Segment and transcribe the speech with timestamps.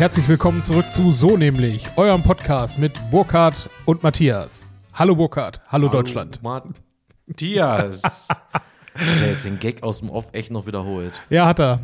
[0.00, 4.66] Hallo herzlich willkommen zurück zu So nämlich, eurem Podcast mit Burkhard und Matthias.
[4.94, 6.40] Hallo Burkhard, hallo, Deutschland.
[6.42, 8.00] Matthias.
[8.30, 8.62] Hat
[8.94, 11.20] er jetzt den Gag aus dem Off echt noch wiederholt?
[11.28, 11.80] Ja, hat er.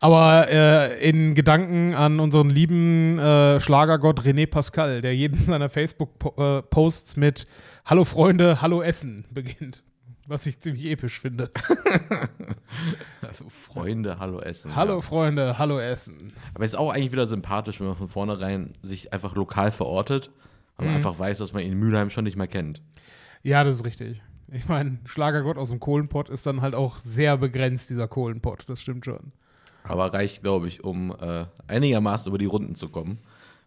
[0.00, 7.18] Aber äh, in Gedanken an unseren lieben äh, Schlagergott René Pascal, der jeden seiner Facebook-Posts
[7.18, 7.46] mit
[7.84, 9.82] Hallo Freunde, Hallo Essen beginnt.
[10.30, 11.50] Was ich ziemlich episch finde.
[13.20, 14.74] Also Freunde, Hallo Essen.
[14.76, 15.00] Hallo ja.
[15.00, 16.32] Freunde, Hallo Essen.
[16.54, 20.30] Aber es ist auch eigentlich wieder sympathisch, wenn man von vornherein sich einfach lokal verortet,
[20.76, 22.80] weil man einfach weiß, dass man ihn in Mülheim schon nicht mehr kennt.
[23.42, 24.22] Ja, das ist richtig.
[24.52, 28.68] Ich meine, Schlagergott aus dem Kohlenpott ist dann halt auch sehr begrenzt, dieser Kohlenpott.
[28.68, 29.32] Das stimmt schon.
[29.84, 33.18] Aber reicht, glaube ich, um äh, einigermaßen über die Runden zu kommen.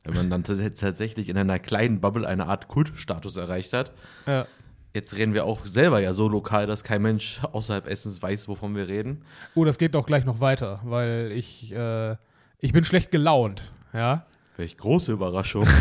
[0.05, 3.91] Wenn man dann tats- tatsächlich in einer kleinen Bubble eine Art Kultstatus erreicht hat.
[4.27, 4.47] Ja.
[4.93, 8.75] Jetzt reden wir auch selber ja so lokal, dass kein Mensch außerhalb Essens weiß, wovon
[8.75, 9.23] wir reden.
[9.55, 12.15] Oh, das geht doch gleich noch weiter, weil ich, äh,
[12.59, 13.71] ich bin schlecht gelaunt.
[13.91, 14.27] Ja.
[14.57, 15.67] Welch große Überraschung.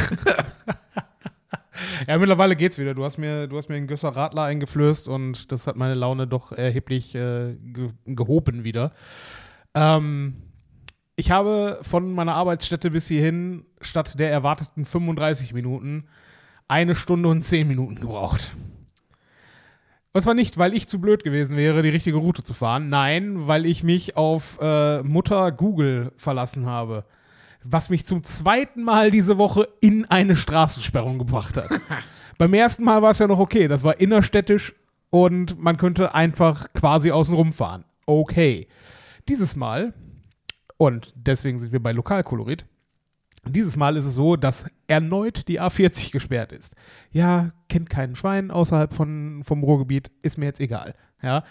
[2.07, 2.95] Ja, mittlerweile geht's wieder.
[2.95, 6.27] Du hast mir, du hast mir einen Gösser Radler eingeflößt und das hat meine Laune
[6.27, 8.93] doch erheblich äh, ge gehoben wieder.
[9.75, 10.43] Ähm,
[11.17, 16.09] ich habe von meiner Arbeitsstätte bis hierhin statt der erwarteten 35 Minuten
[16.69, 18.55] eine Stunde und 10 Minuten gebraucht.
[20.15, 22.91] Und zwar nicht, weil ich zu blöd gewesen wäre, die richtige Route zu fahren.
[22.91, 27.05] Nein, weil ich mich auf äh, Mutter Google verlassen habe.
[27.65, 31.71] Was mich zum zweiten Mal diese Woche in eine Straßensperrung gebracht hat.
[32.39, 33.69] Beim ersten Mal war es ja noch okay.
[33.69, 34.75] Das war innerstädtisch
[35.11, 37.85] und man könnte einfach quasi außen rumfahren.
[38.05, 38.67] Okay.
[39.29, 39.95] Dieses Mal,
[40.77, 42.67] und deswegen sind wir bei Lokalkolorit,
[43.47, 46.75] dieses Mal ist es so, dass erneut die A40 gesperrt ist.
[47.11, 50.95] Ja, kennt keinen Schwein außerhalb von, vom Ruhrgebiet, ist mir jetzt egal.
[51.23, 51.45] Ja,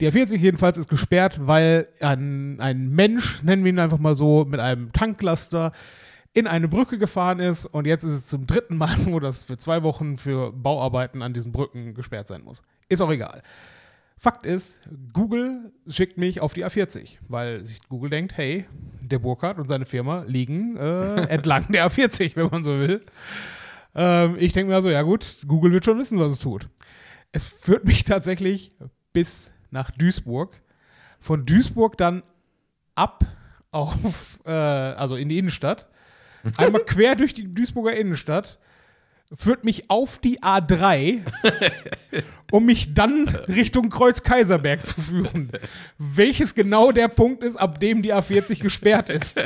[0.00, 4.44] die A40 jedenfalls ist gesperrt, weil ein, ein Mensch, nennen wir ihn einfach mal so,
[4.44, 5.70] mit einem Tanklaster
[6.34, 9.58] in eine Brücke gefahren ist und jetzt ist es zum dritten Mal so, dass für
[9.58, 12.62] zwei Wochen für Bauarbeiten an diesen Brücken gesperrt sein muss.
[12.88, 13.42] Ist auch egal.
[14.22, 14.80] Fakt ist,
[15.12, 18.66] Google schickt mich auf die A40, weil sich Google denkt, hey,
[19.00, 23.00] der Burkhardt und seine Firma liegen äh, entlang der A40, wenn man so will.
[23.96, 26.68] Ähm, ich denke mir also, ja gut, Google wird schon wissen, was es tut.
[27.32, 28.70] Es führt mich tatsächlich
[29.12, 30.54] bis nach Duisburg.
[31.18, 32.22] Von Duisburg dann
[32.94, 33.24] ab
[33.72, 35.88] auf, äh, also in die Innenstadt.
[36.56, 38.60] Einmal quer durch die Duisburger Innenstadt.
[39.34, 41.20] Führt mich auf die A3,
[42.52, 45.50] um mich dann Richtung Kreuz-Kaiserberg zu führen.
[45.96, 49.40] Welches genau der Punkt ist, ab dem die A40 gesperrt ist.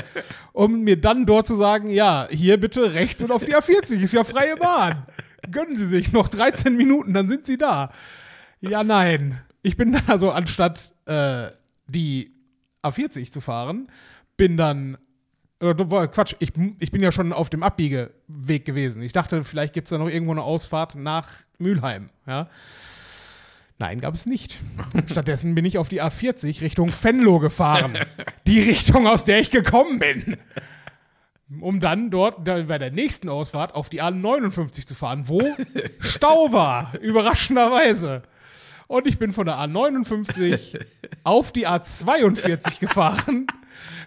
[0.53, 4.13] Um mir dann dort zu sagen, ja, hier bitte rechts und auf die A40, ist
[4.13, 5.07] ja freie Bahn.
[5.53, 7.93] Gönnen Sie sich noch 13 Minuten, dann sind Sie da.
[8.61, 9.41] Ja, nein.
[9.63, 11.49] Ich bin dann also, anstatt äh,
[11.87, 12.35] die
[12.83, 13.89] A40 zu fahren,
[14.37, 14.99] bin dann.
[15.61, 19.03] Äh, Quatsch, ich, ich bin ja schon auf dem Abbiegeweg gewesen.
[19.03, 22.11] Ich dachte, vielleicht gibt es da noch irgendwo eine Ausfahrt nach Mülheim.
[22.27, 22.49] Ja.
[23.79, 24.61] Nein, gab es nicht.
[25.11, 27.99] Stattdessen bin ich auf die A40 Richtung Venlo gefahren.
[28.47, 30.37] Die Richtung, aus der ich gekommen bin.
[31.61, 35.41] Um dann dort bei der nächsten Ausfahrt auf die A59 zu fahren, wo
[36.01, 38.23] Stau war, überraschenderweise.
[38.89, 40.81] Und ich bin von der A59
[41.25, 43.47] auf die A42 gefahren,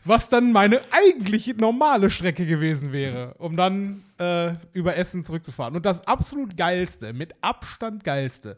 [0.05, 5.75] was dann meine eigentliche normale Strecke gewesen wäre, um dann äh, über Essen zurückzufahren.
[5.75, 8.57] Und das absolut geilste, mit Abstand geilste.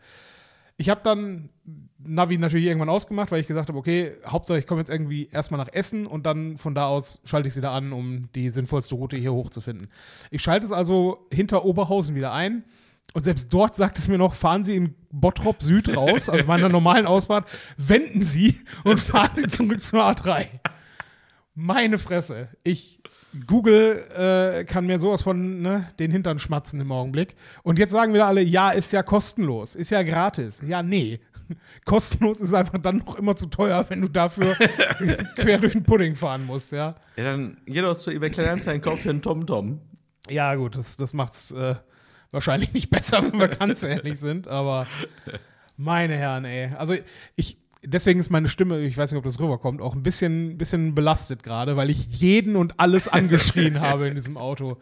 [0.77, 1.49] Ich habe dann
[1.99, 5.59] Navi natürlich irgendwann ausgemacht, weil ich gesagt habe, okay, Hauptsache ich komme jetzt irgendwie erstmal
[5.59, 8.95] nach Essen und dann von da aus schalte ich es wieder an, um die sinnvollste
[8.95, 9.89] Route hier hochzufinden.
[10.31, 12.63] Ich schalte es also hinter Oberhausen wieder ein
[13.13, 16.69] und selbst dort sagt es mir noch, fahren Sie in Bottrop Süd raus, also meiner
[16.69, 17.47] normalen Ausfahrt,
[17.77, 20.47] wenden Sie und fahren Sie zurück zur A3.
[21.53, 22.49] Meine Fresse.
[22.63, 23.01] Ich,
[23.45, 27.35] Google äh, kann mir sowas von ne, den Hintern schmatzen im Augenblick.
[27.63, 30.61] Und jetzt sagen wieder alle, ja, ist ja kostenlos, ist ja gratis.
[30.65, 31.19] Ja, nee.
[31.85, 34.55] Kostenlos ist einfach dann noch immer zu teuer, wenn du dafür
[35.35, 36.95] quer durch den Pudding fahren musst, ja.
[37.17, 39.81] Ja, dann geh doch zu eBay Kleinanzeigen, kauf dir einen TomTom.
[40.29, 41.75] Ja, gut, das, das macht's äh,
[42.31, 44.87] wahrscheinlich nicht besser, wenn wir ganz ehrlich sind, aber
[45.77, 46.71] meine Herren, ey.
[46.77, 46.95] Also
[47.35, 50.95] ich, deswegen ist meine Stimme, ich weiß nicht, ob das rüberkommt, auch ein bisschen, bisschen
[50.95, 54.77] belastet gerade, weil ich jeden und alles angeschrien habe in diesem Auto.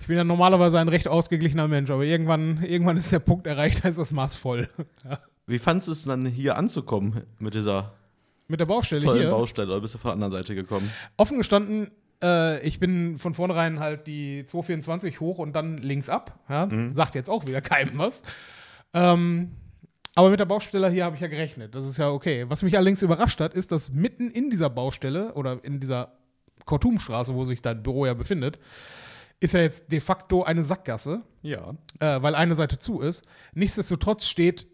[0.00, 3.84] Ich bin ja normalerweise ein recht ausgeglichener Mensch, aber irgendwann, irgendwann ist der Punkt erreicht,
[3.84, 4.68] da ist das Maß voll.
[5.04, 5.18] Ja.
[5.46, 7.92] Wie fandest du es dann hier anzukommen mit dieser
[8.48, 9.30] Mit der Baustelle tollen hier.
[9.30, 10.90] Baustelle oder bist du von der anderen Seite gekommen?
[11.18, 11.90] Offen gestanden,
[12.22, 16.38] äh, ich bin von vornherein halt die 224 hoch und dann links ab.
[16.48, 16.68] Ja?
[16.94, 18.22] Sagt jetzt auch wieder keinem was.
[18.94, 19.48] Ähm,
[20.14, 21.74] aber mit der Baustelle hier habe ich ja gerechnet.
[21.74, 22.44] Das ist ja okay.
[22.48, 26.12] Was mich allerdings überrascht hat, ist, dass mitten in dieser Baustelle oder in dieser
[26.66, 28.58] Kortumstraße, wo sich dein Büro ja befindet,
[29.40, 31.74] ist ja jetzt de facto eine Sackgasse, Ja.
[32.00, 33.24] äh, weil eine Seite zu ist.
[33.54, 34.66] Nichtsdestotrotz steht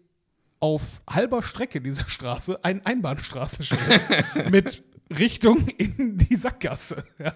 [0.59, 3.81] auf halber Strecke dieser Straße ein Einbahnstraßenschild
[4.51, 4.83] mit
[5.17, 7.03] Richtung in die Sackgasse.
[7.19, 7.33] Ja.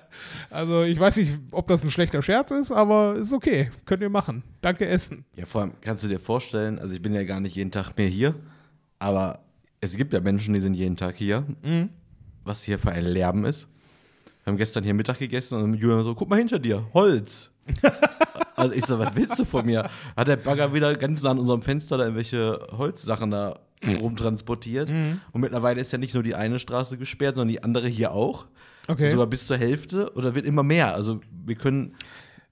[0.50, 3.70] Also ich weiß nicht, ob das ein schlechter Scherz ist, aber ist okay.
[3.86, 4.44] Könnt ihr machen.
[4.62, 5.26] Danke, Essen.
[5.36, 7.98] Ja, vor allem kannst du dir vorstellen, also ich bin ja gar nicht jeden Tag
[7.98, 8.36] mehr hier,
[9.00, 9.40] aber
[9.82, 11.46] es gibt ja Menschen, die sind jeden Tag hier.
[12.44, 13.68] Was hier für ein Lärm ist.
[14.44, 17.52] Wir haben gestern hier Mittag gegessen und Julian so, guck mal hinter dir, Holz.
[18.56, 19.90] also ich so, was willst du von mir?
[20.16, 23.60] Hat der Bagger wieder ganz nah an unserem Fenster da irgendwelche Holzsachen da
[24.02, 24.90] rumtransportiert.
[24.90, 28.46] Und mittlerweile ist ja nicht nur die eine Straße gesperrt, sondern die andere hier auch.
[28.88, 29.10] Okay.
[29.10, 30.94] Sogar bis zur Hälfte oder wird immer mehr.
[30.94, 31.96] Also wir können.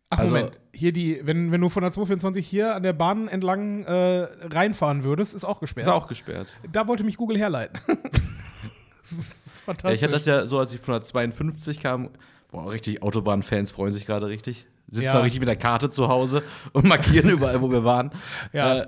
[0.09, 0.59] Ach, also, Moment.
[0.73, 5.03] Hier die, wenn, wenn du von der 224 hier an der Bahn entlang äh, reinfahren
[5.03, 5.85] würdest, ist auch gesperrt.
[5.85, 6.53] Ist auch gesperrt.
[6.71, 7.79] Da wollte mich Google herleiten.
[9.01, 9.97] das ist Ja, fantastisch.
[9.97, 12.09] ich hatte das ja so, als ich von der 52 kam.
[12.53, 14.65] Boah, richtig, Autobahnfans freuen sich gerade richtig.
[14.89, 15.13] Sitzen Ja.
[15.13, 18.11] da richtig mit der Karte zu Hause und markieren überall, wo wir waren.
[18.53, 18.87] ja, Äh,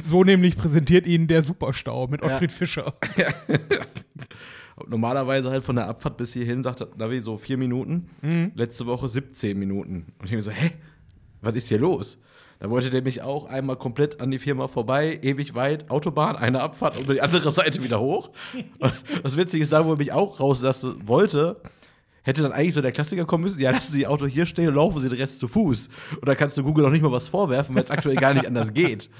[0.00, 2.92] so nämlich präsentiert Ihnen der Superstau mit Ottfried Fischer.
[4.76, 8.10] und normalerweise halt von der Abfahrt bis hierhin sagt Navi so vier Minuten.
[8.22, 8.52] Mhm.
[8.54, 10.12] Letzte Woche 17 Minuten.
[10.18, 10.72] Und ich mir so, hä?
[11.40, 12.18] Was ist hier los?
[12.60, 16.60] Da wollte der mich auch einmal komplett an die Firma vorbei, ewig weit, Autobahn, eine
[16.62, 18.30] Abfahrt und über die andere Seite wieder hoch.
[18.78, 18.92] Und
[19.24, 21.60] das Witzige ist, da wo er mich auch rauslassen wollte,
[22.22, 24.68] hätte dann eigentlich so der Klassiker kommen müssen, ja, lassen Sie Ihr Auto hier stehen
[24.68, 25.88] und laufen Sie den Rest zu Fuß.
[26.20, 28.46] Und da kannst du Google noch nicht mal was vorwerfen, weil es aktuell gar nicht
[28.46, 29.10] anders geht.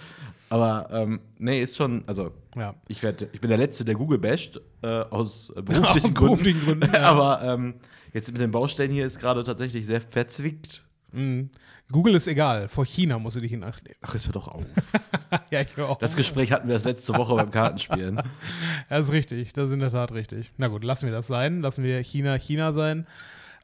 [0.48, 2.74] Aber ähm, nee, ist schon, also Ja.
[2.88, 6.14] ich, werd, ich bin der Letzte, der Google basht, äh, aus beruflichen Aus Gründen.
[6.14, 7.00] beruflichen Gründen, ja.
[7.10, 7.74] Aber ähm,
[8.12, 10.84] jetzt mit den Baustellen hier ist gerade tatsächlich sehr verzwickt.
[11.12, 11.50] Mhm.
[11.90, 12.68] Google ist egal.
[12.68, 13.98] Vor China musst du dich nachnehmen.
[14.00, 14.64] Ach, jetzt hör doch auf.
[15.50, 15.98] ja, ich höre auch.
[15.98, 18.20] Das Gespräch hatten wir das letzte Woche beim Kartenspielen.
[18.88, 19.52] Das ist richtig.
[19.52, 20.52] Das ist in der Tat richtig.
[20.56, 21.60] Na gut, lassen wir das sein.
[21.60, 23.06] Lassen wir China China sein.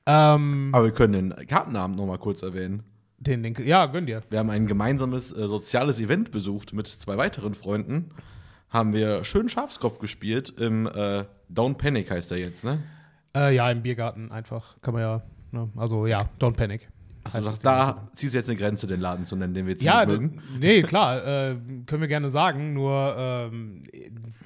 [0.06, 2.82] Ähm, Aber wir können den Kartenabend noch mal kurz erwähnen.
[3.18, 4.22] den, den, ja, gönn dir.
[4.30, 8.10] Wir haben ein gemeinsames äh, soziales Event besucht mit zwei weiteren Freunden.
[8.70, 12.82] Haben wir schön Schafskopf gespielt im äh, Don't Panic heißt er jetzt, ne?
[13.34, 14.76] Äh, ja, im Biergarten einfach.
[14.82, 15.22] Kann man ja.
[15.52, 15.70] Ne?
[15.76, 16.88] Also ja, don't panic.
[17.34, 17.58] Achso, Ding.
[17.62, 20.08] da ziehst du jetzt eine Grenze, den Laden zu nennen, den wir jetzt Ja, nicht
[20.20, 20.42] mögen.
[20.58, 23.84] nee, klar, äh, können wir gerne sagen, nur ähm,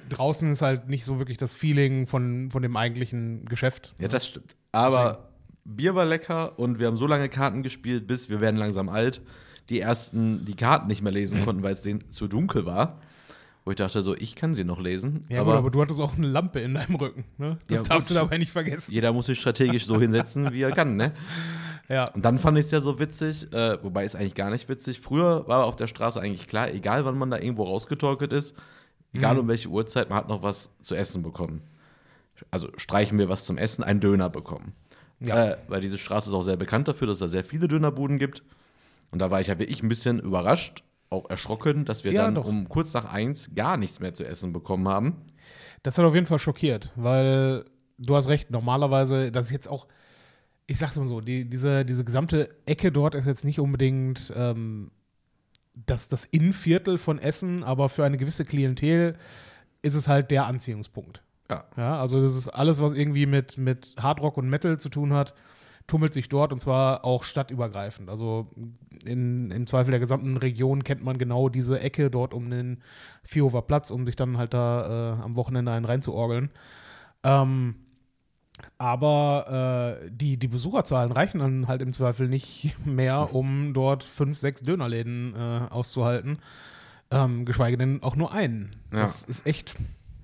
[0.09, 3.93] draußen ist halt nicht so wirklich das Feeling von, von dem eigentlichen Geschäft.
[3.99, 4.55] Ja, das stimmt.
[4.71, 5.29] Aber
[5.65, 9.21] Bier war lecker und wir haben so lange Karten gespielt, bis wir werden langsam alt.
[9.69, 12.99] Die ersten die Karten nicht mehr lesen konnten, weil es denen zu dunkel war.
[13.65, 15.21] Wo ich dachte so, ich kann sie noch lesen.
[15.29, 17.23] Ja, aber, gut, aber du hattest auch eine Lampe in deinem Rücken.
[17.37, 17.57] Ne?
[17.69, 18.17] Das Ja, darfst gut.
[18.17, 18.91] du dabei nicht vergessen.
[18.91, 21.13] jeder muss sich strategisch so hinsetzen, wie er kann, ne?
[21.89, 22.09] Ja.
[22.11, 25.01] Und dann fand ich es ja so witzig, äh, wobei es eigentlich gar nicht witzig.
[25.01, 28.55] Früher war auf der Straße eigentlich klar, egal wann man da irgendwo rausgetorkelt ist,
[29.13, 31.61] egal um welche Uhrzeit, man hat noch was zu essen bekommen.
[32.51, 34.73] Also streichen wir was zum Essen, einen Döner bekommen.
[35.19, 35.51] Ja.
[35.51, 38.17] Äh, weil diese Straße ist auch sehr bekannt dafür, dass es da sehr viele Dönerbuden
[38.17, 38.43] gibt.
[39.11, 42.35] Und da war ich ja wirklich ein bisschen überrascht, auch erschrocken, dass wir Ja, dann
[42.35, 42.45] doch.
[42.45, 45.17] um kurz nach eins gar nichts mehr zu essen bekommen haben.
[45.83, 47.65] Das hat auf jeden Fall schockiert, weil
[47.99, 49.87] du hast recht, normalerweise, das ist jetzt auch,
[50.67, 54.91] ich sag's mal so, die, diese, diese gesamte Ecke dort ist jetzt nicht unbedingt ähm,
[55.73, 59.17] das, das Innenviertel von Essen, aber für eine gewisse Klientel
[59.81, 61.21] ist es halt der Anziehungspunkt.
[61.49, 61.65] Ja.
[61.75, 65.33] Ja, also das ist alles, was irgendwie mit, mit Hardrock und Metal zu tun hat,
[65.87, 68.09] tummelt sich dort und zwar auch stadtübergreifend.
[68.09, 68.47] Also
[69.03, 72.81] in, im Zweifel der gesamten Region kennt man genau diese Ecke dort um den
[73.23, 76.51] Vierhofer Platz, um sich dann halt da äh, am Wochenende einen reinzuorgeln.
[77.23, 77.75] Ähm,
[78.77, 84.37] aber äh, die, die Besucherzahlen reichen dann halt im Zweifel nicht mehr, um dort fünf,
[84.37, 86.39] sechs Dönerläden äh, auszuhalten.
[87.11, 88.75] Ähm, geschweige denn auch nur einen.
[88.91, 89.01] Ja.
[89.01, 89.75] Das ist echt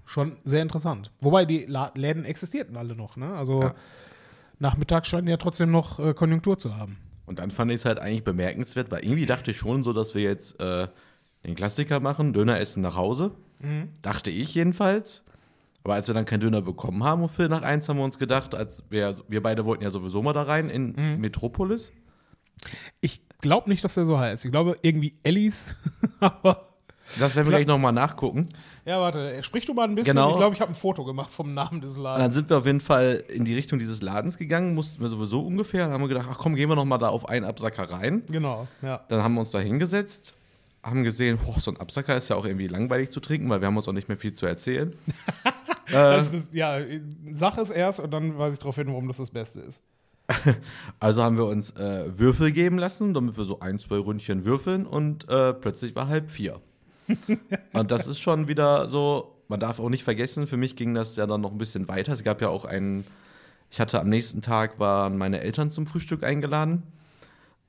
[0.06, 1.12] schon sehr interessant.
[1.22, 3.34] Wobei die La Läden existierten alle noch, ne?
[3.36, 3.76] Also Ja.
[4.58, 6.98] nachmittags scheinen ja trotzdem noch äh, Konjunktur zu haben.
[7.28, 10.16] Und dann fand ich es halt eigentlich bemerkenswert, weil irgendwie dachte ich schon so, dass
[10.16, 10.88] wir jetzt äh,
[11.46, 13.32] den Klassiker machen, Döner essen nach Hause.
[14.02, 15.26] Dachte ich jedenfalls.
[15.84, 18.20] Aber als wir dann keinen Döner bekommen haben um Viertel nach eins, haben wir uns
[18.20, 21.92] gedacht, als wir, wir beide wollten ja sowieso mal da rein in Metropolis.
[23.02, 24.44] Ich glaube nicht, dass der so heißt.
[24.46, 25.76] Ich glaube irgendwie Ellis,
[26.20, 26.68] aber
[27.18, 27.60] Das werden wir Klar.
[27.62, 28.50] gleich nochmal nachgucken.
[28.86, 30.14] ja, warte, sprich du mal ein bisschen.
[30.16, 30.32] Genau.
[30.32, 32.24] Ich glaube, ich habe ein Foto gemacht vom Namen des Und Ladens.
[32.26, 35.42] dann sind wir auf jeden Fall in die Richtung dieses Ladens gegangen, mussten wir sowieso
[35.42, 35.86] ungefähr.
[35.86, 38.24] Dann haben wir gedacht, ach komm, gehen wir nochmal da auf einen Absacker rein.
[38.30, 39.00] Genau, ja.
[39.08, 40.36] Dann haben wir uns da hingesetzt,
[40.84, 43.68] haben gesehen, boah, so ein Absacker ist ja auch irgendwie langweilig zu trinken, weil wir
[43.68, 44.94] haben uns auch nicht mehr viel zu erzählen.
[45.90, 46.80] äh, Das ist, ja,
[47.32, 49.82] sag es erst und dann weiß ich darauf hin, warum das das Beste ist.
[51.00, 54.86] Also haben wir uns äh, Würfel geben lassen, damit wir so ein, zwei Ründchen würfeln
[54.86, 56.60] und äh, plötzlich war halb vier.
[57.74, 61.16] und das ist schon wieder so, man darf auch nicht vergessen, für mich ging das
[61.16, 62.14] ja dann noch ein bisschen weiter.
[62.14, 63.06] Es gab ja auch einen
[63.72, 66.84] Ich hatte am nächsten Tag waren meine Eltern zum Frühstück eingeladen.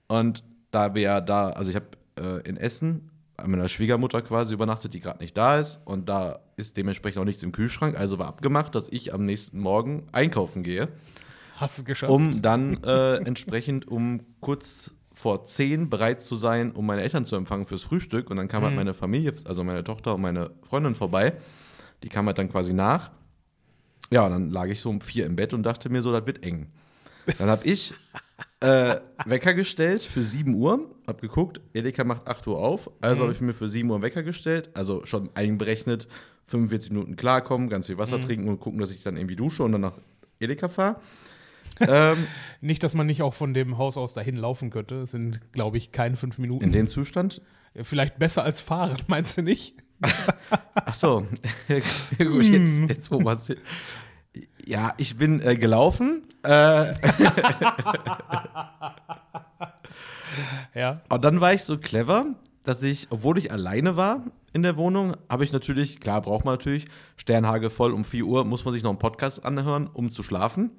[0.09, 1.87] Und da wir ja da, also ich habe
[2.19, 3.10] äh, in Essen
[3.47, 5.81] meiner Schwiegermutter quasi übernachtet, die gerade nicht da ist.
[5.87, 7.99] Und da ist dementsprechend auch nichts im Kühlschrank.
[7.99, 10.89] Also war abgemacht, dass ich am nächsten Morgen einkaufen gehe.
[11.57, 12.13] Hast du es geschafft?
[12.13, 17.37] Um dann äh, entsprechend um kurz vor zehn bereit zu sein, um meine Eltern zu
[17.37, 18.31] empfangen fürs Frühstück.
[18.31, 21.35] Und dann kam halt meine Familie, also meine Tochter und meine Freundin vorbei.
[22.03, 23.11] Die kam halt dann quasi nach.
[24.11, 26.43] Ja, dann lag ich so um vier im Bett und dachte mir so, das wird
[26.45, 26.69] eng.
[27.39, 27.95] Dann habe ich
[28.61, 33.33] äh, Wecker gestellt für 7 Uhr, hab geguckt, Edeka macht 8 Uhr auf, also habe
[33.33, 36.09] ich mir für 7 Uhr Wecker gestellt, also schon einberechnet,
[36.45, 39.73] 45 Minuten klarkommen, ganz viel Wasser trinken und gucken, dass ich dann irgendwie dusche und
[39.73, 39.95] dann nach
[40.41, 41.01] Edeka fahre.
[41.81, 42.27] ähm,
[42.61, 44.97] nicht, dass man nicht auch von dem Haus aus dahin laufen könnte.
[44.97, 46.65] Es sind, glaube ich, keine fünf Minuten.
[46.65, 47.41] in dem Zustand?
[47.75, 49.77] Vielleicht besser als fahren, meinst du nicht?
[50.75, 51.27] Ach so,
[52.19, 53.53] gut, jetzt, jetzt wo man's
[54.71, 56.85] Ja, ich bin äh, gelaufen äh,
[60.77, 61.01] Ja.
[61.09, 62.27] und dann war ich so clever,
[62.63, 64.23] dass ich, obwohl ich alleine war
[64.53, 66.85] in der Wohnung, habe ich natürlich, klar braucht man natürlich,
[67.17, 70.71] Sternhage voll um 4 Uhr, muss man sich noch einen Podcast anhören, um zu schlafen.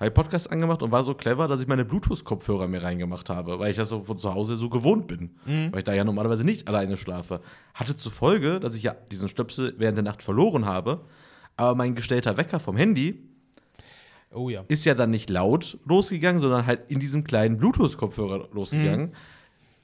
[0.00, 3.60] Habe ich Podcast angemacht und war so clever, dass ich meine Bluetooth-Kopfhörer mir reingemacht habe,
[3.60, 5.30] weil ich das so von zu Hause so gewohnt bin.
[5.44, 7.40] Weil ich da ja normalerweise nicht alleine schlafe.
[7.74, 11.04] Hatte zur Folge, dass ich ja diesen Stöpsel während der Nacht verloren habe,
[11.56, 13.27] aber mein gestellter Wecker vom Handy
[14.30, 14.64] Oh ja.
[14.68, 19.14] ist ja dann nicht laut losgegangen, sondern halt in diesem kleinen Bluetooth-Kopfhörer losgegangen.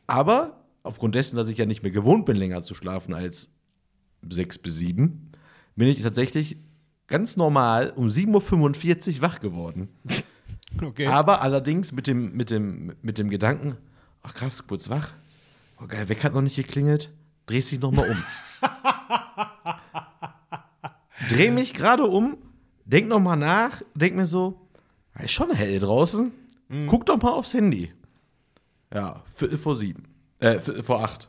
[0.06, 3.50] Aber aufgrund dessen, dass ich ja nicht mehr gewohnt bin, länger zu schlafen als
[4.28, 5.30] sechs bis sieben,
[5.76, 6.58] bin ich tatsächlich
[7.06, 9.88] ganz normal um 7.45 Uhr wach geworden.
[10.82, 11.06] Okay.
[11.06, 13.76] Aber allerdings mit dem, mit dem, mit dem Gedanken,
[14.24, 15.12] ach krass, kurz wach.
[15.80, 17.12] Oh geil, Wecker hat noch nicht geklingelt.
[17.46, 18.16] Drehst dich noch mal um.
[21.28, 22.38] Dreh mich gerade um,
[22.84, 24.60] denk noch mal nach, denk mir so,
[25.14, 26.32] "Ah, ist schon hell draußen.
[26.88, 27.92] Guck doch mal aufs Handy.
[28.92, 30.04] Ja, Viertel vor sieben.
[30.40, 31.28] Äh, Viertel vor acht.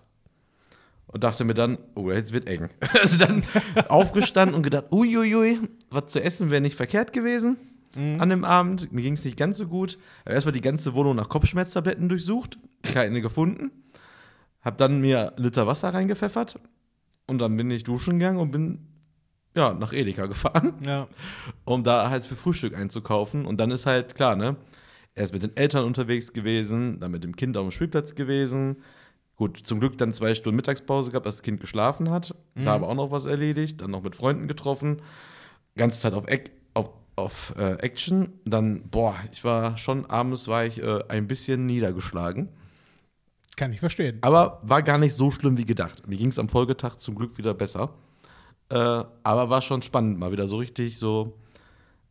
[1.08, 2.70] Und dachte mir dann, oh, jetzt wird eng.
[3.02, 3.44] Also dann
[3.90, 5.60] aufgestanden und gedacht, uiuiui,
[5.90, 7.58] was zu essen wäre nicht verkehrt gewesen
[7.96, 8.92] an dem Abend.
[8.92, 9.98] Mir ging es nicht ganz so gut.
[10.26, 13.72] Hab erstmal die ganze Wohnung nach Kopfschmerztabletten durchsucht, keine gefunden.
[14.62, 16.60] Hab dann mir einen Liter Wasser reingepfeffert
[17.28, 18.80] und dann bin ich duschen gegangen und bin
[19.56, 21.08] ja, nach Edeka gefahren ja.
[21.64, 23.46] um da halt für Frühstück einzukaufen.
[23.46, 24.56] Und dann ist halt klar, ne?
[25.16, 28.78] Er ist mit den Eltern unterwegs gewesen, dann mit dem Kind auf dem Spielplatz gewesen.
[29.38, 32.36] Gut, zum Glück dann zwei Stunden Mittagspause gehabt, dass das Kind geschlafen hat.
[32.56, 35.02] Da aber auch noch was erledigt, dann noch mit Freunden getroffen.
[35.78, 36.26] Ganze Zeit auf,
[36.74, 38.34] auf, auf äh, Action.
[38.44, 42.50] Dann, boah, ich war schon abends war ich äh, ein bisschen niedergeschlagen.
[43.56, 44.18] Kann ich verstehen.
[44.22, 46.08] Aber war gar nicht so schlimm wie gedacht.
[46.08, 47.94] Mir ging es am Folgetag zum Glück wieder besser.
[48.70, 51.38] Äh, aber war schon spannend, mal wieder so richtig so.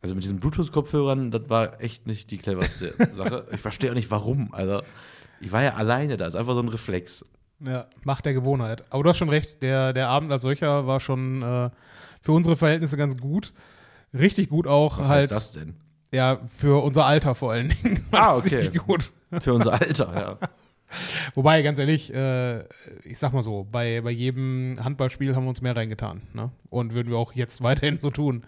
[0.01, 3.47] Also mit diesen Bluetooth-Kopfhörern, das war echt nicht die cleverste Sache.
[3.51, 4.53] Ich verstehe auch nicht warum.
[4.53, 4.81] Also,
[5.41, 7.25] ich war ja alleine da, ist einfach so ein Reflex.
[7.59, 8.83] Ja, Macht der Gewohnheit.
[8.89, 11.69] Aber du hast schon recht, der, der Abend als solcher war schon äh,
[12.21, 13.53] für unsere Verhältnisse ganz gut.
[14.13, 15.21] Richtig gut auch Was halt.
[15.23, 15.75] heißt das denn?
[16.11, 18.05] Ja, für unser Alter vor allen Dingen.
[18.11, 18.69] Ah, okay.
[18.69, 19.11] Gut.
[19.39, 20.49] Für unser Alter, ja.
[21.33, 22.59] Wobei, ganz ehrlich, äh,
[23.03, 26.21] ich sag mal so, bei, bei jedem Handballspiel haben wir uns mehr reingetan.
[26.33, 26.51] Ne?
[26.69, 28.45] Und würden wir auch jetzt weiterhin so tun.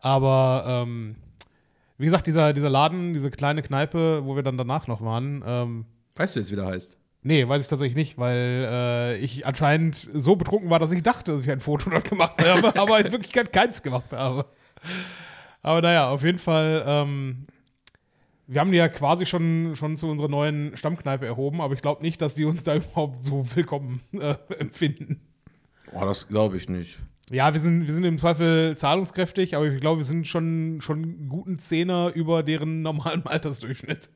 [0.00, 1.16] Aber ähm,
[1.98, 5.84] wie gesagt, dieser, dieser Laden, diese kleine Kneipe, wo wir dann danach noch waren, ähm,
[6.16, 6.96] Weißt du jetzt, wie der heißt?
[7.22, 11.32] nee, weiß ich tatsächlich nicht, weil äh, ich anscheinend so betrunken war, dass ich dachte,
[11.32, 14.46] dass ich ein Foto dort gemacht habe, aber in Wirklichkeit keins gemacht habe.
[15.62, 17.46] Aber naja, auf jeden Fall, ähm,
[18.50, 22.02] wir haben die ja quasi schon, schon zu unserer neuen Stammkneipe erhoben, aber ich glaube
[22.02, 25.20] nicht, dass die uns da überhaupt so willkommen äh, empfinden.
[25.92, 26.98] Boah, das glaube ich nicht.
[27.30, 31.28] Ja, wir sind, wir sind im Zweifel zahlungskräftig, aber ich glaube, wir sind schon, schon
[31.28, 34.10] guten Zehner über deren normalen Altersdurchschnitt.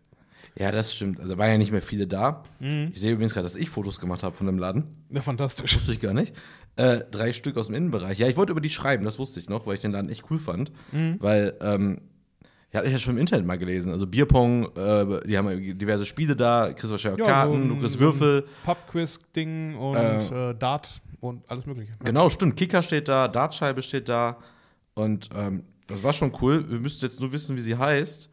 [0.57, 1.21] Ja, das stimmt.
[1.21, 2.43] Also waren ja nicht mehr viele da.
[2.61, 5.05] Ich sehe übrigens gerade, dass ich Fotos gemacht habe von dem Laden.
[5.11, 5.75] Ja, fantastisch.
[5.75, 6.35] Wusste ich gar nicht.
[6.77, 8.19] Äh, drei Stück aus dem Innenbereich.
[8.19, 10.31] Ja, ich wollte über die schreiben, das wusste ich noch, weil ich den Laden echt
[10.31, 10.71] cool fand.
[10.93, 12.01] Weil, ähm,
[12.75, 13.93] ja, hatte ich ja schon im Internet mal gelesen.
[13.93, 18.45] Also Bierpong, äh, die haben diverse Spiele da, kriegst wahrscheinlich auch Karten, du kriegst Würfel.
[18.65, 20.51] Pub-Quiz-Ding und Äh.
[20.51, 21.93] äh, Dart und alles Mögliche.
[22.05, 22.57] Genau, stimmt.
[22.57, 24.37] Kicker steht da, Dartscheibe steht da.
[24.95, 26.69] Und ähm, das war schon cool.
[26.69, 28.29] Wir müssten jetzt nur wissen, wie sie heißt.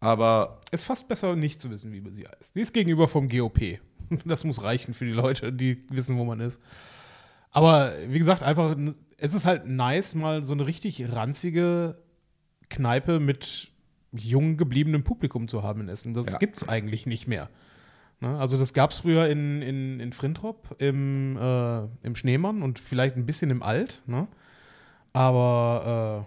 [0.00, 2.54] Aber Ist fast besser, nicht zu wissen, wie sie heißt.
[2.54, 3.78] Sie ist gegenüber vom GOP.
[4.24, 6.62] Das muss reichen für die Leute, die wissen, wo man ist.
[7.50, 8.74] Aber wie gesagt, einfach,
[9.18, 11.98] es ist halt nice, mal so eine richtig ranzige
[12.70, 13.70] Kneipe mit
[14.12, 16.14] jung gebliebenem Publikum zu haben in Essen.
[16.14, 16.38] Das Ja.
[16.38, 17.48] gibt's eigentlich nicht mehr.
[18.20, 18.36] Ne?
[18.38, 23.26] Also das gab's früher in, in, in Frintrop, im, äh, im Schneemann und vielleicht ein
[23.26, 24.02] bisschen im Alt.
[24.06, 24.26] Ne?
[25.12, 26.26] Aber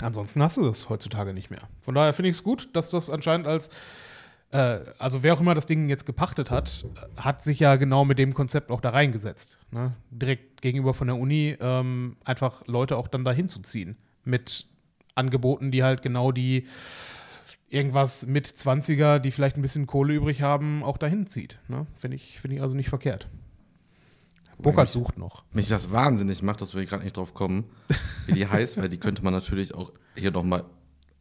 [0.00, 1.60] Ansonsten hast du das heutzutage nicht mehr.
[1.80, 3.68] Von daher finde ich es gut, dass das anscheinend als,
[4.50, 6.84] äh, also wer auch immer das Ding jetzt gepachtet hat,
[7.16, 9.58] hat sich ja genau mit dem Konzept auch da reingesetzt.
[9.70, 9.92] Ne?
[10.10, 13.96] Direkt gegenüber von der Uni ähm, einfach Leute auch dann dahin zu ziehen.
[14.24, 14.66] Mit
[15.14, 16.66] Angeboten, die halt genau die
[17.68, 21.58] irgendwas mit 20er, die vielleicht ein bisschen Kohle übrig haben, auch dahin zieht.
[21.68, 21.86] Ne?
[21.96, 23.28] Finde ich, find ich also nicht verkehrt.
[24.58, 25.44] Burkhardt sucht noch.
[25.52, 27.64] Mich das wahnsinnig macht, dass wir gerade nicht drauf kommen,
[28.26, 30.64] wie die heißt, weil die könnte man natürlich auch hier noch mal,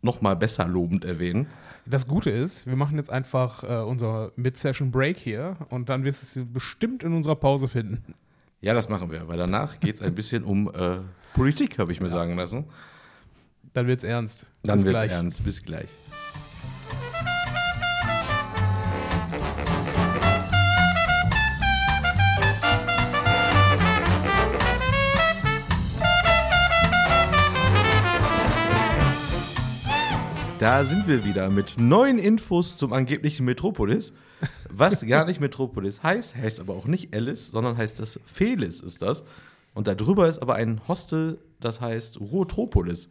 [0.02, 1.48] noch mal besser lobend erwähnen.
[1.86, 6.42] Das Gute ist, wir machen jetzt einfach äh, unser Mid-Session-Break hier und dann wirst du
[6.42, 8.16] es bestimmt in unserer Pause finden.
[8.62, 11.00] Ja, das machen wir, weil danach geht es ein bisschen um äh,
[11.34, 12.14] Politik, habe ich mir ja.
[12.14, 12.66] sagen lassen.
[13.74, 14.46] Dann wird's ernst.
[14.62, 15.12] Dann wird's gleich.
[15.12, 15.44] ernst.
[15.44, 15.89] Bis gleich.
[30.60, 34.13] Da sind wir wieder mit neuen Infos zum angeblichen Metropolis.
[34.70, 39.01] Was gar nicht Metropolis heißt, heißt aber auch nicht Alice, sondern heißt das Felis ist
[39.01, 39.25] das.
[39.74, 43.10] Und darüber ist aber ein Hostel, das heißt Ruotropolis.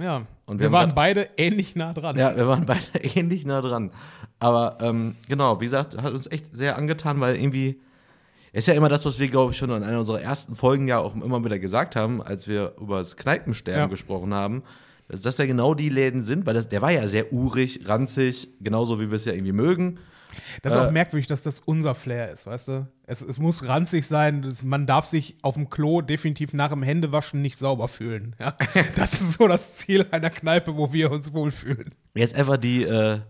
[0.00, 2.16] Ja, und wir, wir waren grad, beide ähnlich nah dran.
[2.16, 3.90] Ja, wir waren beide ähnlich nah dran.
[4.38, 7.80] Aber ähm, genau, wie gesagt, hat uns echt sehr angetan, weil irgendwie
[8.52, 10.98] ist ja immer das, was wir, glaube ich, schon in einer unserer ersten Folgen ja
[10.98, 13.86] auch immer wieder gesagt haben, als wir über das Kneipensterben ja.
[13.86, 14.62] gesprochen haben
[15.10, 18.48] dass das ja genau die Läden sind, weil das, der war ja sehr urig, ranzig,
[18.60, 19.98] genauso wie wir es ja irgendwie mögen.
[20.62, 22.88] Das ist äh, auch merkwürdig, dass das unser Flair ist, weißt du?
[23.06, 26.82] Es, es muss ranzig sein, das, man darf sich auf dem Klo definitiv nach dem
[26.82, 28.36] Händewaschen nicht sauber fühlen.
[28.40, 28.56] Ja?
[28.96, 31.94] Das ist so das Ziel einer Kneipe, wo wir uns wohlfühlen.
[32.14, 33.20] Jetzt einfach die, äh,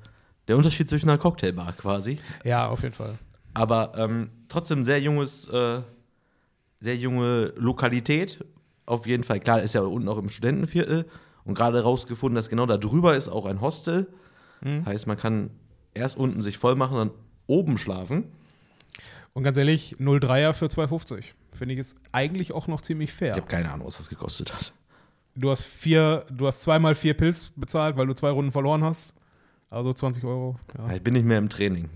[0.49, 2.19] der Unterschied zwischen einer Cocktailbar quasi.
[2.45, 3.19] Ja, auf jeden Fall.
[3.55, 5.81] Aber ähm, trotzdem sehr junges, äh,
[6.81, 8.45] sehr junge Lokalität.
[8.87, 11.07] Auf jeden Fall, klar, ist ja unten auch im Studentenviertel
[11.45, 14.09] und gerade rausgefunden, dass genau da drüber ist auch ein Hostel.
[14.63, 14.85] Mhm.
[14.87, 15.51] Heißt, man kann
[15.95, 17.11] erst unten sich voll machen, dann
[17.47, 18.25] oben schlafen.
[19.33, 21.25] Und ganz ehrlich, 0,3er für 2,50.
[21.53, 23.33] Finde ich ist eigentlich auch noch ziemlich fair.
[23.33, 24.73] Ich habe keine Ahnung, was das gekostet hat.
[25.35, 29.15] Du hast vier, du hast zweimal vier Pilz bezahlt, weil du zwei Runden verloren hast.
[29.71, 30.59] Also 20 Euro.
[30.77, 30.93] Ja.
[30.95, 31.89] Ich bin nicht mehr im Training.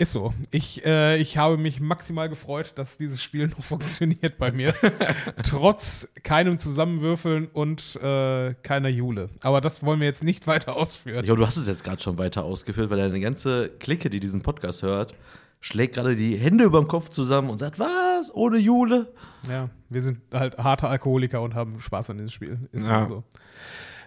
[0.00, 0.32] Ist so.
[0.50, 4.72] Ich, äh, ich habe mich maximal gefreut, dass dieses Spiel noch funktioniert bei mir.
[5.44, 9.28] Trotz keinem Zusammenwürfeln und äh, keiner Jule.
[9.42, 11.22] Aber das wollen wir jetzt nicht weiter ausführen.
[11.22, 14.40] Glaube, du hast es jetzt gerade schon weiter ausgeführt, weil deine ganze Clique, die diesen
[14.40, 15.14] Podcast hört,
[15.60, 18.34] schlägt gerade die Hände über dem Kopf zusammen und sagt, was?
[18.34, 19.12] Ohne Jule?
[19.50, 22.58] Ja, wir sind halt harte Alkoholiker und haben Spaß an diesem Spiel.
[22.72, 23.06] Ist ja.
[23.06, 23.22] so.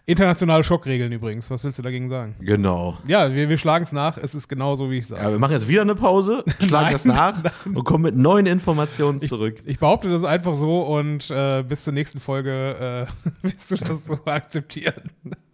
[0.05, 1.49] Internationale Schockregeln übrigens.
[1.49, 2.35] Was willst du dagegen sagen?
[2.41, 2.97] Genau.
[3.07, 4.17] Ja, wir, wir schlagen es nach.
[4.17, 5.23] Es ist genau so, wie ich sage.
[5.23, 7.75] Ja, wir machen jetzt wieder eine Pause, schlagen es nach nein.
[7.75, 9.59] und kommen mit neuen Informationen zurück.
[9.61, 13.75] Ich, ich behaupte das einfach so und äh, bis zur nächsten Folge äh, wirst du
[13.77, 15.11] das so akzeptieren.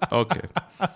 [0.09, 0.41] Okay.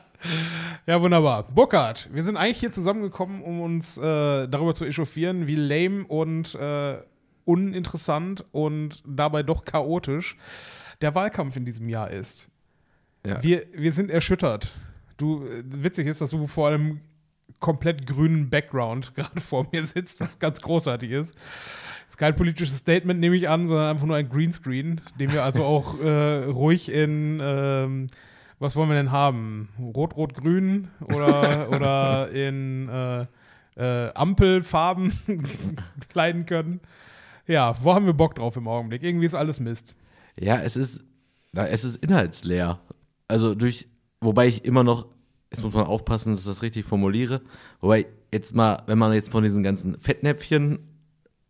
[0.86, 1.44] Ja, wunderbar.
[1.54, 6.56] Burkhard, wir sind eigentlich hier zusammengekommen, um uns äh, darüber zu echauffieren, wie lame und
[6.56, 6.96] äh,
[7.44, 10.38] uninteressant und dabei doch chaotisch
[11.02, 12.50] der Wahlkampf in diesem Jahr ist.
[13.26, 13.42] Ja.
[13.42, 14.74] Wir, wir sind erschüttert.
[15.18, 17.00] Du, witzig ist, dass du vor einem
[17.60, 21.36] komplett grünen Background gerade vor mir sitzt, was ganz großartig ist.
[22.08, 25.64] Ist kein politisches Statement, nehme ich an, sondern einfach nur ein Greenscreen, den wir also
[25.64, 28.08] auch äh, ruhig in, ähm,
[28.60, 29.70] was wollen wir denn haben?
[29.80, 33.26] Rot, Rot, Grün oder, oder in äh,
[33.78, 35.14] äh, Ampelfarben
[36.10, 36.82] kleiden können.
[37.48, 39.04] Ja, wo haben wir Bock drauf im Augenblick?
[39.04, 39.96] Irgendwie ist alles Mist.
[40.40, 41.04] Ja, es ist,
[41.52, 42.80] na, es ist inhaltsleer
[43.28, 43.88] also durch,
[44.22, 45.08] wobei ich immer noch,
[45.52, 47.42] jetzt muss man aufpassen, dass ich das richtig formuliere,
[47.80, 50.80] wobei jetzt mal, wenn man jetzt von diesen ganzen Fettnäpfchen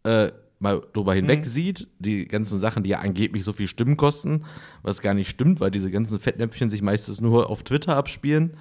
[0.04, 1.50] äh, mal drüber hinweg mhm.
[1.50, 4.46] sieht, die ganzen Sachen, die ja angeblich so viel Stimmen kosten,
[4.82, 8.58] was gar nicht stimmt, weil diese ganzen Fettnäpfchen sich meistens nur auf Twitter abspielen.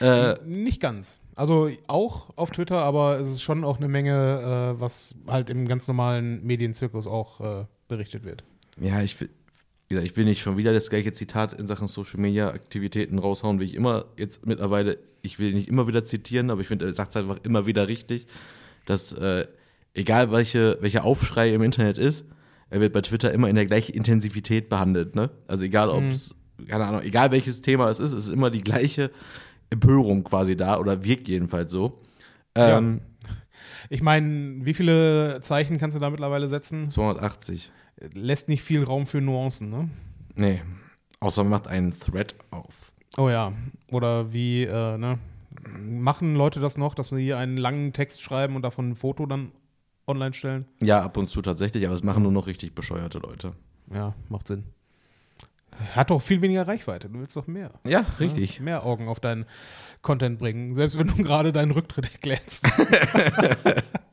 [0.00, 1.20] Äh, nicht ganz.
[1.36, 5.68] Also auch auf Twitter, aber es ist schon auch eine Menge, äh, was halt im
[5.68, 8.42] ganz normalen Medienzirkus auch äh, berichtet wird.
[8.80, 9.16] Ja, ich,
[9.88, 13.18] wie gesagt, ich will nicht schon wieder das gleiche Zitat in Sachen Social Media Aktivitäten
[13.18, 16.86] raushauen, wie ich immer jetzt mittlerweile, ich will nicht immer wieder zitieren, aber ich finde,
[16.86, 18.26] er sagt es einfach immer wieder richtig,
[18.84, 19.46] dass äh,
[19.94, 22.24] egal welche, welcher Aufschrei im Internet ist,
[22.68, 25.14] er wird bei Twitter immer in der gleichen Intensivität behandelt.
[25.14, 25.30] Ne?
[25.46, 26.66] Also egal, ob es, mhm.
[26.66, 29.12] keine Ahnung, egal welches Thema es ist, es ist immer die gleiche
[29.70, 32.00] Empörung quasi da oder wirkt jedenfalls so.
[32.56, 33.34] Ähm, ja.
[33.88, 36.90] Ich meine, wie viele Zeichen kannst du da mittlerweile setzen?
[36.90, 37.70] 280
[38.12, 39.90] lässt nicht viel Raum für Nuancen, ne?
[40.34, 40.62] Nee.
[41.20, 42.92] Außer man macht einen Thread auf.
[43.16, 43.52] Oh ja.
[43.90, 45.18] Oder wie, äh, ne?
[45.80, 49.26] Machen Leute das noch, dass wir hier einen langen Text schreiben und davon ein Foto
[49.26, 49.52] dann
[50.06, 50.66] online stellen?
[50.82, 53.52] Ja, ab und zu tatsächlich, aber es machen nur noch richtig bescheuerte Leute.
[53.92, 54.64] Ja, macht Sinn.
[55.94, 57.08] Hat doch viel weniger Reichweite.
[57.08, 57.70] Du willst doch mehr.
[57.86, 58.58] Ja, richtig.
[58.58, 59.46] Ja, mehr Augen auf deinen
[60.02, 62.66] Content bringen, selbst wenn du gerade deinen Rücktritt erklärst.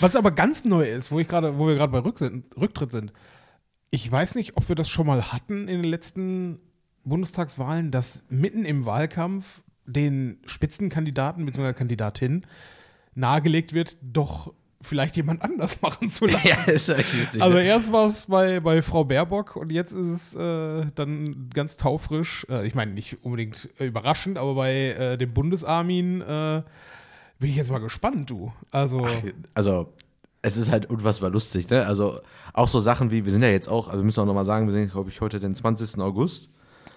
[0.00, 3.12] Was aber ganz neu ist, wo ich gerade, wo wir gerade bei Rücktritt sind.
[3.90, 6.58] Ich weiß nicht, ob wir das schon mal hatten in den letzten
[7.04, 11.72] Bundestagswahlen, dass mitten im Wahlkampf den Spitzenkandidaten bzw.
[11.72, 12.44] Kandidatin
[13.14, 16.46] nahegelegt wird, doch vielleicht jemand anders machen zu lassen.
[16.46, 17.42] ja, ist echt witzig.
[17.42, 21.76] Also erst war es bei, bei Frau Baerbock und jetzt ist es äh, dann ganz
[21.76, 26.62] taufrisch, äh, ich meine nicht unbedingt überraschend, aber bei äh, dem Bundesarmin äh,
[27.38, 28.52] bin ich jetzt mal gespannt, du.
[28.70, 29.22] Also, Ach,
[29.54, 29.92] also
[30.42, 31.84] es ist halt unfassbar lustig, ne?
[31.86, 32.20] Also
[32.52, 34.66] auch so Sachen wie, wir sind ja jetzt auch, also wir müssen auch nochmal sagen,
[34.66, 36.00] wir sind, glaube ich, heute den 20.
[36.00, 36.50] August.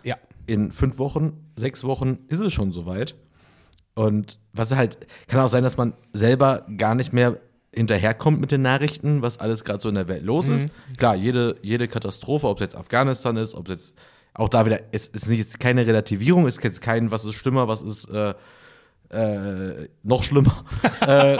[0.03, 0.17] Ja.
[0.45, 3.15] In fünf Wochen, sechs Wochen ist es schon soweit.
[3.95, 7.39] Und was halt, kann auch sein, dass man selber gar nicht mehr
[7.73, 10.55] hinterherkommt mit den Nachrichten, was alles gerade so in der Welt los mhm.
[10.55, 10.67] ist.
[10.97, 13.95] Klar, jede, jede Katastrophe, ob es jetzt Afghanistan ist, ob es jetzt
[14.33, 17.67] auch da wieder, es ist nicht keine Relativierung, es ist jetzt kein, was ist schlimmer,
[17.67, 18.33] was ist äh,
[19.09, 20.65] äh, noch schlimmer,
[21.01, 21.37] äh,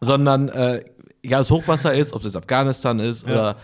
[0.00, 0.84] sondern äh,
[1.22, 3.32] egal, ob es Hochwasser ist, ob es jetzt Afghanistan ist ja.
[3.32, 3.56] oder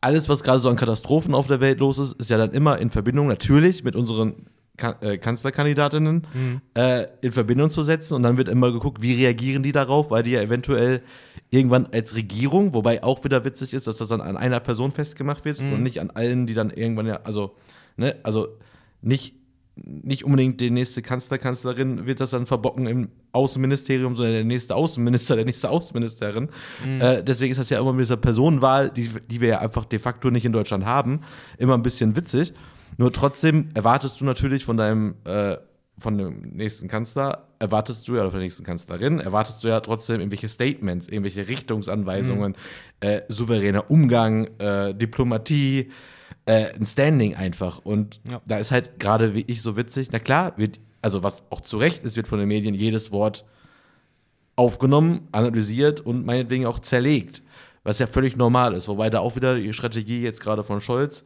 [0.00, 2.78] alles, was gerade so an Katastrophen auf der Welt los ist, ist ja dann immer
[2.78, 6.60] in Verbindung natürlich mit unseren kan äh, Kanzlerkandidatinnen mhm.
[6.74, 10.24] äh, in Verbindung zu setzen und dann wird immer geguckt, wie reagieren die darauf, weil
[10.24, 11.02] die ja eventuell
[11.50, 15.44] irgendwann als Regierung, wobei auch wieder witzig ist, dass das dann an einer Person festgemacht
[15.44, 15.74] wird mhm.
[15.74, 17.54] und nicht an allen, die dann irgendwann ja, also,
[17.96, 18.48] ne, also
[19.00, 19.36] nicht
[19.76, 24.76] nicht unbedingt die nächste Kanzler, Kanzlerin wird das dann verbocken im Außenministerium, sondern der nächste
[24.76, 26.48] Außenminister, der nächste Außenministerin.
[26.84, 27.00] Mhm.
[27.00, 29.98] Äh, deswegen ist das ja immer mit dieser Personenwahl, die, die wir ja einfach de
[29.98, 31.22] facto nicht in Deutschland haben,
[31.58, 32.54] immer ein bisschen witzig.
[32.96, 35.56] Nur trotzdem erwartest du natürlich von deinem, äh,
[35.98, 39.80] von dem nächsten Kanzler, erwartest du ja, oder von der nächsten Kanzlerin, erwartest du ja
[39.80, 43.08] trotzdem irgendwelche Statements, irgendwelche Richtungsanweisungen, mhm.
[43.08, 45.90] äh, souveräner Umgang, äh, Diplomatie,
[46.46, 47.78] äh, ein Standing einfach.
[47.78, 48.40] Und ja.
[48.46, 51.76] da ist halt gerade wie ich so witzig, na klar, wird, also was auch zu
[51.76, 53.44] Recht ist, wird von den Medien jedes Wort
[54.56, 57.42] aufgenommen, analysiert und meinetwegen auch zerlegt.
[57.82, 58.88] Was ja völlig normal ist.
[58.88, 61.24] Wobei da auch wieder die Strategie jetzt gerade von Scholz,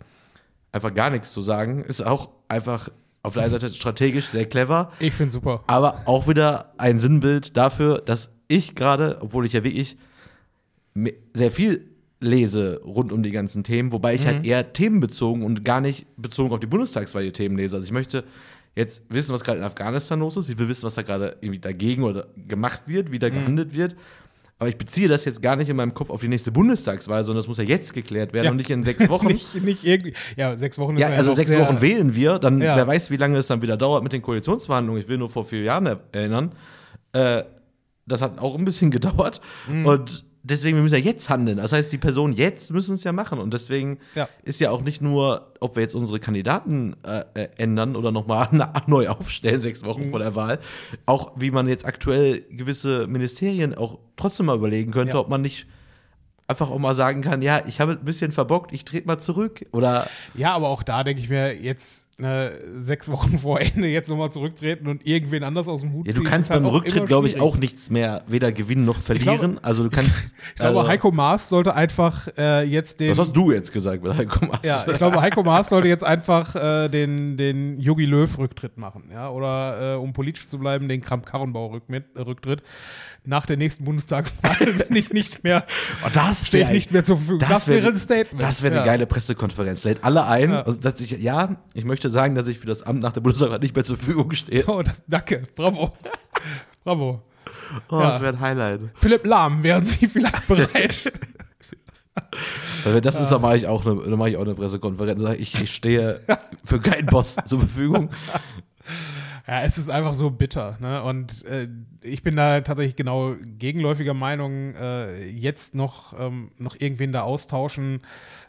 [0.72, 2.90] einfach gar nichts zu sagen, ist auch einfach
[3.22, 4.92] auf der einen Seite strategisch sehr clever.
[4.98, 5.62] Ich finde super.
[5.66, 9.98] Aber auch wieder ein Sinnbild dafür, dass ich gerade, obwohl ich ja wie ich
[11.35, 11.88] sehr viel
[12.20, 14.38] lese rund um die ganzen Themen, wobei ich halt mhm.
[14.38, 17.76] halt eher themenbezogen und gar nicht bezogen auf die Bundestagswahl die Themen lese.
[17.76, 18.24] Also ich möchte
[18.74, 20.48] jetzt wissen, was gerade in Afghanistan los ist.
[20.48, 23.35] Ich will wissen, was da gerade irgendwie dagegen oder gemacht wird, wie da mhm.
[23.35, 23.96] gehandelt wird.
[24.61, 27.38] Aber ich beziehe das jetzt gar nicht in meinem Kopf auf die nächste Bundestagswahl, sondern
[27.38, 28.50] das muss ja jetzt geklärt werden ja.
[28.50, 29.26] und nicht in sechs Wochen.
[29.28, 30.14] nicht, nicht irgendwie.
[30.37, 31.11] Ja, sechs Wochen ist ja.
[31.11, 32.74] Also sechs Wochen wählen wir, dann ja.
[32.74, 35.00] wer weiß, wie lange es dann wieder dauert mit den Koalitionsverhandlungen.
[35.00, 36.52] Ich will nur vor vier Jahren erinnern.
[37.12, 37.44] Äh,
[38.07, 39.40] das hat auch ein bisschen gedauert.
[39.68, 39.87] Mhm.
[39.87, 41.58] Und deswegen, wir müssen ja jetzt handeln.
[41.58, 43.38] Das heißt, die Personen jetzt müssen es ja machen.
[43.38, 44.28] Und deswegen ja.
[44.42, 48.48] ist ja auch nicht nur, ob wir jetzt unsere Kandidaten äh, äh ändern oder nochmal
[48.87, 50.11] neu aufstellen, sechs Wochen mhm.
[50.11, 50.58] vor der Wahl,
[51.06, 55.20] auch wie man jetzt aktuell gewisse Ministerien auch trotzdem mal überlegen könnte, ja.
[55.20, 55.66] ob man nicht
[56.48, 59.66] einfach auch mal sagen kann, ja, ich habe ein bisschen verbockt, ich trete mal zurück.
[59.72, 64.11] Oder ja, aber auch da denke ich mir jetzt äh, sechs Wochen vor Ende jetzt
[64.11, 66.16] nochmal zurücktreten und irgendwen anders aus dem Hut ziehen.
[66.16, 69.52] Ja, du kannst beim halt Rücktritt, glaube ich, auch nichts mehr weder gewinnen noch verlieren.
[69.52, 70.35] Glaube, also du kannst.
[70.50, 73.11] Ich glaube, also, Heiko Maas sollte einfach äh, jetzt den.
[73.11, 74.61] Was hast du jetzt gesagt mit Heiko Maas?
[74.64, 79.04] Ja, ich glaube, Heiko Maas sollte jetzt einfach äh, den, den Jogi Löw-Rücktritt machen.
[79.12, 79.31] Ja?
[79.31, 82.62] Oder äh, um politisch zu bleiben, den Kramp-Karrenbau-Rücktritt
[83.28, 84.57] nach der nächsten Bundestagswahl,
[84.88, 85.64] wenn ich nicht mehr,
[86.04, 87.40] oh, das steht nicht mehr zur Verfügung.
[87.40, 88.42] Das, wäre ein Statement.
[88.42, 88.92] Das wäre eine ja.
[88.92, 89.85] geile Pressekonferenz.
[89.85, 90.50] Lädt alle ein.
[90.50, 90.62] Ja.
[90.62, 93.74] Also, ich, ja, ich möchte sagen, dass ich für das Amt nach der Bundestagswahl nicht
[93.74, 94.64] mehr zur Verfügung stehe.
[94.66, 95.44] Oh, das, danke.
[95.54, 95.92] Bravo.
[96.84, 97.22] Bravo.
[97.90, 98.10] Oh, ja.
[98.12, 98.80] das wäre ein Highlight.
[98.94, 101.12] Philipp Lahm, wären Sie vielleicht bereit?
[103.02, 105.22] das ist, da mache ich auch eine, mache ich auch eine Pressekonferenz.
[105.38, 106.20] Ich, ich stehe
[106.64, 108.10] für keinen Boss zur Verfügung.
[109.46, 110.76] Ja, es ist einfach so bitter.
[110.78, 111.02] Ne?
[111.02, 111.68] Und äh,
[112.02, 118.02] ich bin da tatsächlich genau gegenläufiger Meinung, äh, jetzt noch, ähm, noch irgendwen da austauschen,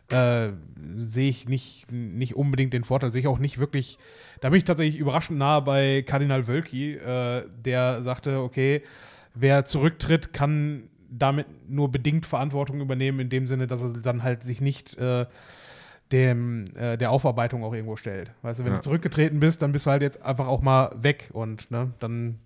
[0.09, 0.49] äh,
[0.97, 3.97] sehe ich nicht, nicht unbedingt den Vorteil, sehe ich auch nicht wirklich.
[4.41, 8.81] Da bin ich tatsächlich überraschend nah bei Kardinal Wölki, äh, der sagte, okay,
[9.33, 14.43] wer zurücktritt, kann damit nur bedingt Verantwortung übernehmen, in dem Sinne, dass er dann halt
[14.43, 15.25] sich nicht äh,
[16.11, 18.31] dem, äh, der Aufarbeitung auch irgendwo stellt.
[18.41, 18.77] Weißt du, wenn ja.
[18.77, 22.39] du zurückgetreten bist, dann bist du halt jetzt einfach auch mal weg und ne, dann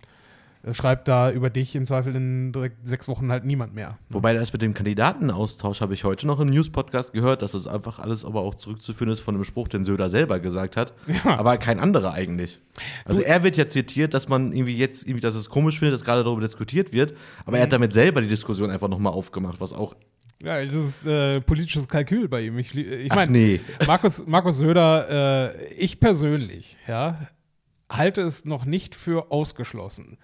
[0.72, 3.98] schreibt da über dich im Zweifel in direkt sechs Wochen halt niemand mehr.
[4.08, 7.98] Wobei das mit dem Kandidatenaustausch habe ich heute noch im News-Podcast gehört, dass es einfach
[7.98, 11.36] alles aber auch zurückzuführen ist von einem Spruch, den Söder selber gesagt hat, ja.
[11.36, 12.60] aber kein anderer eigentlich.
[13.04, 15.94] Also du, er wird ja zitiert, dass man irgendwie jetzt irgendwie, dass es komisch findet,
[15.94, 17.72] dass gerade darüber diskutiert wird, aber er hat mhm.
[17.72, 19.94] damit selber die Diskussion einfach nochmal aufgemacht, was auch
[20.42, 22.58] Ja, das ist äh, politisches Kalkül bei ihm.
[22.58, 23.60] Ich, ich Ach meine, nee.
[23.86, 27.18] Markus, Markus Söder, äh, ich persönlich, ja,
[27.90, 30.18] halte es noch nicht für ausgeschlossen,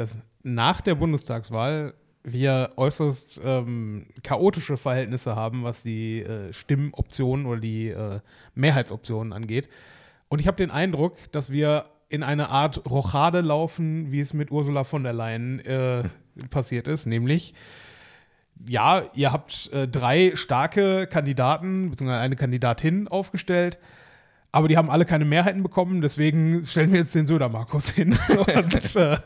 [0.00, 7.60] dass nach der Bundestagswahl wir äußerst ähm, chaotische Verhältnisse haben, was die äh, Stimmoptionen oder
[7.60, 8.20] die äh,
[8.54, 9.68] Mehrheitsoptionen angeht.
[10.28, 14.50] Und ich habe den Eindruck, dass wir in eine Art Rochade laufen, wie es mit
[14.50, 16.04] Ursula von der Leyen äh,
[16.48, 17.54] passiert ist, nämlich
[18.66, 23.78] ja, ihr habt äh, drei starke Kandidaten, beziehungsweise eine Kandidatin aufgestellt,
[24.52, 28.18] aber die haben alle keine Mehrheiten bekommen, deswegen stellen wir jetzt den Söder-Markus hin.
[28.28, 29.16] Und äh,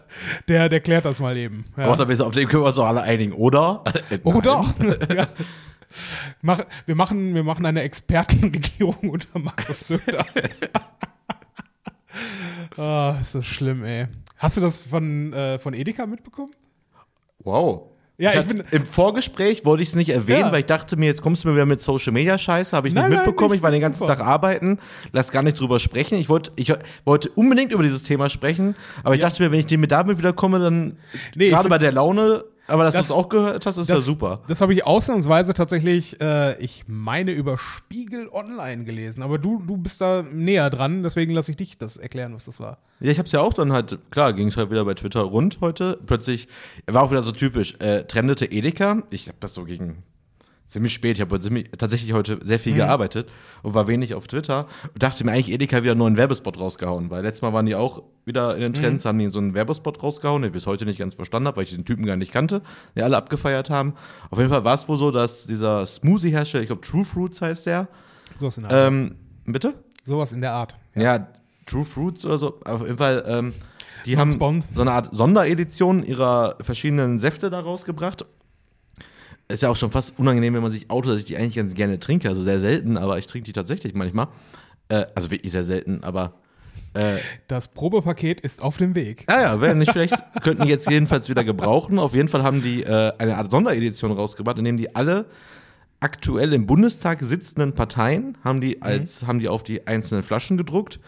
[0.49, 1.65] der, der klärt das mal eben.
[1.77, 1.95] Ja.
[1.97, 3.83] Sind- auf dem können wir uns doch alle einigen, oder?
[4.11, 4.43] Äh, Oh nein.
[4.43, 4.75] doch.
[5.15, 5.27] ja.
[6.43, 10.27] Mach, wir, machen, wir machen eine Expertenregierung unter Markus Söder.
[12.77, 14.07] Ah, ist das schlimm, ey.
[14.37, 16.51] Hast du das von, äh, von Edeka mitbekommen?
[17.39, 17.91] Wow.
[18.17, 20.53] Ja, ich ich bin- Im Vorgespräch wollte ich es nicht erwähnen, Ja.
[20.53, 22.95] weil ich dachte mir, jetzt kommst du mir wieder mit Social Media Scheiße, habe ich
[22.95, 23.55] Nein, nicht nein, mitbekommen.
[23.55, 24.17] ich ich war den ganzen super.
[24.17, 24.79] Tag arbeiten,
[25.13, 26.17] lass gar nicht drüber sprechen.
[26.19, 26.73] Ich wollte, ich
[27.05, 29.29] wollte unbedingt über dieses Thema sprechen, aber ich Ja.
[29.29, 30.97] dachte mir, wenn ich mit damit wieder komme, dann
[31.35, 33.89] Nee, ich gerade bei der Laune, aber dass Das- du es auch gehört hast, ist
[33.89, 34.41] ja Das- super.
[34.49, 39.23] Das habe ich ausnahmsweise tatsächlich, äh, ich meine, über Spiegel Online gelesen.
[39.23, 42.61] Aber du, du bist da näher dran, deswegen lasse ich dich das erklären, was das
[42.61, 42.79] war.
[43.01, 45.59] Ja, ich hab's ja auch dann halt, klar, ging es halt wieder bei Twitter rund
[45.61, 45.99] heute.
[46.07, 46.49] Plötzlich,
[46.87, 49.03] war auch wieder so typisch, äh, trendete Edeka.
[49.11, 50.03] Ich hab das so gegen
[50.75, 51.39] ziemlich spät, ich habe
[51.79, 53.29] tatsächlich heute sehr viel gearbeitet
[53.63, 56.59] und war wenig auf Twitter und dachte mir eigentlich, Edeka hat wieder einen neuen Werbespot
[56.59, 59.55] rausgehauen, weil letztes Mal waren die auch wieder in den Trends, haben die so einen
[59.55, 62.17] Werbespot rausgehauen, den ich bis heute nicht ganz verstanden habe, weil ich diesen Typen gar
[62.17, 62.61] nicht kannte,
[62.97, 63.95] die alle abgefeiert haben.
[64.31, 67.67] Auf jeden Fall war es wohl so, dass dieser Smoothie-Hersteller, ich glaube True Fruits heißt
[67.67, 67.89] der,
[68.41, 68.89] Sowas in der Art.
[68.89, 69.75] ähm, bitte?
[70.03, 70.75] Sowas in der Art.
[70.97, 71.29] Ja,
[71.67, 72.61] True Fruits oder so.
[72.65, 73.55] Auf jeden Fall, ähm,
[74.07, 74.33] die haben
[74.75, 78.27] so eine Art Sonderedition ihrer verschiedenen Säfte da rausgebracht.
[79.49, 81.75] Ist ja auch schon fast unangenehm, wenn man sich outet, dass ich die eigentlich ganz
[81.75, 82.29] gerne trinke.
[82.29, 84.29] Also sehr selten, aber ich trinke die tatsächlich manchmal.
[84.89, 86.35] Äh, also wirklich sehr selten, aber.
[86.95, 89.27] Äh, Das Probepaket ist auf dem Weg.
[89.29, 90.15] ja, ja, wäre nicht schlecht.
[90.43, 91.99] Könnten die jetzt jedenfalls wieder gebrauchen.
[91.99, 95.27] Auf jeden Fall haben die äh, eine Art Sonderedition rausgebracht, in dem die alle
[96.01, 101.01] aktuell im Bundestag sitzenden Parteien haben die als haben die auf die einzelnen Flaschen gedruckt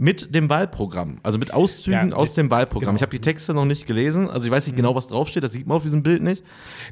[0.00, 2.86] mit dem Wahlprogramm, also mit Auszügen Ja, aus dem Wahlprogramm.
[2.86, 2.96] genau.
[2.96, 5.52] Ich habe die Texte noch nicht gelesen, also ich weiß nicht genau, was draufsteht, das
[5.52, 6.42] sieht man auf diesem Bild nicht.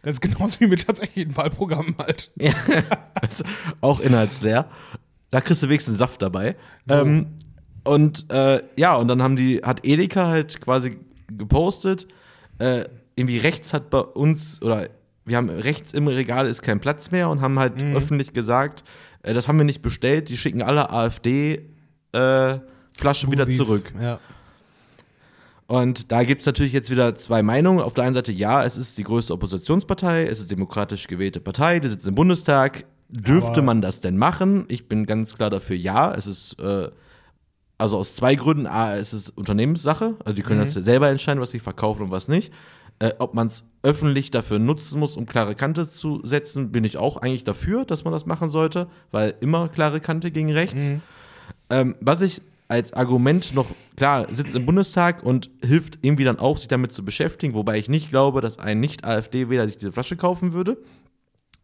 [0.03, 2.31] Das ist genauso wie mit tatsächlichen Wahlprogrammen halt.
[2.39, 3.45] Ist
[3.81, 4.69] auch inhaltsleer.
[5.31, 6.55] Da kriegst du wenigstens Saft dabei.
[6.85, 6.97] So.
[6.97, 7.29] Ähm,
[7.83, 12.09] und äh, ja, und dann haben die, hat Edeka halt quasi gepostet,
[12.59, 12.85] äh,
[13.17, 14.91] irgendwie rechts hat bei uns, oder
[15.25, 18.85] wir haben rechts im Regal ist kein Platz mehr und haben halt öffentlich gesagt,
[19.23, 21.71] äh, das haben wir nicht bestellt, die schicken alle AfD
[22.13, 22.59] äh,
[22.99, 23.67] Flaschen wieder Smoothies.
[23.67, 23.93] zurück.
[24.01, 24.19] Ja.
[25.67, 27.81] Und da gibt es natürlich jetzt wieder zwei Meinungen.
[27.81, 31.79] Auf der einen Seite, ja, es ist die größte Oppositionspartei, es ist demokratisch gewählte Partei,
[31.79, 32.85] die sitzt im Bundestag.
[33.11, 34.65] Dürfte Aber- man das denn machen?
[34.69, 36.13] Ich bin ganz klar dafür, ja.
[36.15, 36.89] Es ist, äh,
[37.77, 38.67] also aus zwei Gründen.
[38.67, 40.15] A, es ist Unternehmenssache.
[40.25, 42.53] Also die können das selber entscheiden, was sie verkaufen und was nicht.
[42.99, 46.97] Äh, ob man es öffentlich dafür nutzen muss, um klare Kante zu setzen, bin ich
[46.97, 50.91] auch eigentlich dafür, dass man das machen sollte, weil immer klare Kante gegen rechts.
[51.71, 56.59] Ähm, was ich als Argument noch, klar, sitzt im Bundestag und hilft irgendwie dann auch,
[56.59, 60.53] sich damit zu beschäftigen, wobei ich nicht glaube, dass ein Nicht-AfD-Wähler sich diese Flasche kaufen
[60.53, 60.77] würde.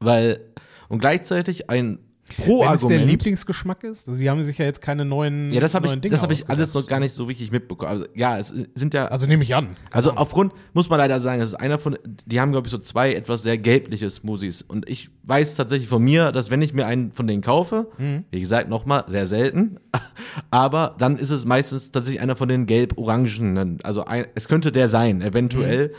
[0.00, 0.40] Weil,
[0.88, 1.98] und gleichzeitig ein
[2.38, 3.04] Wenn es der.
[3.04, 6.08] Lieblingsgeschmack ist, also die haben sich ja jetzt keine neuen Ja, das habe ich, Dinge
[6.10, 7.90] das hab ich alles noch gar nicht so richtig mitbekommen.
[7.90, 9.06] Also, ja, es sind ja.
[9.06, 9.76] Also nehme ich an.
[9.90, 12.78] Also aufgrund, muss man leider sagen, es ist einer von, die haben, glaube ich, so
[12.78, 14.62] zwei etwas sehr gelbliche Smoothies.
[14.62, 17.88] Und ich weiß tatsächlich von mir, dass wenn ich mir einen von denen kaufe,
[18.30, 19.78] wie gesagt, nochmal, sehr selten,
[20.50, 23.78] aber dann ist es meistens tatsächlich einer von den gelb-orangenen.
[23.82, 25.92] Also ein, es könnte der sein, eventuell.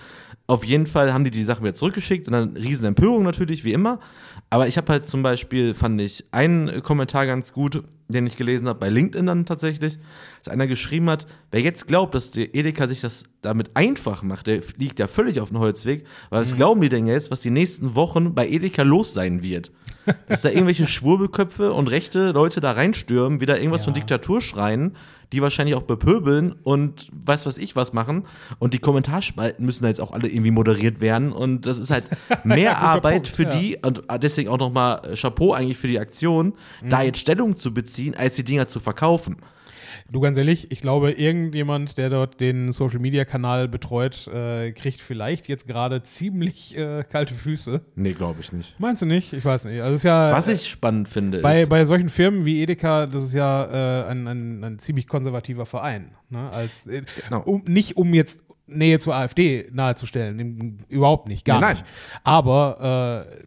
[0.47, 3.73] Auf jeden Fall haben die die Sachen wieder zurückgeschickt und dann riesen Empörung natürlich, wie
[3.73, 3.99] immer.
[4.49, 8.67] Aber ich habe halt zum Beispiel, fand ich einen Kommentar ganz gut, den ich gelesen
[8.67, 9.97] habe, bei LinkedIn dann tatsächlich,
[10.43, 14.45] dass einer geschrieben hat, wer jetzt glaubt, dass der Edeka sich das damit einfach macht,
[14.45, 17.49] der liegt ja völlig auf dem Holzweg, weil was glauben die denn jetzt, was die
[17.49, 19.71] nächsten Wochen bei Edeka los sein wird?
[20.27, 23.85] Dass da irgendwelche Schwurbelköpfe und rechte Leute da reinstürmen, wieder irgendwas Ja.
[23.85, 24.95] von Diktatur schreien,
[25.31, 28.25] die wahrscheinlich auch bepöbeln und weiß was ich was machen.
[28.59, 31.31] Und die Kommentarspalten müssen da jetzt auch alle irgendwie moderiert werden.
[31.31, 32.05] Und das ist halt
[32.43, 33.49] mehr Arbeit Punkt, für ja.
[33.49, 37.05] die und deswegen auch nochmal Chapeau eigentlich für die Aktion, da Mhm.
[37.05, 39.37] jetzt Stellung zu beziehen, als die Dinger zu verkaufen.
[40.11, 45.01] Du ganz ehrlich, ich glaube, irgendjemand, der dort den Social Media Kanal betreut, äh, kriegt
[45.01, 47.81] vielleicht jetzt gerade ziemlich äh, kalte Füße.
[47.95, 48.79] Nee, glaube ich nicht.
[48.79, 49.33] Meinst du nicht?
[49.33, 49.81] Ich weiß nicht.
[49.81, 53.07] Also es ist ja Was ich spannend finde, bei, ist, bei solchen Firmen wie Edeka,
[53.07, 56.11] das ist ja äh, ein, ein, ein ziemlich konservativer Verein.
[56.29, 56.51] Ne?
[56.51, 57.41] Als, äh, Genau.
[57.41, 61.73] um, nicht um jetzt Nähe zur AfD nahezustellen, überhaupt nicht, gar nein.
[61.77, 61.85] nicht.
[62.23, 63.43] Aber äh,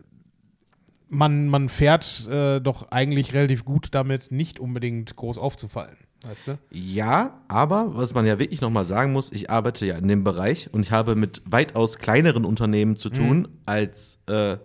[1.08, 5.96] man, man fährt äh, doch eigentlich relativ gut damit, nicht unbedingt groß aufzufallen.
[6.26, 6.59] Weißt du?
[6.70, 10.68] Ja, aber was man ja wirklich nochmal sagen muss, ich arbeite ja in dem Bereich
[10.72, 13.48] und ich habe mit weitaus kleineren Unternehmen zu tun Mhm.
[13.66, 14.57] als, äh,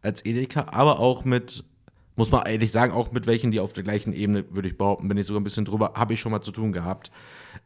[0.00, 1.64] als Edeka, aber auch mit,
[2.16, 5.06] muss man ehrlich sagen, auch mit welchen, die auf der gleichen Ebene, würde ich behaupten,
[5.08, 7.10] bin ich sogar ein bisschen drüber, habe ich schon mal zu tun gehabt.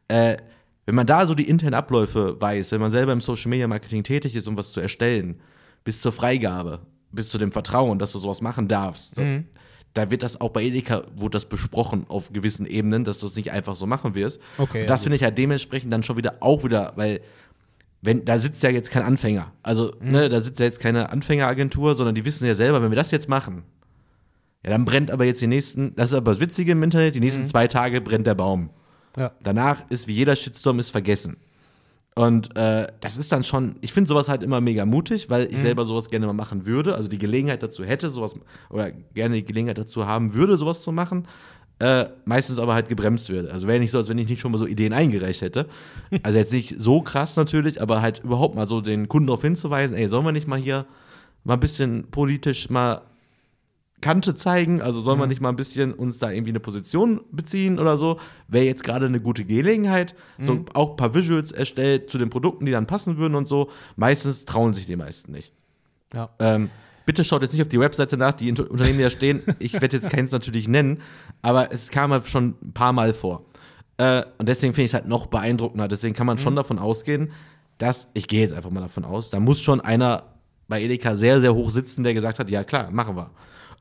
[0.08, 0.36] Äh,
[0.84, 4.02] wenn man da so die internen Abläufe weiß, wenn man selber im Social Media Marketing
[4.02, 5.40] tätig ist, um was zu erstellen,
[5.84, 6.80] bis zur Freigabe,
[7.12, 9.46] bis zu dem Vertrauen, dass du sowas machen darfst, Mhm.
[9.96, 13.34] Da wird das auch bei Edeka, wurde das besprochen auf gewissen Ebenen, dass du es
[13.36, 14.40] nicht einfach so machen wirst.
[14.58, 15.04] Okay, Und ja, das gut.
[15.04, 17.20] finde ich halt dementsprechend dann schon wieder auch wieder, weil
[18.02, 19.52] wenn, da sitzt ja jetzt kein Anfänger.
[19.62, 20.10] Also, Mhm.
[20.12, 23.10] ne, da sitzt ja jetzt keine Anfängeragentur, sondern die wissen ja selber, wenn wir das
[23.10, 23.62] jetzt machen,
[24.64, 27.20] ja, dann brennt aber jetzt die nächsten, das ist aber das Witzige im Internet, die
[27.20, 27.24] Mhm.
[27.24, 28.70] nächsten zwei Tage brennt der Baum.
[29.16, 29.32] Ja.
[29.42, 31.36] Danach ist wie jeder Shitstorm ist vergessen.
[32.18, 35.50] Und äh, das ist dann schon, ich finde sowas halt immer mega mutig, weil Mhm.
[35.52, 38.34] ich selber sowas gerne mal machen würde, also die Gelegenheit dazu hätte, sowas,
[38.70, 41.28] oder gerne die Gelegenheit dazu haben würde, sowas zu machen,
[41.78, 43.52] äh, meistens aber halt gebremst würde.
[43.52, 45.66] Also wäre nicht so, als wenn ich nicht schon mal so Ideen eingereicht hätte.
[46.22, 49.94] Also jetzt nicht so krass natürlich, aber halt überhaupt mal so den Kunden darauf hinzuweisen,
[49.94, 50.86] ey, sollen wir nicht mal hier
[51.44, 53.02] mal ein bisschen politisch mal
[54.00, 57.78] Kante zeigen, also sollen wir nicht mal ein bisschen uns da irgendwie eine Position beziehen
[57.78, 60.14] oder so, wäre jetzt gerade eine gute Gelegenheit.
[60.38, 63.70] So auch ein paar Visuals erstellt zu den Produkten, die dann passen würden und so.
[63.96, 65.52] Meistens trauen sich die meisten nicht.
[66.12, 66.28] Ja.
[66.38, 66.70] Ähm,
[67.06, 69.42] bitte schaut jetzt nicht auf die Webseite nach, die Unternehmen, die da stehen.
[69.58, 71.00] Ich werde jetzt keins natürlich nennen,
[71.40, 73.46] aber es kam halt schon ein paar Mal vor.
[73.96, 75.88] Äh, und deswegen finde ich es halt noch beeindruckender.
[75.88, 77.32] Deswegen kann man schon davon ausgehen,
[77.78, 80.24] dass, ich gehe jetzt einfach mal davon aus, da muss schon einer
[80.68, 83.30] bei Edeka sehr, sehr hoch sitzen, der gesagt hat, ja klar, machen wir.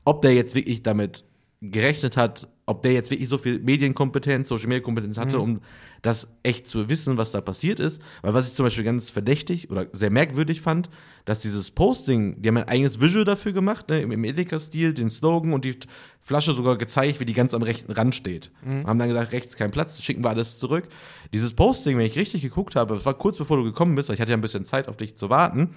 [0.06, 1.24] Ob der jetzt wirklich damit
[1.60, 5.60] gerechnet hat, ob der jetzt wirklich so viel Medienkompetenz, Social Media Kompetenz hatte, um
[6.02, 8.02] das echt zu wissen, was da passiert ist.
[8.22, 10.90] Weil was ich zum Beispiel ganz verdächtig oder sehr merkwürdig fand,
[11.24, 15.52] dass dieses Posting, die haben ein eigenes Visual dafür gemacht, ne, im, Edeka-Stil, den Slogan
[15.52, 15.76] und die
[16.20, 18.50] Flasche sogar gezeigt, wie die ganz am rechten Rand steht.
[18.80, 20.88] Und haben dann gesagt, rechts kein Platz, schicken wir alles zurück.
[21.32, 24.14] Dieses Posting, wenn ich richtig geguckt habe, das war kurz bevor du gekommen bist, weil
[24.14, 25.74] ich hatte ja ein bisschen Zeit auf dich zu warten,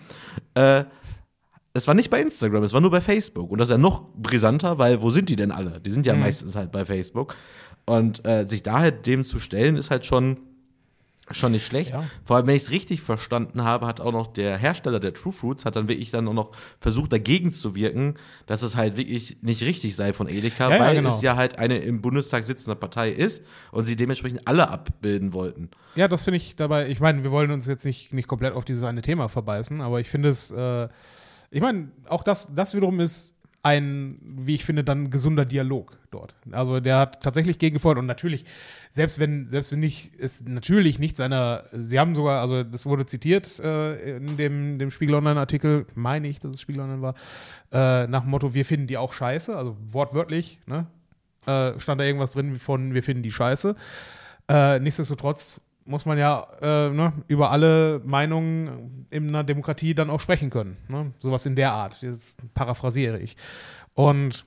[0.56, 0.86] äh,
[1.74, 3.52] es war nicht bei Instagram, es war nur bei Facebook.
[3.52, 5.80] Und das ist ja noch brisanter, weil wo sind die denn alle?
[5.80, 7.36] Die sind ja meistens halt bei Facebook.
[7.86, 10.40] Und äh, sich da halt dem zu stellen, ist halt schon,
[11.32, 11.92] schon nicht schlecht.
[11.92, 12.04] Ja.
[12.24, 15.32] Vor allem, wenn ich es richtig verstanden habe, hat auch noch der Hersteller der True
[15.32, 18.16] Fruits hat dann wirklich dann auch noch versucht, dagegen zu wirken,
[18.48, 21.14] dass es halt wirklich nicht richtig sei von Edeka, Ja, ja, weil genau.
[21.14, 25.70] es ja halt eine im Bundestag sitzende Partei ist und sie dementsprechend alle abbilden wollten.
[25.96, 28.66] Ja, das finde ich dabei, ich meine, wir wollen uns jetzt nicht, nicht komplett auf
[28.66, 30.88] dieses eine Thema verbeißen, aber ich finde es, äh,
[31.52, 36.34] ich meine, auch das, das wiederum ist ein, wie ich finde, dann gesunder Dialog dort.
[36.52, 38.46] Also der hat tatsächlich gegengefordert und natürlich,
[38.90, 43.06] selbst wenn, selbst wenn nicht, es natürlich nicht seiner, sie haben sogar, also das wurde
[43.06, 47.16] zitiert äh, in dem, dem Spiegel Online-Artikel, meine ich, dass es Spiegel Online war,
[47.72, 50.88] äh, nach dem Motto, wir finden die auch scheiße, also wortwörtlich, ne?
[51.46, 53.76] Äh, stand da irgendwas drin von, wir finden die scheiße.
[54.50, 60.20] Äh, nichtsdestotrotz muss man ja äh, ne, über alle Meinungen in einer Demokratie dann auch
[60.20, 60.78] sprechen können.
[60.88, 61.12] Ne?
[61.18, 62.02] Sowas in der Art.
[62.02, 63.36] Jetzt paraphrasiere ich.
[63.94, 64.46] Und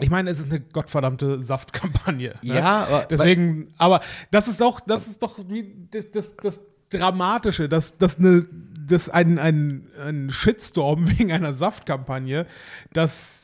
[0.00, 2.34] ich meine, es ist eine gottverdammte Saftkampagne.
[2.42, 2.54] Ne?
[2.54, 7.68] Ja, aber- deswegen, aber das ist doch, das ist doch wie das, das, das Dramatische,
[7.68, 8.46] dass, dass, eine,
[8.86, 12.46] dass ein, ein, ein Shitstorm wegen einer Saftkampagne
[12.92, 13.43] das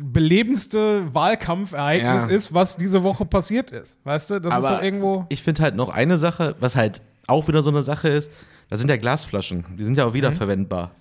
[0.00, 2.30] belebendste Wahlkampfereignis Ja.
[2.30, 3.98] ist, was diese Woche passiert ist.
[4.04, 5.26] Weißt du, das ist doch irgendwo.
[5.28, 8.30] Ich finde halt noch eine Sache, was halt auch wieder so eine Sache ist,
[8.70, 10.92] das sind ja Glasflaschen, die sind ja auch wiederverwendbar.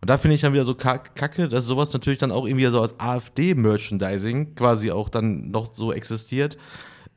[0.00, 2.66] Und da finde ich dann wieder so kack- kacke, dass sowas natürlich dann auch irgendwie
[2.66, 6.56] so als AfD-Merchandising quasi auch dann noch so existiert.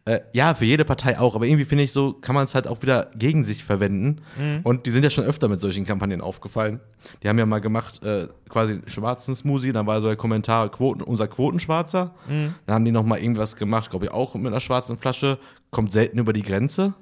[0.09, 2.65] Äh, ja, für jede Partei auch, aber irgendwie finde ich so, kann man es halt
[2.65, 4.21] auch wieder gegen sich verwenden.
[4.63, 6.79] Und die sind ja schon öfter mit solchen Kampagnen aufgefallen.
[7.21, 10.69] Die haben ja mal gemacht, äh, quasi einen schwarzen Smoothie, dann war so der Kommentar,
[10.71, 12.15] Quoten, unser Quotenschwarzer.
[12.27, 15.37] Dann haben die noch mal irgendwas gemacht, glaube ich, auch mit einer schwarzen Flasche,
[15.69, 16.95] kommt selten über die Grenze.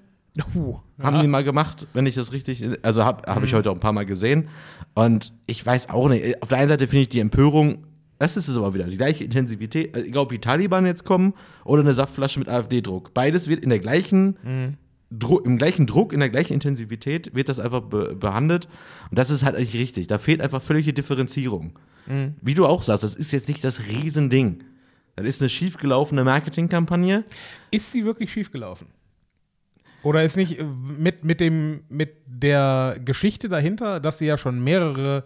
[0.54, 3.76] Uh, Haben die mal gemacht, wenn ich das richtig, also habe hab ich heute auch
[3.76, 4.50] ein paar Mal gesehen.
[4.94, 7.87] Und ich weiß auch nicht, auf der einen Seite finde ich die Empörung,
[8.20, 11.34] das ist es aber wieder, die gleiche Intensivität, also egal ob die Taliban jetzt kommen
[11.64, 13.14] oder eine Saftflasche mit AfD-Druck.
[13.14, 14.78] Beides wird in der gleichen,
[15.10, 18.68] Dru im gleichen Druck, in der gleichen Intensivität wird das einfach be behandelt.
[19.10, 20.08] Und das ist halt eigentlich richtig.
[20.08, 21.78] Da fehlt einfach völlige Differenzierung.
[22.42, 24.64] Wie du auch sagst, das ist jetzt nicht das Riesending.
[25.18, 27.24] Das ist eine schiefgelaufene Marketingkampagne.
[27.72, 28.88] Ist sie wirklich schiefgelaufen?
[30.04, 34.64] Oder ist nicht äh, mit, mit, dem, mit der Geschichte dahinter, dass sie ja schon
[34.64, 35.24] mehrere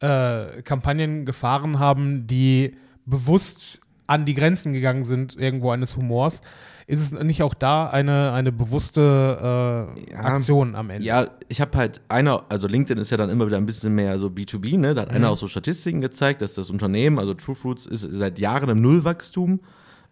[0.00, 2.76] äh, Kampagnen gefahren haben, die
[3.06, 6.42] bewusst an die Grenzen gegangen sind, irgendwo eines Humors,
[6.86, 10.18] ist es nicht auch da eine, eine bewusste äh, Ja.
[10.18, 11.06] Aktion am Ende?
[11.06, 14.18] Ja, ich habe halt einer, also LinkedIn ist ja dann immer wieder ein bisschen mehr
[14.18, 14.92] so B2B, ne?
[14.92, 18.38] Da hat einer auch so Statistiken gezeigt, dass das Unternehmen, also True Fruits, ist seit
[18.38, 19.60] Jahren im Nullwachstum,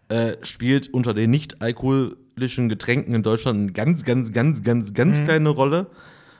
[0.09, 5.21] äh, spielt unter den nicht alkoholischen Getränken in Deutschland eine ganz, ganz, ganz, ganz, ganz
[5.21, 5.87] kleine Rolle.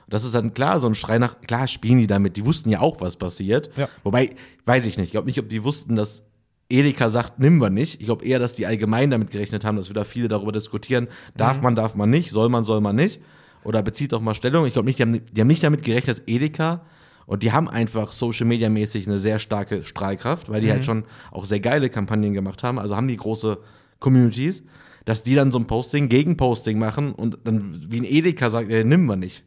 [0.08, 2.80] Das ist dann klar, so ein Schrei nach, klar spielen die damit, die wussten ja
[2.80, 3.70] auch, was passiert.
[3.76, 3.88] Ja.
[4.02, 4.30] Wobei,
[4.66, 6.24] weiß ich nicht, ich glaube nicht, ob die wussten, dass
[6.68, 8.00] Edeka sagt, nimm wir nicht.
[8.00, 11.08] Ich glaube eher, dass die allgemein damit gerechnet haben, dass wir da viele darüber diskutieren,
[11.36, 13.20] darf man, darf man nicht, soll man, soll man nicht.
[13.64, 14.66] Oder bezieht doch mal Stellung.
[14.66, 16.82] Ich glaube nicht, die haben, die haben nicht damit gerechnet, dass Edeka
[17.26, 21.04] und die haben einfach Social Media mäßig eine sehr starke Strahlkraft, weil die halt schon
[21.30, 22.78] auch sehr geile Kampagnen gemacht haben.
[22.78, 23.58] Also haben die große
[24.00, 24.64] Communities,
[25.04, 28.70] dass die dann so ein Posting gegen Posting machen und dann wie ein Edeka sagt,
[28.70, 29.44] äh, nimm wir nicht.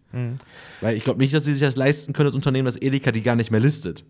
[0.81, 3.23] Weil ich glaube nicht, dass sie sich das leisten können, das Unternehmen, dass Edeka die
[3.23, 4.05] gar nicht mehr listet.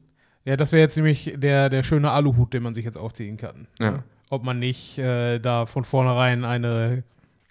[0.46, 3.68] Ja, das wäre jetzt nämlich der, der schöne Aluhut, den man sich jetzt aufziehen kann.
[3.80, 3.92] Ja.
[3.92, 4.04] Ne?
[4.30, 7.04] Ob man nicht äh, da von vornherein eine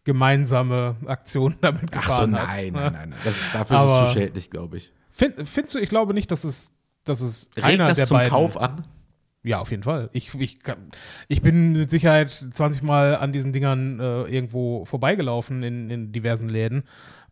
[0.05, 2.47] gemeinsame Aktion damit Ach so, gefahren hat.
[2.49, 2.81] nein, ne?
[2.81, 3.19] nein, nein, nein.
[3.25, 4.93] Das, dafür Aber- ist es zu schädlich, glaube ich.
[5.11, 6.73] Find, findest du, ich glaube nicht, dass es,
[7.05, 8.31] dass es Regt einer das der zum beiden.
[8.31, 8.83] Kauf an?
[9.47, 10.11] Ja, auf jeden Fall.
[10.13, 10.91] Ich, ich, kann-
[11.29, 16.49] ich bin mit Sicherheit 20 Mal an diesen Dingern äh, irgendwo vorbeigelaufen in, in diversen
[16.49, 16.83] Läden.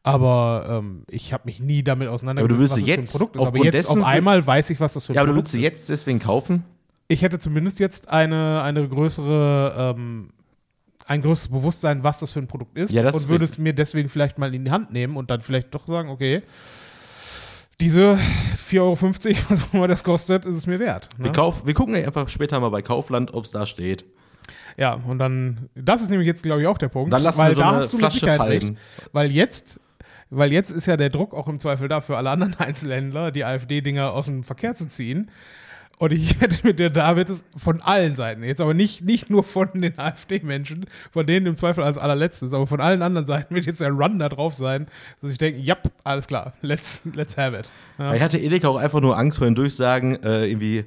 [0.04, 3.02] Aber ähm, ich habe mich nie damit auseinandergesetzt, Aber du willst was das für ein
[3.02, 3.42] jetzt Produkt ist.
[3.42, 5.52] Aber jetzt auf dessen- einmal weiß ich, was das für ein Ja, aber du Produkt
[5.52, 5.72] würdest sie ist.
[5.72, 6.64] jetzt deswegen kaufen?
[7.08, 10.30] Ich hätte zumindest jetzt eine, eine größere, ähm,
[11.06, 12.92] ein größeres Bewusstsein, was das für ein Produkt ist.
[12.94, 15.40] Ja, und ist würde es mir deswegen vielleicht mal in die Hand nehmen und dann
[15.40, 16.42] vielleicht doch sagen, okay,
[17.80, 18.18] diese
[18.70, 18.96] 4,50 Euro,
[19.48, 21.08] was auch immer das kostet, ist es mir wert.
[21.18, 21.26] Ne?
[21.26, 24.04] Wir, kauf, wir gucken einfach später mal bei Kaufland, ob es da steht.
[24.76, 27.12] Ja, und dann, das ist nämlich jetzt, glaube ich, auch der Punkt.
[27.12, 28.78] Dann lassen weil wir so da eine hast du Flasche fallen.
[29.12, 29.80] Weil jetzt,
[30.30, 33.44] weil jetzt ist ja der Druck auch im Zweifel da für alle anderen Einzelhändler, die
[33.44, 35.30] AfD-Dinger aus dem Verkehr zu ziehen.
[35.98, 39.44] Und ich hätte mit der David es von allen Seiten, jetzt aber nicht, nicht nur
[39.44, 43.66] von den AfD-Menschen, von denen im Zweifel als allerletztes, aber von allen anderen Seiten wird
[43.66, 44.86] jetzt der Run da drauf sein,
[45.20, 47.70] dass ich denke, ja, alles klar, let's, let's have it.
[47.98, 48.14] Ja.
[48.14, 50.84] Ich hatte Edeka auch einfach nur Angst vor den Durchsagen, äh, irgendwie,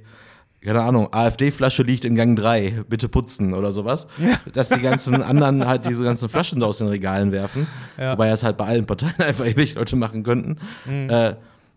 [0.62, 4.08] keine Ahnung, AfD-Flasche liegt in Gang 3, bitte putzen oder sowas.
[4.54, 7.68] Dass die ganzen anderen halt diese ganzen Flaschen da aus den Regalen werfen.
[7.98, 8.14] Ja.
[8.14, 10.58] Wobei das halt bei allen Parteien einfach ewig Leute machen könnten.
[10.90, 11.36] Äh,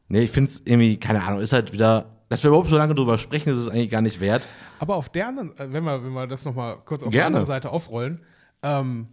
[0.09, 2.95] nee, ich finde es irgendwie, keine Ahnung, ist halt wieder, dass wir überhaupt so lange
[2.95, 4.49] drüber sprechen, ist es eigentlich gar nicht wert.
[4.79, 7.19] Aber auf der anderen, äh, wenn wir, wenn wir das nochmal kurz auf Gerne.
[7.19, 8.21] der anderen Seite aufrollen,
[8.63, 9.09] ähm,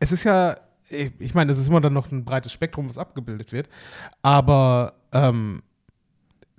[0.00, 0.56] es ist ja,
[0.88, 3.68] ich, ich meine, es ist immer dann noch ein breites Spektrum, was abgebildet wird,
[4.20, 5.62] aber ähm,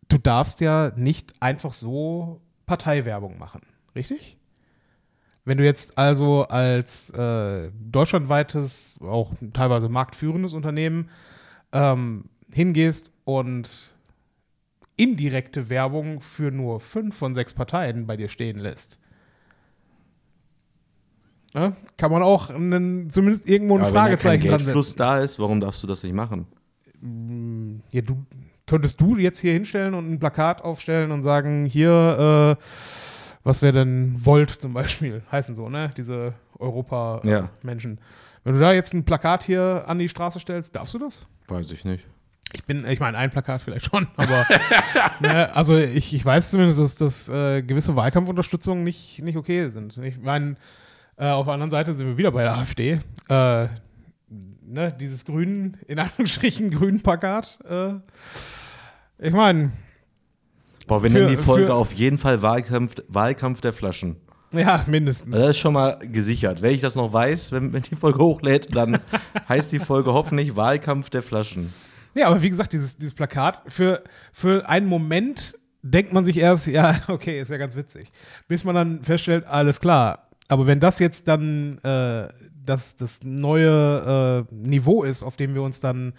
[0.08, 3.62] du darfst ja nicht einfach so Parteiwerbung machen,
[3.96, 4.38] richtig?
[5.44, 11.10] Wenn du jetzt also als äh, deutschlandweites, auch teilweise marktführendes Unternehmen
[11.74, 13.93] ähm, hingehst und
[14.96, 19.00] indirekte Werbung für nur fünf von sechs Parteien bei dir stehen lässt.
[21.54, 25.20] Ja, kann man auch einen, zumindest irgendwo ein Aber wenn ja kein Fragezeichen Geldfluss da
[25.20, 26.48] ist, warum darfst du das nicht machen?
[27.92, 28.26] Ja, du,
[28.66, 32.64] könntest du jetzt hier hinstellen und ein Plakat aufstellen und sagen, hier, äh,
[33.44, 35.92] was wäre denn Volt zum Beispiel, heißen so, ne?
[35.96, 37.96] Diese Europa-Menschen.
[37.96, 38.02] Ja.
[38.44, 41.26] Wenn du da jetzt ein Plakat hier an die Straße stellst, darfst du das?
[41.48, 42.06] Weiß ich nicht.
[42.54, 44.46] Ich bin, ich meine, ein Plakat vielleicht schon, aber
[45.20, 49.98] ne, also ich, ich weiß zumindest, dass, dass äh, gewisse Wahlkampfunterstützungen nicht, nicht okay sind.
[49.98, 50.56] Ich meine,
[51.18, 53.00] äh, auf der anderen Seite sind wir wieder bei der AfD.
[53.30, 53.68] Äh,
[54.66, 57.58] ne, dieses grünen, in Anführungsstrichen grünen Plakat.
[57.70, 57.94] Äh,
[59.20, 59.72] ich meine,
[60.88, 64.18] Boah, wir Für- nennen die Folge für- auf jeden Fall Wahlkampf, Wahlkampf der Flaschen.
[64.52, 65.34] ja, mindestens.
[65.40, 66.62] Das ist schon mal gesichert.
[66.62, 69.00] Wenn ich das noch weiß, wenn, wenn die Folge hochlädt, dann
[69.50, 71.74] heißt die Folge hoffentlich Wahlkampf der Flaschen.
[72.16, 76.68] Ja, aber wie gesagt, dieses, dieses Plakat, für, für einen Moment denkt man sich erst,
[76.68, 78.12] ja, okay, ist ja ganz witzig.
[78.48, 80.30] Bis man dann feststellt, alles klar.
[80.48, 82.28] Aber wenn das jetzt dann äh,
[82.66, 86.14] das, das neue äh, Niveau ist, auf dem wir uns dann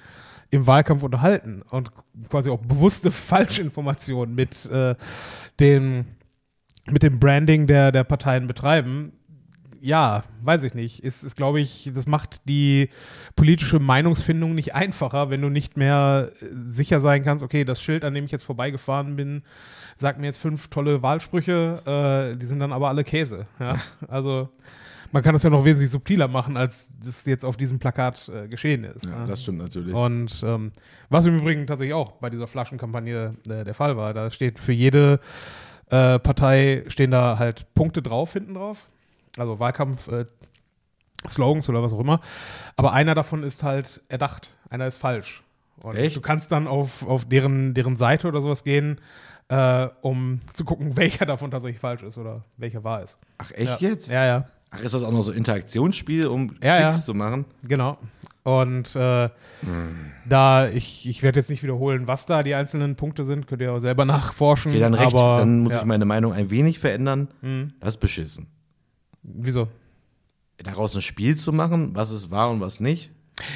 [0.51, 1.91] im Wahlkampf unterhalten und
[2.29, 4.95] quasi auch bewusste Falschinformationen mit, äh,
[5.61, 6.07] dem,
[6.87, 9.13] mit dem Branding der, der Parteien betreiben,
[9.85, 11.05] ja, weiß ich nicht.
[11.05, 12.89] Ist, ist glaube ich, das macht die
[13.37, 18.03] politische Meinungsfindung nicht einfacher, wenn du nicht mehr äh, sicher sein kannst, okay, das Schild,
[18.05, 19.43] an dem ich jetzt vorbeigefahren bin,
[19.99, 21.83] sagt mir jetzt fünf tolle Wahlsprüche,
[22.35, 23.47] äh, die sind dann aber alle Käse.
[23.61, 23.77] Ja?
[24.09, 24.49] Also
[25.13, 28.49] man kann das ja noch wesentlich subtiler machen, als das jetzt auf diesem Plakat äh,
[28.49, 29.05] geschehen ist.
[29.05, 29.37] ja.
[29.43, 29.95] stimmt natürlich.
[29.95, 30.73] Und ähm,
[31.11, 34.73] was im Übrigen tatsächlich auch bei dieser Flaschenkampagne äh, der Fall war, da steht für
[34.73, 35.21] jede
[35.91, 38.87] äh, Partei stehen da halt Punkte drauf, hinten drauf.
[39.37, 40.27] Also Wahlkampf, äh,
[41.39, 42.21] oder was auch immer.
[42.77, 45.43] Aber einer davon ist halt erdacht, einer ist falsch.
[45.83, 46.17] Und Echt?
[46.17, 49.01] du kannst dann auf, auf deren, deren Seite oder sowas gehen,
[49.49, 53.19] äh, um zu gucken, welcher davon tatsächlich falsch ist oder welcher wahr ist.
[53.39, 53.89] Ach, echt ja.
[53.89, 54.09] jetzt?
[54.09, 54.49] Ja, ja.
[54.71, 57.05] Ach, ist das auch noch so Interaktionsspiel, um Ja, Klicks ja.
[57.05, 57.45] zu machen?
[57.63, 57.99] Genau.
[58.43, 59.31] Und äh,
[59.61, 60.13] Hm.
[60.29, 63.73] da, ich, ich werde jetzt nicht wiederholen, was da die einzelnen Punkte sind, könnt ihr
[63.73, 64.73] auch selber nachforschen.
[64.73, 67.29] Okay, dann recht, aber, dann muss ich meine Meinung ein wenig verändern.
[67.41, 67.73] Mhm.
[67.81, 68.47] Das ist beschissen.
[69.25, 69.69] Wieso?
[70.59, 73.11] Daraus ein Spiel zu machen, was es war und was nicht,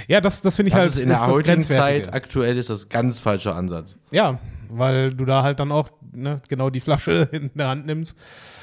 [0.08, 1.62] Ja, das, das finde ich das halt ist in der das heutigen.
[1.62, 3.96] Zeit aktuell ist das ganz falscher Ansatz.
[4.10, 4.38] Ja,
[4.68, 8.20] weil du da halt dann auch ne, genau die Flasche in der Hand nimmst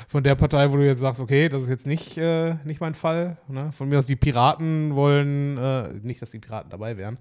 [0.07, 2.93] von der Partei, wo du jetzt sagst, okay, das ist jetzt nicht, äh, nicht mein
[2.93, 3.37] Fall.
[3.47, 3.71] Ne?
[3.71, 7.17] Von mir aus, die Piraten wollen, äh, nicht, dass die Piraten dabei wären,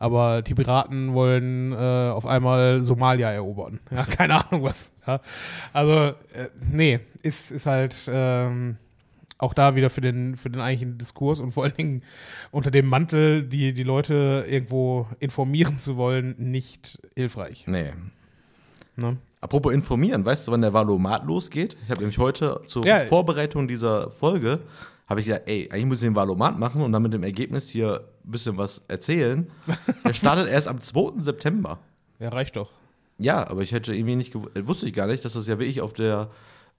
[0.00, 1.76] aber die Piraten wollen äh,
[2.10, 3.80] auf einmal Somalia erobern.
[3.90, 4.92] Ja, keine Ahnung was.
[5.06, 5.20] Ja?
[5.72, 5.92] Also,
[6.32, 8.78] äh, nee, ist, ist halt ähm,
[9.38, 12.02] auch da wieder für den, für den eigentlichen Diskurs und vor allen Dingen
[12.50, 17.66] unter dem Mantel, die, die Leute irgendwo informieren zu wollen, nicht hilfreich.
[17.66, 17.92] Nee.
[18.96, 19.16] Ne?
[19.40, 21.76] Apropos informieren, weißt du, wann der Valomat losgeht?
[21.84, 23.00] Ich habe nämlich heute zur Ja.
[23.00, 24.60] Vorbereitung dieser Folge,
[25.06, 27.68] habe ich gedacht, ey, eigentlich muss ich den Valomat machen und dann mit dem Ergebnis
[27.68, 29.50] hier ein bisschen was erzählen.
[30.04, 31.22] Der startet erst am 2.
[31.22, 31.78] September.
[32.20, 32.70] Ja, reicht doch.
[33.18, 35.58] Ja, aber ich hätte irgendwie nicht gew- äh, wusste ich gar nicht, dass das ja
[35.58, 36.30] wirklich auf der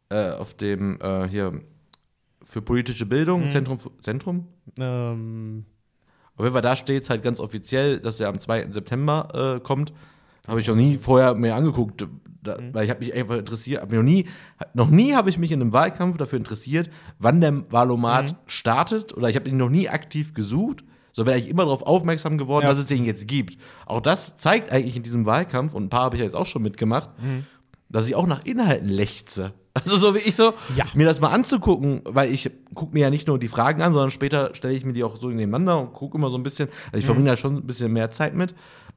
[0.09, 1.61] äh, auf dem äh, hier
[2.45, 4.47] für politische Bildung, Zentrum Zentrum.
[4.79, 5.65] Ähm,
[6.37, 8.71] Auf jeden Fall da steht es halt ganz offiziell, dass er am 2.
[8.71, 9.93] September äh, kommt.
[10.47, 12.07] Habe ich noch nie vorher mir angeguckt,
[12.43, 14.27] da, weil ich habe mich einfach interessiert, hab mir noch nie
[14.75, 19.27] noch nie habe ich mich in einem Wahlkampf dafür interessiert, wann der Wahlomat startet oder
[19.29, 20.83] ich habe ihn noch nie aktiv gesucht.
[21.13, 22.69] So wäre ich immer darauf aufmerksam geworden, Ja.
[22.69, 23.57] dass es den jetzt gibt.
[23.85, 26.45] Auch das zeigt eigentlich in diesem Wahlkampf, und ein paar habe ich ja jetzt auch
[26.45, 27.09] schon mitgemacht,
[27.89, 29.53] dass ich auch nach Inhalten lechze.
[29.76, 30.86] Also so wie ich so, Ja.
[30.93, 34.09] mir das mal anzugucken, weil ich gucke mir ja nicht nur die Fragen an, sondern
[34.09, 36.69] später stelle ich mir die auch so nebeneinander und gucke immer so ein bisschen.
[36.88, 38.55] Also ich verbringe da schon ein bisschen mehr Zeit mit,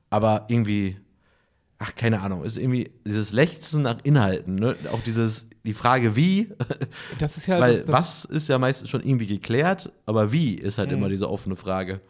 [0.09, 0.97] aber irgendwie,
[1.79, 4.77] ach, keine Ahnung, ist irgendwie dieses Lechzen nach Inhalten, ne?
[4.93, 6.53] Auch dieses, die Frage wie,
[7.19, 7.61] das ist ja.
[7.61, 11.09] weil das, das, was ist ja meistens schon irgendwie geklärt, aber wie ist halt immer
[11.09, 12.01] diese offene Frage.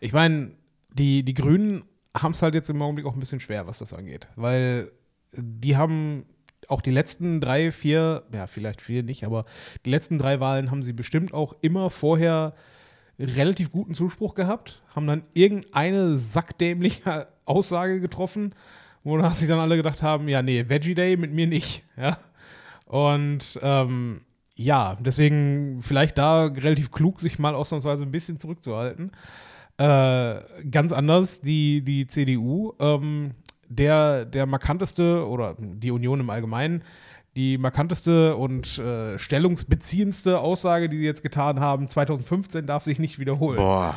[0.00, 0.50] Ich meine,
[0.92, 3.94] die, die Grünen haben es halt jetzt im Augenblick auch ein bisschen schwer, was das
[3.94, 4.26] angeht.
[4.36, 4.90] Weil
[5.32, 6.26] die haben
[6.70, 9.44] auch die letzten drei, vier, ja, vielleicht vier nicht, aber
[9.84, 12.54] die letzten drei Wahlen haben sie bestimmt auch immer vorher
[13.18, 18.54] relativ guten Zuspruch gehabt, haben dann irgendeine sackdämliche Aussage getroffen,
[19.04, 22.18] wo sich dann alle gedacht haben, ja, nee, Veggie Day mit mir nicht, ja.
[22.86, 24.22] Und ähm,
[24.54, 29.12] ja, deswegen vielleicht da relativ klug, sich mal ausnahmsweise ein bisschen zurückzuhalten.
[29.78, 30.40] Äh,
[30.70, 33.30] ganz anders, die, die CDU, ähm,
[33.70, 36.82] der, der markanteste oder die Union im Allgemeinen,
[37.36, 43.18] die markanteste und äh, stellungsbeziehendste Aussage, die sie jetzt getan haben, 2015 darf sich nicht
[43.18, 43.56] wiederholen.
[43.56, 43.94] Boah.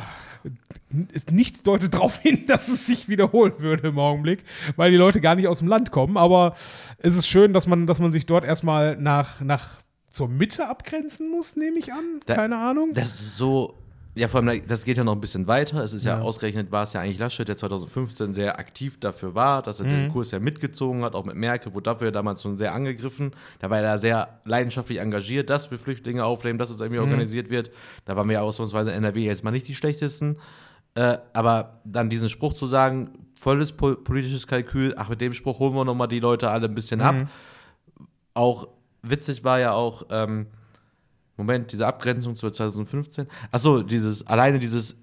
[1.12, 4.44] Ist, nichts deutet darauf hin, dass es sich wiederholen würde im Augenblick,
[4.76, 6.16] weil die Leute gar nicht aus dem Land kommen.
[6.16, 6.54] Aber
[6.98, 11.30] es ist schön, dass man, dass man sich dort erstmal nach, nach zur Mitte abgrenzen
[11.30, 12.20] muss, nehme ich an.
[12.26, 12.90] Da- Keine Ahnung.
[12.94, 13.74] Das ist so.
[14.16, 15.82] Ja, vor allem, das geht ja noch ein bisschen weiter.
[15.82, 16.22] Es ist ja, Ja.
[16.22, 19.90] ausgerechnet, war es ja eigentlich Laschet, der 2015 sehr aktiv dafür war, dass er Mhm.
[19.90, 23.32] den Kurs ja mitgezogen hat, auch mit Merkel, wurde dafür ja damals schon sehr angegriffen.
[23.58, 27.06] Da war er sehr leidenschaftlich engagiert, dass wir Flüchtlinge aufnehmen, dass es irgendwie Mhm.
[27.08, 27.72] organisiert wird.
[28.04, 30.36] Da waren wir ja ausnahmsweise in NRW jetzt mal nicht die schlechtesten.
[30.94, 35.58] Äh, aber dann diesen Spruch zu sagen, volles po politisches Kalkül, ach, mit dem Spruch
[35.58, 37.04] holen wir nochmal die Leute alle ein bisschen Mhm.
[37.06, 37.16] ab.
[38.34, 38.68] Auch
[39.02, 40.46] witzig war ja auch, ähm,
[41.36, 43.26] Moment, diese Abgrenzung zu 2015.
[43.50, 44.96] Achso, dieses, alleine dieses,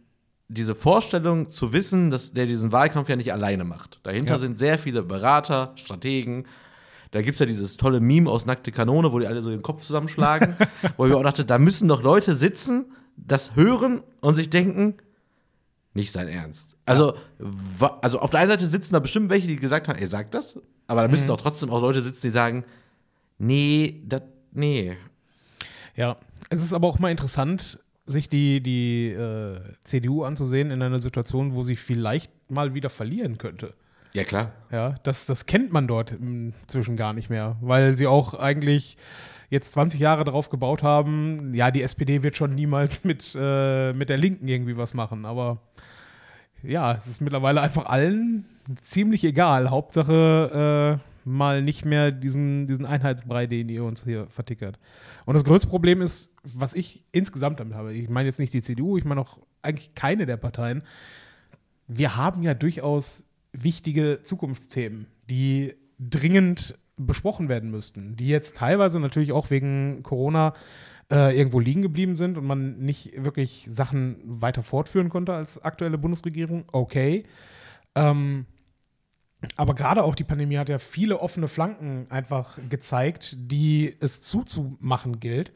[0.48, 4.00] diese Vorstellung zu wissen, dass der diesen Wahlkampf ja nicht alleine macht.
[4.04, 4.40] Dahinter Ja.
[4.40, 6.46] sind sehr viele Berater, Strategen.
[7.12, 9.62] Da gibt es ja dieses tolle Meme aus Nackte Kanone, wo die alle so den
[9.62, 10.56] Kopf zusammenschlagen.
[10.98, 14.96] wo ich mir auch dachte, da müssen doch Leute sitzen, das hören und sich denken,
[15.94, 16.78] nicht sein Ernst.
[16.86, 20.08] Also, wa- also auf der einen Seite sitzen da bestimmt welche, die gesagt haben, er
[20.08, 20.58] sagt das,
[20.88, 21.32] aber da müssen Mhm.
[21.32, 22.64] auch trotzdem auch Leute sitzen, die sagen,
[23.38, 24.22] nee, das,
[24.54, 24.96] nee.
[25.96, 26.18] Ja,
[26.50, 31.54] es ist aber auch mal interessant, sich die, die äh, CDU anzusehen in einer Situation,
[31.54, 33.74] wo sie vielleicht mal wieder verlieren könnte.
[34.14, 34.52] Ja, klar.
[34.72, 38.98] Ja, das, das kennt man dort inzwischen gar nicht mehr, weil sie auch eigentlich
[39.50, 44.10] jetzt 20 Jahre darauf gebaut haben, ja, die SPD wird schon niemals mit, äh, mit
[44.10, 45.62] der Linken irgendwie was machen, aber
[46.64, 48.46] ja, es ist mittlerweile einfach allen
[48.82, 49.70] ziemlich egal.
[49.70, 54.80] Hauptsache äh, mal nicht mehr diesen, diesen Einheitsbrei, den ihr uns hier vertickert.
[55.26, 58.62] Und das größte Problem ist, was ich insgesamt damit habe, ich meine jetzt nicht die
[58.62, 60.84] CDU, ich meine auch eigentlich keine der Parteien,
[61.88, 69.32] wir haben ja durchaus wichtige Zukunftsthemen, die dringend besprochen werden müssten, die jetzt teilweise natürlich
[69.32, 70.54] auch wegen Corona
[71.12, 75.98] äh, irgendwo liegen geblieben sind und man nicht wirklich Sachen weiter fortführen konnte als aktuelle
[75.98, 76.64] Bundesregierung.
[76.72, 77.26] Okay.
[77.96, 78.46] Ähm,
[79.56, 85.20] aber gerade auch die Pandemie hat ja viele offene Flanken einfach gezeigt, die es zuzumachen
[85.20, 85.52] gilt.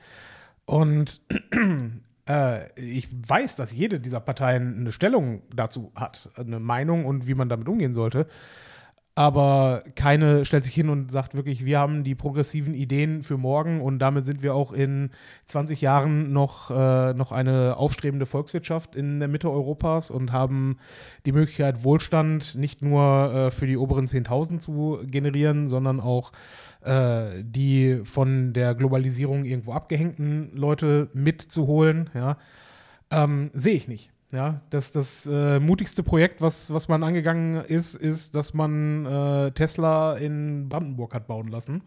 [0.65, 1.21] Und
[2.27, 7.35] äh, ich weiß, dass jede dieser Parteien eine Stellung dazu hat, eine Meinung und wie
[7.35, 8.27] man damit umgehen sollte
[9.17, 13.79] aber keine stellt sich hin und sagt wirklich, wir haben die progressiven Ideen für morgen
[13.79, 15.09] und damit sind wir auch in
[15.45, 20.77] 20 Jahren noch, äh, noch eine aufstrebende Volkswirtschaft in der Mitte Europas und haben
[21.25, 26.33] die Möglichkeit, Wohlstand nicht nur äh, für die oberen 10.000 zu generieren, sondern auch
[26.81, 32.09] äh, die von der Globalisierung irgendwo abgehängten Leute mitzuholen.
[32.13, 32.37] Ja.
[33.11, 34.11] Ähm, Sehe ich nicht.
[34.31, 39.51] Ja, das, das äh, mutigste Projekt, was, was man angegangen ist, ist, dass man äh,
[39.51, 41.83] Tesla in Brandenburg hat bauen lassen.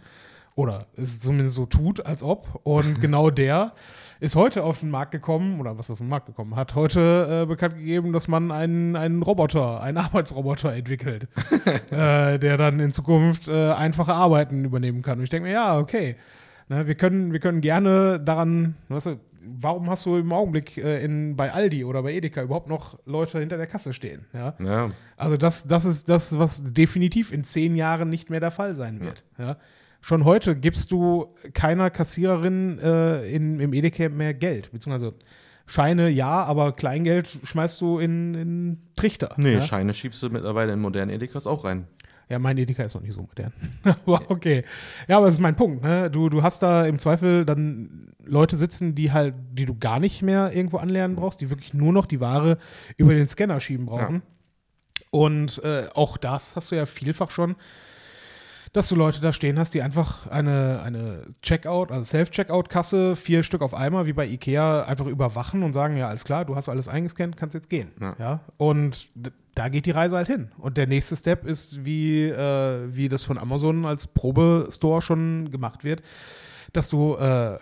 [0.54, 2.60] Oder es zumindest so tut, als ob.
[2.64, 3.74] Und genau der
[4.20, 7.46] ist heute auf den Markt gekommen, oder was auf den Markt gekommen, hat heute äh,
[7.46, 11.28] bekannt gegeben, dass man einen, einen Roboter, einen Arbeitsroboter entwickelt,
[11.90, 15.18] äh, der dann in Zukunft äh, einfache Arbeiten übernehmen kann.
[15.18, 16.16] Und ich denke mir, ja, okay.
[16.68, 21.02] Ne, wir, können, wir können gerne daran, weißt du, warum hast du im Augenblick äh,
[21.02, 24.26] in, bei Aldi oder bei Edeka überhaupt noch Leute hinter der Kasse stehen?
[24.32, 24.54] Ja.
[24.62, 24.90] Ja.
[25.16, 29.00] Also das, das ist das, was definitiv in zehn Jahren nicht mehr der Fall sein
[29.00, 29.24] wird.
[29.38, 29.56] Ja.
[30.00, 35.14] Schon heute gibst du keiner Kassiererin äh, in, im Edeka mehr Geld, beziehungsweise
[35.66, 39.34] Scheine ja, aber Kleingeld schmeißt du in, in Trichter.
[39.36, 39.60] Nee, ja?
[39.60, 41.86] Scheine schiebst du mittlerweile in modernen Edekas auch rein.
[42.28, 43.52] Ja, mein Edeka ist noch nicht so modern.
[43.82, 44.64] aber okay.
[45.06, 45.82] Ja, aber das ist mein Punkt.
[45.82, 46.10] Ne?
[46.10, 50.22] Du, du hast da im Zweifel dann Leute sitzen, die halt, die du gar nicht
[50.22, 52.58] mehr irgendwo anlernen brauchst, die wirklich nur noch die Ware
[52.96, 54.16] über den Scanner schieben brauchen.
[54.16, 54.20] Ja.
[55.10, 57.56] Und äh, auch das hast du ja vielfach schon,
[58.74, 63.62] dass du Leute da stehen hast, die einfach eine, eine Checkout, also Self-Checkout-Kasse, vier Stück
[63.62, 66.88] auf einmal, wie bei Ikea, einfach überwachen und sagen, ja, alles klar, du hast alles
[66.88, 67.92] eingescannt, kannst jetzt gehen.
[68.00, 68.16] Ja.
[68.18, 68.40] Ja?
[68.58, 69.08] Und
[69.58, 70.52] da geht die Reise halt hin.
[70.58, 75.82] Und der nächste Step ist, wie, äh, wie das von Amazon als Probestore schon gemacht
[75.82, 76.02] wird,
[76.72, 77.58] dass du äh,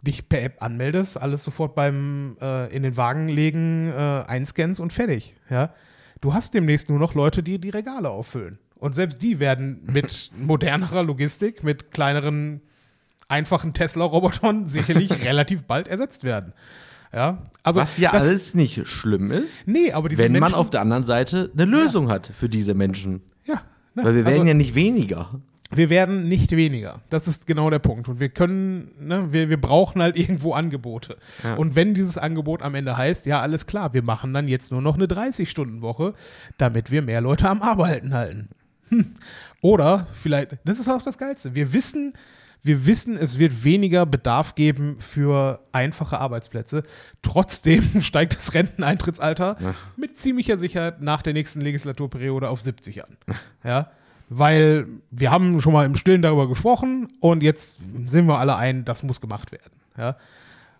[0.00, 4.94] dich per App anmeldest, alles sofort beim äh, in den Wagen legen, äh, einscannst und
[4.94, 5.36] fertig.
[5.50, 5.74] Ja?
[6.22, 8.58] Du hast demnächst nur noch Leute, die die Regale auffüllen.
[8.76, 12.62] Und selbst die werden mit modernerer Logistik, mit kleineren,
[13.28, 16.54] einfachen Tesla-Robotern sicherlich relativ bald ersetzt werden.
[17.16, 20.54] Ja, also Was ja das- alles nicht schlimm ist, Nee, aber diese wenn man Menschen,
[20.56, 23.22] auf der anderen Seite eine Lösung hat für diese Menschen.
[23.46, 23.62] ja,
[23.94, 25.40] ne, Weil wir werden also, ja nicht weniger.
[25.70, 27.00] wir werden nicht weniger.
[27.08, 28.06] Das ist genau der Punkt.
[28.08, 31.16] Und wir können, ne, wir, wir brauchen halt irgendwo Angebote.
[31.42, 31.54] Ja.
[31.54, 34.82] Und wenn dieses Angebot am Ende heißt, ja, alles klar, wir machen dann jetzt nur
[34.82, 36.12] noch eine 30-Stunden-Woche,
[36.58, 38.50] damit wir mehr Leute am Arbeiten halten.
[38.90, 39.14] Hm.
[39.62, 41.54] Oder vielleicht, das ist auch das Geilste.
[41.54, 42.12] Wir wissen,
[42.66, 46.82] wir wissen, es wird weniger Bedarf geben für einfache Arbeitsplätze.
[47.22, 49.74] Trotzdem steigt das Renteneintrittsalter Ja.
[49.96, 53.16] mit ziemlicher Sicherheit nach der nächsten Legislaturperiode auf 70 an.
[53.64, 53.90] Ja,
[54.28, 58.84] weil wir haben schon mal im Stillen darüber gesprochen und jetzt sind wir alle ein,
[58.84, 59.72] das muss gemacht werden.
[59.96, 60.16] Ja.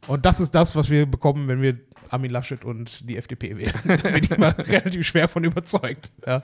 [0.08, 1.78] Und das ist das, was wir bekommen, wenn wir
[2.10, 3.72] Armin Laschet und die FDP wählen.
[3.84, 6.10] da bin ich mal relativ schwer von überzeugt.
[6.26, 6.42] Ja.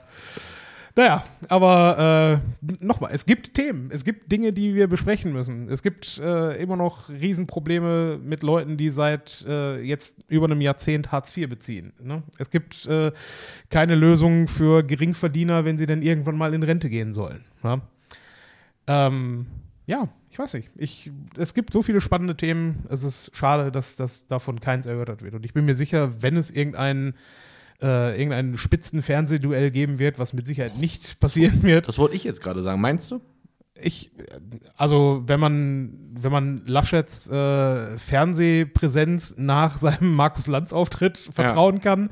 [0.95, 5.67] Naja, aber äh, nochmal, es gibt Themen, es gibt Dinge, die wir besprechen müssen.
[5.67, 11.11] Es gibt äh, immer noch Riesenprobleme mit Leuten, die seit äh, jetzt über einem Jahrzehnt
[11.11, 11.93] Hartz IV beziehen.
[11.99, 12.21] Ne?
[12.37, 13.11] Es gibt äh,
[13.71, 17.43] keine Lösung für Geringverdiener, wenn sie denn irgendwann mal in Rente gehen sollen.
[17.63, 17.81] Ja,
[18.85, 19.47] ähm,
[19.87, 20.69] ja ich weiß nicht.
[20.75, 22.85] Ich, es gibt so viele spannende Themen.
[22.89, 25.33] Es ist schade, dass, dass davon keins erörtert wird.
[25.33, 27.15] Und ich bin mir sicher, wenn es irgendeinen
[27.81, 31.87] äh, irgendein Spitzenfernsehduell geben wird, was mit Sicherheit nicht passieren wird.
[31.87, 32.79] Das wollte ich jetzt gerade sagen.
[32.81, 33.21] Meinst du?
[33.81, 34.11] Ich,
[34.77, 42.11] also wenn man, wenn man Laschets äh, Fernsehpräsenz nach seinem Markus Lanz-Auftritt vertrauen kann,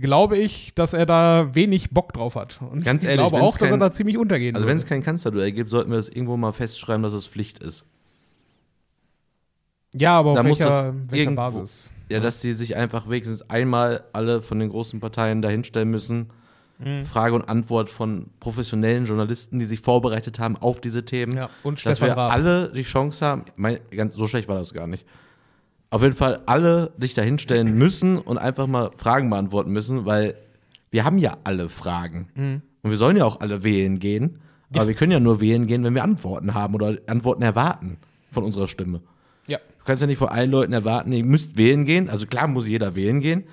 [0.00, 2.60] glaube ich, dass er da wenig Bock drauf hat.
[2.60, 4.84] Und Ganz ich ehrlich, glaube auch, dass er kein- da ziemlich untergehen Also wenn es
[4.84, 7.86] kein Kanzlerduell gibt, sollten wir das irgendwo mal festschreiben, dass es Pflicht ist.
[9.94, 11.92] Ja, aber auf da muss welcher, welcher irgendwo- Basis?
[12.08, 16.30] Ja, dass die sich einfach wenigstens einmal alle von den großen Parteien dahinstellen müssen.
[16.78, 17.04] Mhm.
[17.04, 21.36] Frage und Antwort von professionellen Journalisten, die sich vorbereitet haben auf diese Themen.
[21.36, 22.32] Ja, und dass Stefan wir Raab.
[22.32, 25.06] alle die Chance haben, mein, ganz, so schlecht war das gar nicht.
[25.90, 30.34] Auf jeden Fall alle sich dahinstellen müssen und einfach mal Fragen beantworten müssen, weil
[30.90, 32.28] wir haben ja alle Fragen.
[32.34, 32.62] Mhm.
[32.82, 34.38] Und wir sollen ja auch alle wählen gehen.
[34.74, 37.98] Aber wir können ja nur wählen gehen, wenn wir Antworten haben oder Antworten erwarten
[38.30, 39.00] von unserer Stimme.
[39.46, 39.58] Ja.
[39.86, 42.10] Du kannst ja nicht von allen Leuten erwarten, ihr müsst wählen gehen.
[42.10, 43.44] Also klar muss jeder wählen gehen.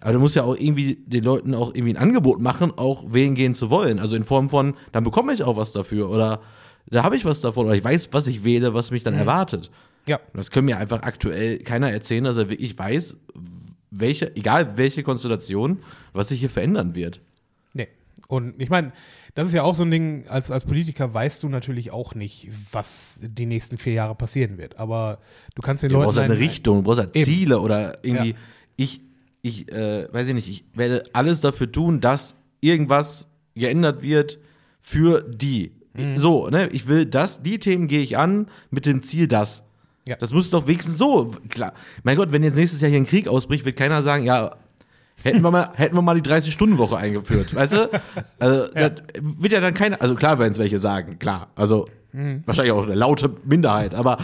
[0.00, 3.36] Aber du musst ja auch irgendwie den Leuten auch irgendwie ein Angebot machen, auch wählen
[3.36, 4.00] gehen zu wollen.
[4.00, 6.10] Also in Form von, dann bekomme ich auch was dafür.
[6.10, 6.40] Oder
[6.86, 7.66] da habe ich was davon.
[7.66, 9.70] Oder ich weiß, was ich wähle, was mich dann erwartet.
[10.06, 10.18] Ja.
[10.34, 13.16] Das können mir einfach aktuell keiner erzählen, dass er wirklich weiß,
[13.92, 17.20] welche, egal welche Konstellation, was sich hier verändern wird.
[18.28, 18.92] Und ich meine,
[19.34, 22.48] das ist ja auch so ein Ding, als, als Politiker weißt du natürlich auch nicht,
[22.72, 24.78] was die nächsten vier Jahre passieren wird.
[24.78, 25.18] Aber
[25.54, 26.06] du kannst den Du Leuten.
[26.06, 27.14] brauchst halt eine ein- Richtung, du brauchst halt.
[27.14, 28.30] Ziele oder irgendwie.
[28.30, 28.36] Ja.
[28.76, 29.00] Ich,
[29.42, 34.38] ich äh, weiß ich nicht, ich werde alles dafür tun, dass irgendwas geändert wird
[34.80, 35.72] für die.
[35.96, 36.16] Mhm.
[36.18, 36.68] So, ne?
[36.72, 39.62] Ich will das, die Themen gehe ich an mit dem Ziel, das.
[40.04, 40.16] Ja.
[40.16, 41.72] Das muss doch wenigstens so, klar.
[42.02, 44.56] Mein Gott, wenn jetzt nächstes Jahr hier ein Krieg ausbricht, wird keiner sagen, ja,
[45.22, 47.90] hätten wir mal, hätten wir mal die 30-Stunden-Woche eingeführt, weißt du?
[48.38, 51.48] Also, das wird ja dann keiner, also klar werden es welche sagen, klar.
[51.54, 52.42] Also, Mhm.
[52.46, 54.16] wahrscheinlich auch eine laute Minderheit, aber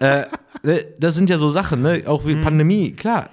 [0.00, 0.22] äh,
[0.62, 2.02] ne, das sind ja so Sachen, ne?
[2.06, 2.28] Auch Mhm.
[2.28, 3.28] wie Pandemie, klar.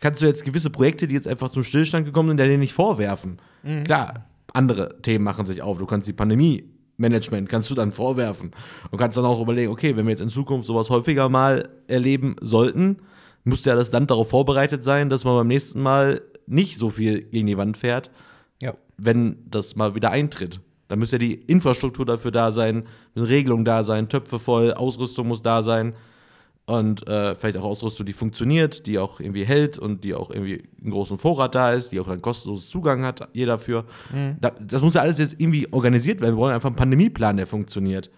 [0.00, 3.38] Kannst du jetzt gewisse Projekte, die jetzt einfach zum Stillstand gekommen sind, denen nicht vorwerfen.
[3.62, 3.84] Mhm.
[3.84, 5.78] Klar, andere Themen machen sich auf.
[5.78, 8.50] Du kannst die Pandemie-Management, kannst du dann vorwerfen.
[8.90, 12.36] Und kannst dann auch überlegen, okay, wenn wir jetzt in Zukunft sowas häufiger mal erleben
[12.40, 12.98] sollten,
[13.44, 17.22] muss ja das Land darauf vorbereitet sein, dass man beim nächsten Mal nicht so viel
[17.22, 18.10] gegen die Wand fährt,
[18.62, 18.74] Ja.
[18.96, 20.60] wenn das mal wieder eintritt.
[20.88, 22.84] Da muss ja die Infrastruktur dafür da sein,
[23.14, 25.94] müssen Regelungen da sein, Töpfe voll, Ausrüstung muss da sein
[26.64, 30.64] und äh, vielleicht auch Ausrüstung, die funktioniert, die auch irgendwie hält und die auch irgendwie
[30.82, 33.84] einen großen Vorrat da ist, die auch dann kostenlosen Zugang hat, jeder dafür.
[34.40, 36.34] Da, das muss ja alles jetzt irgendwie organisiert werden.
[36.36, 38.10] Wir brauchen einfach einen Pandemieplan, der funktioniert.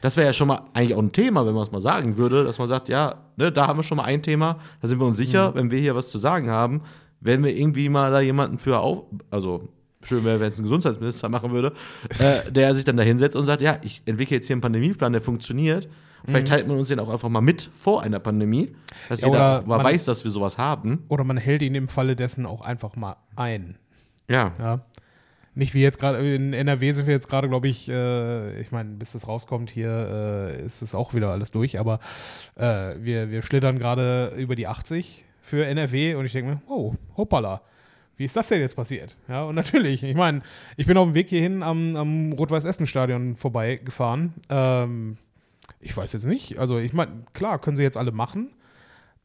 [0.00, 2.44] Das wäre ja schon mal eigentlich auch ein Thema, wenn man es mal sagen würde,
[2.44, 5.06] dass man sagt, ja, ne, da haben wir schon mal ein Thema, da sind wir
[5.06, 6.82] uns sicher, wenn wir hier was zu sagen haben,
[7.20, 9.68] werden wir irgendwie mal da jemanden für auf, also
[10.04, 11.72] schön wäre, wenn es ein Gesundheitsminister machen würde,
[12.18, 15.12] äh, der sich dann da hinsetzt und sagt, ja, ich entwickle jetzt hier einen Pandemieplan,
[15.12, 15.88] der funktioniert.
[16.24, 18.74] Vielleicht teilt man uns den auch einfach mal mit vor einer Pandemie,
[19.08, 21.04] dass Ja, jeder mal man- weiß, dass wir sowas haben.
[21.08, 23.76] Oder man hält ihn im Falle dessen auch einfach mal ein.
[24.28, 24.52] Ja.
[24.58, 24.80] Ja.
[25.54, 28.90] Nicht wie jetzt gerade in NRW sind wir jetzt gerade, glaube ich, äh, ich meine,
[28.90, 31.98] bis das rauskommt hier, äh, ist es auch wieder alles durch, aber
[32.56, 36.94] äh, wir, wir schlittern gerade über die 80 für NRW und ich denke mir, oh,
[37.16, 37.62] hoppala.
[38.16, 39.16] Wie ist das denn jetzt passiert?
[39.28, 40.42] Ja, und natürlich, ich meine,
[40.76, 44.34] ich bin auf dem Weg hierhin am, am Rot-Weiß-Essen-Stadion vorbeigefahren.
[44.50, 45.18] Ähm,
[45.80, 46.58] ich weiß jetzt nicht.
[46.58, 48.50] Also, ich meine, klar, können sie jetzt alle machen.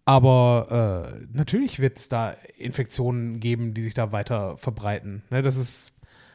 [0.05, 5.23] Aber äh, natürlich wird es da Infektionen geben, die sich da weiter verbreiten.
[5.29, 5.93] Ne, das ist,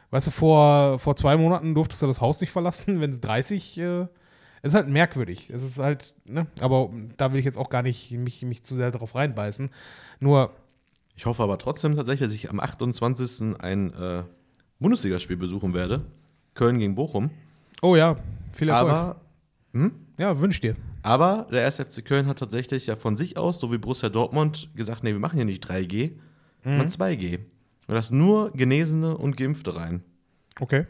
[0.09, 3.79] weißt du, vor, vor zwei Monaten durftest du das Haus nicht verlassen, wenn es 30.
[3.79, 4.07] Äh,
[4.61, 5.49] es ist halt merkwürdig.
[5.49, 8.75] Es ist halt, ne, aber da will ich jetzt auch gar nicht mich, mich zu
[8.75, 9.69] sehr darauf reinbeißen.
[10.19, 10.51] Nur,
[11.15, 13.59] Ich hoffe aber trotzdem tatsächlich, dass ich am 28.
[13.59, 14.23] ein äh,
[14.79, 16.05] Bundesligaspiel besuchen werde.
[16.53, 17.29] Köln gegen Bochum.
[17.81, 18.15] oh ja,
[18.51, 18.91] viel Erfolg.
[18.91, 19.21] Aber
[19.73, 19.91] hm?
[20.17, 20.75] ja, wünsch dir.
[21.01, 21.77] Aber der 1.
[21.77, 25.19] FC Köln hat tatsächlich ja von sich aus, so wie Borussia Dortmund, gesagt, nee, wir
[25.19, 26.11] machen hier nicht 3G,
[26.63, 27.39] sondern 2G.
[27.87, 30.03] Und das nur Genesene und Geimpfte rein.
[30.59, 30.85] Okay.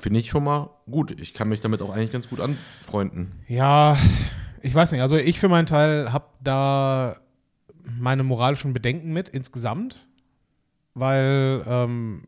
[0.00, 1.18] Finde ich schon mal gut.
[1.20, 3.32] Ich kann mich damit auch eigentlich ganz gut anfreunden.
[3.48, 3.96] Ja,
[4.62, 5.02] ich weiß nicht.
[5.02, 7.16] Also ich für meinen Teil habe da
[7.98, 10.06] meine moralischen Bedenken mit insgesamt,
[10.94, 12.22] weil ähm,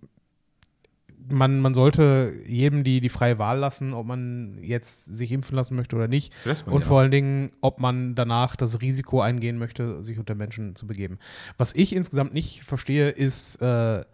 [1.30, 5.76] man, man sollte jedem die, die freie Wahl lassen, ob man jetzt sich impfen lassen
[5.76, 6.32] möchte oder nicht.
[6.66, 6.86] Und ja.
[6.86, 11.18] vor allen Dingen, ob man danach das Risiko eingehen möchte, sich unter Menschen zu begeben.
[11.58, 14.04] Was ich insgesamt nicht verstehe, ist, äh,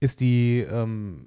[0.00, 1.26] ist die ähm,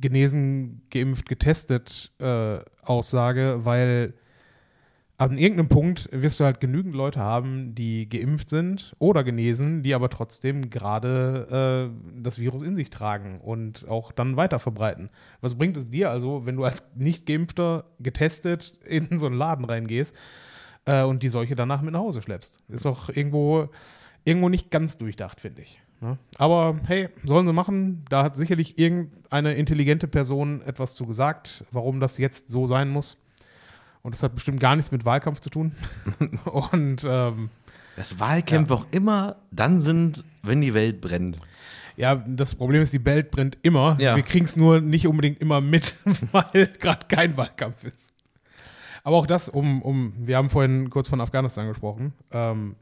[0.00, 4.14] genesen, geimpft, getestet äh, Aussage, weil
[5.18, 9.94] an irgendeinem Punkt wirst du halt genügend Leute haben, die geimpft sind oder genesen, die
[9.94, 15.10] aber trotzdem gerade äh, das Virus in sich tragen und auch dann weiter verbreiten.
[15.40, 19.64] Was bringt es dir also, wenn du als nicht geimpfter getestet in so einen Laden
[19.64, 20.14] reingehst
[20.86, 22.60] äh, und die Seuche danach mit nach Hause schleppst?
[22.68, 23.68] Ist doch irgendwo,
[24.24, 25.81] irgendwo nicht ganz durchdacht, finde ich.
[26.02, 26.18] Ne?
[26.36, 28.04] Aber hey, sollen sie machen.
[28.08, 33.18] Da hat sicherlich irgendeine intelligente Person etwas zu gesagt, warum das jetzt so sein muss.
[34.02, 35.72] Und das hat bestimmt gar nichts mit Wahlkampf zu tun.
[36.44, 37.50] und ähm,
[37.96, 41.38] Dass Wahlkämpfe auch immer dann sind, wenn die Welt brennt.
[41.96, 43.96] ja, das Problem ist, die Welt brennt immer.
[44.00, 44.16] Ja.
[44.16, 45.96] Wir kriegen es nur nicht unbedingt immer mit,
[46.32, 48.12] weil gerade kein Wahlkampf ist.
[49.04, 52.12] Aber auch das, um, um, wir haben vorhin kurz von Afghanistan gesprochen.
[52.32, 52.74] Ähm,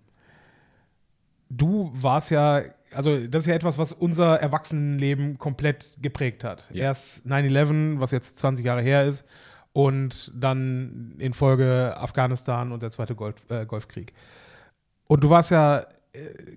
[1.51, 2.63] du warst ja,
[2.93, 6.69] also das ist ja etwas, was unser Erwachsenenleben komplett geprägt hat.
[6.73, 6.85] Ja.
[6.85, 9.25] Erst 9-11, was jetzt 20 Jahre her ist,
[9.73, 14.13] und dann in Folge Afghanistan und der zweite Golf, äh, Golfkrieg.
[15.07, 16.57] Und du warst ja äh,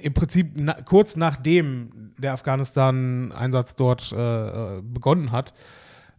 [0.00, 5.54] im Prinzip na, kurz nachdem der Afghanistan-Einsatz dort äh, äh, begonnen hat,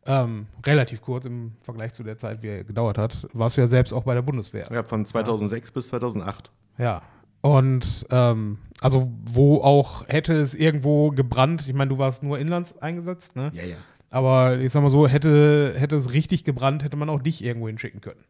[0.06, 3.68] ähm, relativ kurz im Vergleich zu der Zeit, wie er gedauert hat, warst du ja
[3.68, 4.68] selbst auch bei der Bundeswehr.
[4.72, 6.52] Ja, von 2006 bis 2008.
[6.78, 7.04] Ja.
[7.42, 12.78] Und ähm, also wo auch hätte es irgendwo gebrannt, ich meine, du warst nur inlands
[12.80, 13.52] eingesetzt, ne?
[13.54, 13.76] Ja, ja.
[14.10, 17.68] Aber ich sag mal so, hätte, hätte es richtig gebrannt, hätte man auch dich irgendwo
[17.68, 18.24] hinschicken können.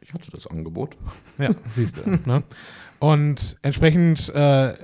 [0.00, 0.96] Ich hatte das Angebot.
[1.38, 2.10] Ja, siehst du.
[2.26, 2.42] ne?
[2.98, 4.74] Und entsprechend äh,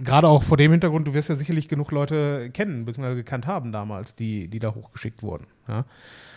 [0.00, 3.14] gerade auch vor dem Hintergrund, du wirst ja sicherlich genug Leute kennen, bzw.
[3.14, 5.46] gekannt haben damals, die, die da hochgeschickt wurden.
[5.66, 5.84] Ja?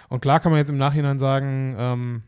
[0.10, 2.24] Und klar kann man jetzt im Nachhinein sagen, ähm,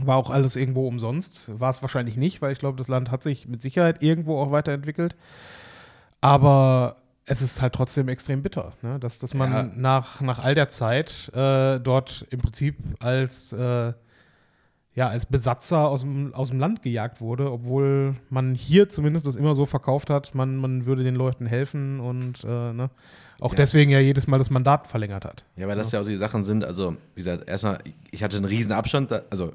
[0.00, 1.50] war auch alles irgendwo umsonst.
[1.58, 4.50] War es wahrscheinlich nicht, weil ich glaube, das Land hat sich mit Sicherheit irgendwo auch
[4.50, 5.16] weiterentwickelt.
[6.20, 8.98] Aber es ist halt trotzdem extrem bitter, ne?
[8.98, 9.70] dass, dass man ja.
[9.76, 13.92] nach, nach all der Zeit äh, dort im Prinzip als, äh,
[14.94, 19.36] ja, als Besatzer aus dem, aus dem Land gejagt wurde, obwohl man hier zumindest das
[19.36, 22.90] immer so verkauft hat, man, man würde den Leuten helfen und äh, ne?
[23.40, 23.56] auch ja.
[23.56, 25.44] deswegen ja jedes Mal das Mandat verlängert hat.
[25.56, 27.78] Ja, weil das ja, ja auch die Sachen sind, also wie gesagt, erstmal,
[28.10, 29.52] ich hatte einen riesen Abstand, also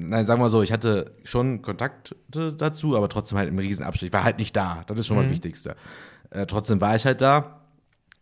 [0.00, 2.16] nein, sagen wir so, ich hatte schon Kontakte
[2.52, 4.08] dazu, aber trotzdem halt im Riesenabstand.
[4.08, 4.84] Ich war halt nicht da.
[4.86, 5.22] Das ist schon mhm.
[5.22, 5.76] mal das Wichtigste.
[6.30, 7.54] Äh, trotzdem war ich halt da.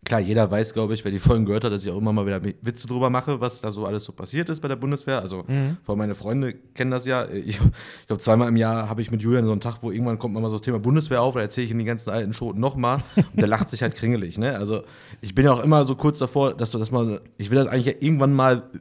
[0.05, 2.25] Klar, jeder weiß, glaube ich, wer die Folgen gehört hat, dass ich auch immer mal
[2.25, 5.19] wieder Witze drüber mache, was da so alles so passiert ist bei der Bundeswehr.
[5.21, 5.77] Also, mhm.
[5.83, 7.27] vor allem meine Freunde kennen das ja.
[7.27, 10.17] Ich, ich glaube, zweimal im Jahr habe ich mit Julian so einen Tag, wo irgendwann
[10.17, 12.61] kommt mal so das Thema Bundeswehr auf, da erzähle ich ihm die ganzen alten Schoten
[12.61, 14.37] nochmal und der lacht sich halt kringelig.
[14.37, 14.55] Ne?
[14.55, 14.83] Also,
[15.19, 17.67] ich bin ja auch immer so kurz davor, dass du das mal, ich will das
[17.67, 18.79] eigentlich irgendwann mal, würde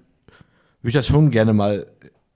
[0.85, 1.87] ich das schon gerne mal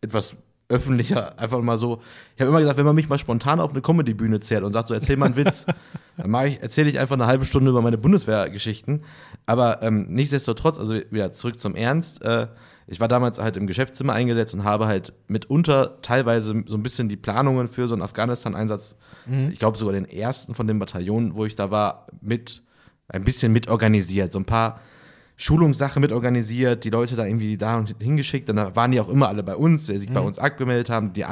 [0.00, 0.34] etwas
[0.71, 2.01] öffentlicher, einfach mal so.
[2.35, 4.89] Ich habe immer gesagt, wenn man mich mal spontan auf eine Comedy-Bühne zählt und sagt
[4.89, 5.66] so, erzähl mal einen Witz,
[6.16, 9.05] dann erzähle ich einfach eine halbe Stunde über meine Bundeswehrgeschichten.
[9.47, 12.23] Aber ähm, nichtsdestotrotz, also wieder zurück zum Ernst.
[12.23, 12.47] Äh,
[12.87, 17.09] ich war damals halt im Geschäftszimmer eingesetzt und habe halt mitunter teilweise so ein bisschen
[17.09, 18.97] die Planungen für so einen Afghanistan-Einsatz,
[19.27, 19.51] mhm.
[19.53, 22.62] ich glaube sogar den ersten von den Bataillonen, wo ich da war, mit
[23.07, 24.33] ein bisschen mitorganisiert.
[24.33, 24.81] So ein paar
[25.41, 28.47] Schulungssache mit organisiert, die Leute da irgendwie da und hingeschickt.
[28.51, 30.14] Dann waren die auch immer alle bei uns, die sich mhm.
[30.14, 31.24] bei uns abgemeldet haben, die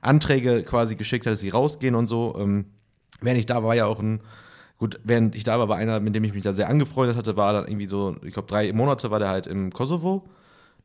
[0.00, 2.34] Anträge quasi geschickt hat, dass sie rausgehen und so.
[2.40, 2.64] Ähm,
[3.20, 4.20] während ich da war, war ja auch ein,
[4.78, 7.36] gut, während ich da war, war einer, mit dem ich mich da sehr angefreundet hatte,
[7.36, 10.28] war dann irgendwie so, ich glaube, drei Monate war der halt im Kosovo.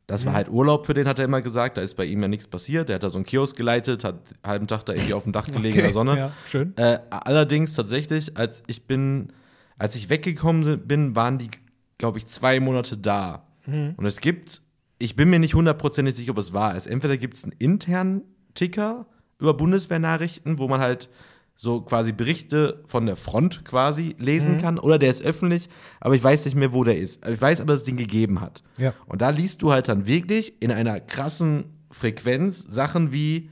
[0.06, 0.36] Das war mhm.
[0.36, 1.78] halt Urlaub für den, hat er immer gesagt.
[1.78, 2.88] Da ist bei ihm ja nichts passiert.
[2.88, 5.32] Der hat da so einen Kiosk geleitet, hat einen halben Tag da irgendwie auf dem
[5.32, 6.16] Dach gelegen okay, in der Sonne.
[6.16, 6.76] Ja, schön.
[6.76, 9.32] Äh, allerdings tatsächlich, als ich bin,
[9.78, 11.50] als ich weggekommen bin, waren die
[11.98, 13.46] glaube ich, zwei Monate da.
[13.66, 13.94] Mhm.
[13.96, 14.62] Und es gibt,
[14.98, 16.86] ich bin mir nicht hundertprozentig sicher, ob es wahr ist.
[16.86, 18.22] Entweder gibt es einen internen
[18.54, 19.06] Ticker
[19.38, 21.08] über Bundeswehrnachrichten, wo man halt
[21.54, 24.58] so quasi Berichte von der Front quasi lesen mhm.
[24.58, 25.68] kann, oder der ist öffentlich,
[25.98, 27.26] aber ich weiß nicht mehr, wo der ist.
[27.26, 28.62] Ich weiß aber, dass es den gegeben hat.
[28.76, 28.94] Ja.
[29.06, 33.50] Und da liest du halt dann wirklich in einer krassen Frequenz Sachen wie,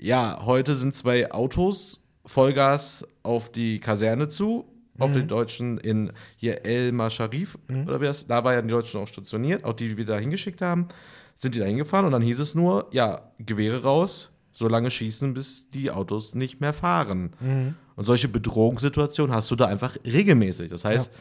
[0.00, 4.64] ja, heute sind zwei Autos Vollgas auf die Kaserne zu
[4.98, 5.28] auf den mhm.
[5.28, 7.86] Deutschen in hier Elmar Sharif mhm.
[7.86, 10.18] oder wie das, da war ja die Deutschen auch stationiert, auch die, die wir da
[10.18, 10.88] hingeschickt haben,
[11.34, 15.34] sind die da hingefahren und dann hieß es nur, ja, Gewehre raus, so lange schießen,
[15.34, 17.30] bis die Autos nicht mehr fahren.
[17.40, 17.74] Mhm.
[17.94, 20.68] Und solche Bedrohungssituationen hast du da einfach regelmäßig.
[20.68, 21.12] Das heißt,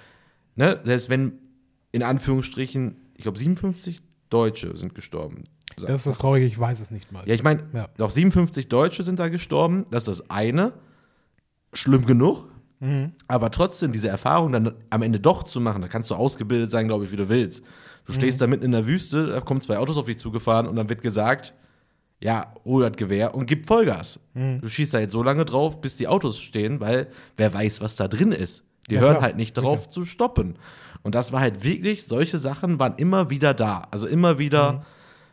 [0.55, 0.65] ja.
[0.65, 1.39] ne, selbst wenn
[1.91, 5.45] in Anführungsstrichen, ich glaube 57 Deutsche sind gestorben.
[5.75, 7.27] Das ist das Traurige, ich weiß es nicht mal.
[7.27, 7.87] Ja, ich meine, ja.
[7.97, 10.73] noch 57 Deutsche sind da gestorben, das ist das eine.
[11.73, 12.47] Schlimm genug,
[12.79, 13.13] Mhm.
[13.27, 16.87] Aber trotzdem, diese Erfahrung dann am Ende doch zu machen, da kannst du ausgebildet sein,
[16.87, 17.63] glaube ich, wie du willst.
[18.05, 18.41] Du stehst mhm.
[18.41, 21.01] da mitten in der Wüste, da kommen zwei Autos auf dich zugefahren und dann wird
[21.01, 21.53] gesagt,
[22.19, 24.19] ja, hol das Gewehr und gib Vollgas.
[24.33, 24.61] Mhm.
[24.61, 27.95] Du schießt da jetzt so lange drauf, bis die Autos stehen, weil wer weiß, was
[27.95, 28.63] da drin ist.
[28.89, 29.23] Die ja, hören klar.
[29.23, 29.91] halt nicht drauf okay.
[29.91, 30.57] zu stoppen.
[31.03, 33.87] Und das war halt wirklich, solche Sachen waren immer wieder da.
[33.91, 34.79] Also immer wieder mhm.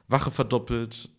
[0.09, 1.11] Wache verdoppelt,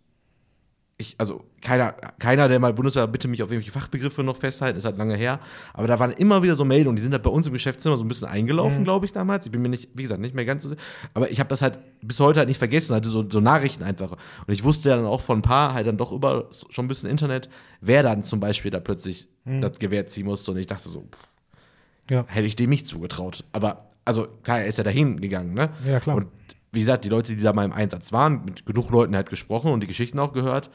[0.98, 4.86] ich, also keiner, keiner, der mal Bundeswehr, bitte mich auf irgendwelche Fachbegriffe noch festhalten, ist
[4.86, 5.42] halt lange her.
[5.74, 8.06] Aber da waren immer wieder so Meldungen, die sind halt bei uns im Geschäftszimmer so
[8.06, 8.84] ein bisschen eingelaufen, mhm.
[8.86, 9.46] glaube ich, damals.
[9.46, 10.82] Ich bin mir nicht, wie gesagt, nicht mehr ganz so sicher.
[11.14, 14.12] Aber ich habe das halt bis heute halt nicht vergessen, hatte so, so Nachrichten einfach.
[14.12, 16.88] Und ich wusste ja dann auch von ein paar, halt dann doch über schon ein
[16.88, 17.50] bisschen Internet,
[17.82, 19.60] wer dann zum Beispiel da plötzlich mhm.
[19.60, 20.52] das Gewehr ziehen musste.
[20.52, 22.24] Und ich dachte so, pff, ja.
[22.28, 23.44] hätte ich dem nicht zugetraut.
[23.52, 25.72] Aber, also klar, er ist ja dahin gegangen, ne?
[25.86, 26.16] Ja, klar.
[26.16, 26.28] Und
[26.76, 29.72] wie gesagt, die Leute, die da mal im Einsatz waren, mit genug Leuten halt gesprochen
[29.72, 30.70] und die Geschichten auch gehört,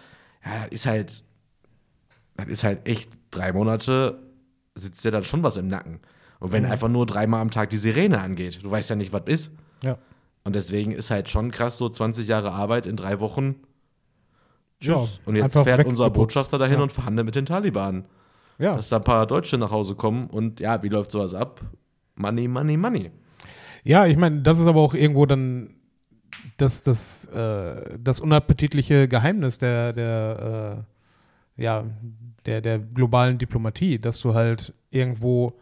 [0.45, 1.25] ja, das ist halt,
[2.37, 4.31] das ist halt echt drei Monate
[4.75, 6.01] sitzt dir dann schon was im Nacken.
[6.39, 6.71] Und wenn mhm.
[6.71, 9.53] einfach nur dreimal am Tag die Sirene angeht, du weißt ja nicht, was ist.
[9.83, 9.99] Ja.
[10.45, 13.57] Und deswegen ist halt schon krass, so 20 Jahre Arbeit in drei Wochen.
[14.81, 15.17] Tschüss.
[15.17, 16.83] Ja, und jetzt fährt unser Botschafter dahin ja.
[16.83, 18.07] und verhandelt mit den Taliban.
[18.59, 18.77] Ja.
[18.77, 21.61] Dass da ein paar Deutsche nach Hause kommen und ja, wie läuft sowas ab?
[22.15, 23.11] Money, money, money.
[23.85, 25.75] Ja, ich meine, das ist aber auch irgendwo dann
[26.57, 30.85] das, das, äh, das unappetitliche Geheimnis der, der,
[31.59, 31.85] äh, ja,
[32.47, 35.55] der, der globalen Diplomatie, dass du halt irgendwo,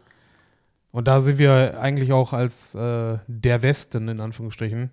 [0.91, 4.91] und da sind wir eigentlich auch als äh, der Westen in Anführungsstrichen,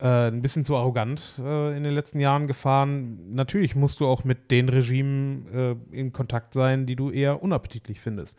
[0.00, 3.34] äh, ein bisschen zu arrogant äh, in den letzten Jahren gefahren.
[3.34, 5.46] Natürlich musst du auch mit den Regimen
[5.92, 8.36] äh, in Kontakt sein, die du eher unappetitlich findest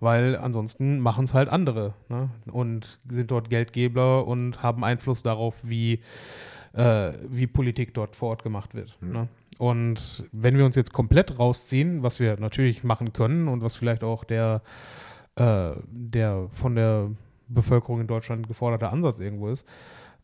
[0.00, 2.30] weil ansonsten machen es halt andere ne?
[2.50, 6.00] und sind dort Geldgeber und haben Einfluss darauf, wie,
[6.72, 8.96] äh, wie Politik dort vor Ort gemacht wird.
[9.00, 9.12] Mhm.
[9.12, 9.28] Ne?
[9.58, 14.02] Und wenn wir uns jetzt komplett rausziehen, was wir natürlich machen können und was vielleicht
[14.02, 14.62] auch der,
[15.36, 17.10] äh, der von der
[17.48, 19.68] Bevölkerung in Deutschland geforderte Ansatz irgendwo ist,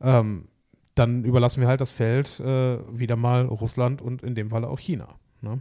[0.00, 0.48] ähm,
[0.94, 4.78] dann überlassen wir halt das Feld äh, wieder mal Russland und in dem Fall auch
[4.78, 5.08] China.
[5.42, 5.60] Ne?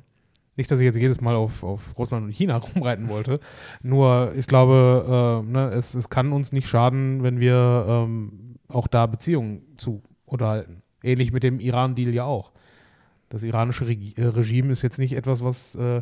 [0.58, 3.40] Nicht, dass ich jetzt jedes Mal auf, auf Russland und China rumreiten wollte,
[3.82, 8.88] nur ich glaube, äh, ne, es, es kann uns nicht schaden, wenn wir ähm, auch
[8.88, 10.82] da Beziehungen zu unterhalten.
[11.04, 12.52] Ähnlich mit dem Iran-Deal ja auch.
[13.30, 16.02] Das iranische Reg äh, Regime ist jetzt nicht etwas, was äh,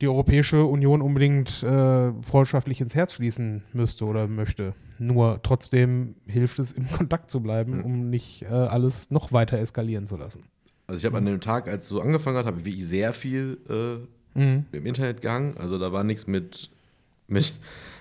[0.00, 4.74] die Europäische Union unbedingt äh, freundschaftlich ins Herz schließen müsste oder möchte.
[4.98, 10.06] Nur trotzdem hilft es, im Kontakt zu bleiben, um nicht äh, alles noch weiter eskalieren
[10.06, 10.44] zu lassen.
[10.86, 13.12] Also ich habe an dem Tag, als es so angefangen hat, habe ich wirklich sehr
[13.12, 14.66] viel äh, Mhm.
[14.72, 15.56] im Internet gehangen.
[15.56, 16.70] Also da war nichts mit,
[17.26, 17.52] mit,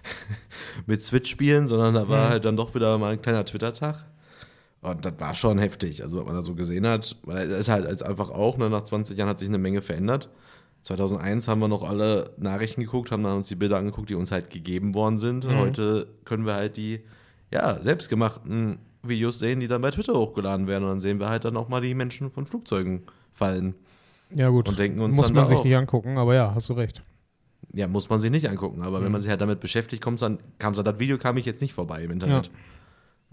[0.86, 2.30] mit Switch-Spielen, sondern da war Mhm.
[2.32, 4.06] halt dann doch wieder mal ein kleiner Twitter-Tag.
[4.82, 7.16] Und das war schon heftig, also was man da so gesehen hat.
[7.24, 10.30] Weil es ist halt einfach auch, ne, nach 20 Jahren hat sich eine Menge verändert.
[10.84, 14.32] 2001 haben wir noch alle Nachrichten geguckt, haben dann uns die Bilder angeguckt, die uns
[14.32, 15.44] halt gegeben worden sind.
[15.46, 15.58] Mhm.
[15.58, 17.00] Heute können wir halt die
[17.52, 18.78] ja, selbstgemachten
[19.10, 20.84] Videos sehen, die dann bei Twitter hochgeladen werden.
[20.84, 23.04] Und dann sehen wir halt dann auch mal die Menschen von Flugzeugen
[23.34, 23.76] fallen.
[24.34, 24.68] Ja, gut.
[24.70, 25.64] Und denken uns Muss man da sich auch.
[25.64, 27.04] nicht angucken, aber ja, hast du recht.
[27.74, 28.82] Ja, muss man sich nicht angucken.
[28.82, 31.46] Aber wenn man sich halt damit beschäftigt, kommt's dann, kam so, das Video kam ich
[31.46, 32.50] jetzt nicht vorbei im Internet.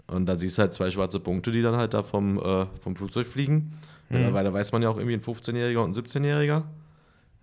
[0.07, 2.95] Und da siehst du halt zwei schwarze Punkte, die dann halt da vom, äh, vom
[2.95, 3.71] Flugzeug fliegen.
[4.09, 6.63] Mittlerweile weiß man ja auch irgendwie ein 15-Jähriger und ein 17-Jähriger,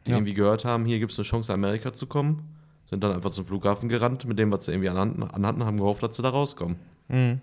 [0.06, 0.16] die Ja.
[0.18, 2.42] irgendwie gehört haben, hier gibt es eine Chance, Amerika zu kommen.
[2.88, 6.02] Sind dann einfach zum Flughafen gerannt, mit dem, was sie irgendwie anhatten, anhatten haben gehofft,
[6.02, 6.76] dass sie da rauskommen.
[7.08, 7.40] Mhm.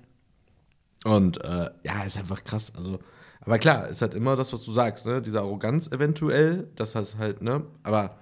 [1.08, 2.72] Und äh, ja, ist einfach krass.
[2.76, 2.99] Also,
[3.41, 5.22] aber klar, ist halt immer das, was du sagst, ne?
[5.22, 7.64] Diese Arroganz eventuell, das heißt halt, ne?
[7.84, 8.18] Aber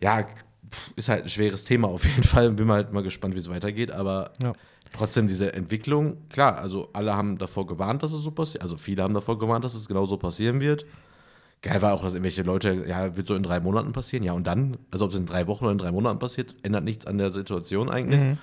[0.00, 0.24] ja,
[0.96, 2.50] ist halt ein schweres Thema auf jeden Fall.
[2.52, 3.90] Bin mal halt mal gespannt, wie es weitergeht.
[3.90, 4.52] Aber Ja.
[4.92, 8.62] trotzdem diese Entwicklung, klar, also alle haben davor gewarnt, dass es so passiert.
[8.62, 10.86] Also viele haben davor gewarnt, dass es genau so passieren wird.
[11.62, 14.24] Geil war auch, dass irgendwelche Leute, ja, wird so in drei Monaten passieren.
[14.24, 16.84] Ja, und dann, also ob es in drei Wochen oder in drei Monaten passiert, ändert
[16.84, 18.22] nichts an der Situation eigentlich.
[18.22, 18.38] Mhm.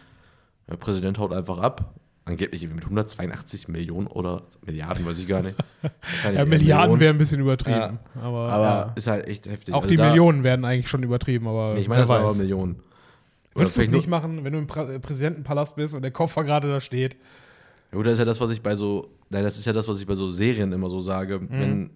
[0.70, 1.96] Der Präsident haut einfach ab.
[2.28, 5.56] Angeblich mit 182 Millionen oder Milliarden, weiß ich gar nicht.
[6.36, 8.00] Ja, Milliarden wären ein bisschen übertrieben.
[8.22, 8.94] Aber, Aber ja.
[8.96, 9.74] ist halt echt heftig.
[9.74, 12.26] auch Also die Millionen werden eigentlich schon übertrieben, aber Nee, ich meine, das wer war
[12.26, 12.34] aber.
[12.36, 12.76] Millionen.
[13.56, 16.68] Würdest du es nicht machen, wenn du im Prä- Präsidentenpalast bist und der Koffer gerade
[16.68, 17.16] da steht?
[17.92, 19.88] Ja, gut, das ist ja das, was ich bei so, nein, das ist ja das,
[19.88, 21.48] was ich bei so Serien immer so sage, Mhm.
[21.52, 21.90] wenn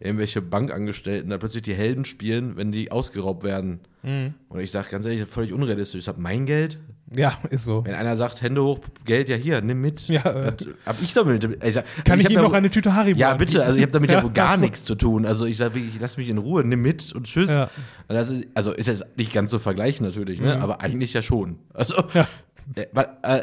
[0.00, 3.80] irgendwelche Bankangestellten da plötzlich die Helden spielen, wenn die ausgeraubt werden.
[4.02, 4.34] Mhm.
[4.48, 6.00] Und ich sage ganz ehrlich, völlig unrealistisch.
[6.02, 6.78] Ich habe mein Geld.
[7.14, 7.84] Ja, ist so.
[7.86, 10.08] Wenn einer sagt, Hände hoch, Geld, ja hier, nimm mit.
[10.08, 10.52] Ja, äh.
[10.84, 11.42] Hab ich damit.
[11.64, 13.92] Ich sag, Kann ich, Ihnen ja noch eine Tüte Haribo Ja, bitte, also ich habe
[13.92, 15.24] damit ja, wohl gar also- nichts zu tun.
[15.24, 17.48] Also ich sage wirklich, lass mich in Ruhe, nimm mit und tschüss.
[17.50, 17.70] Ja.
[18.08, 20.60] Das ist, also ist jetzt nicht ganz so vergleichen natürlich, ne?
[20.60, 21.58] aber eigentlich ja schon.
[21.72, 22.08] Also Mhm.
[22.14, 22.28] Ja.
[22.76, 23.40] äh, weil, äh,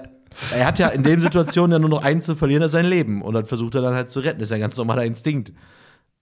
[0.53, 2.85] er hat ja in dem Situation ja nur noch eins zu verlieren, das ist sein
[2.85, 3.21] Leben.
[3.21, 4.39] Und dann versucht er dann halt zu retten.
[4.39, 5.53] Das ist ja ein ganz normaler Instinkt.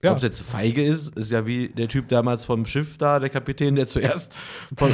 [0.04, 0.10] Ja.
[0.12, 3.30] Ob es jetzt feige ist, ist ja wie der Typ damals vom Schiff da, der
[3.30, 4.32] Kapitän, der zuerst
[4.76, 4.90] von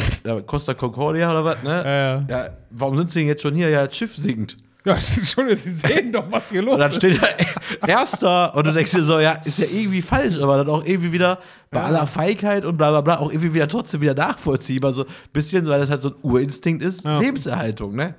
[0.46, 1.82] Costa Concordia oder was, ne?
[1.84, 2.26] Ja, ja.
[2.44, 3.68] Ja, warum sind sie denn jetzt schon hier?
[3.70, 4.56] Ja, das Schiff sinkt.
[4.84, 6.96] Ja, ist schon, Sie sehen doch, was hier los Und dann ist.
[6.96, 10.68] steht er Erster und du denkst dir so, ja, ist ja irgendwie falsch, aber dann
[10.70, 11.38] auch irgendwie wieder
[11.70, 11.86] bei Ja.
[11.86, 14.92] aller Feigheit und bla bla bla auch irgendwie wieder trotzdem wieder nachvollziehbar.
[14.92, 17.18] So ein bisschen, weil das halt so ein Urinstinkt ist, Ja.
[17.18, 18.14] Lebenserhaltung, ne?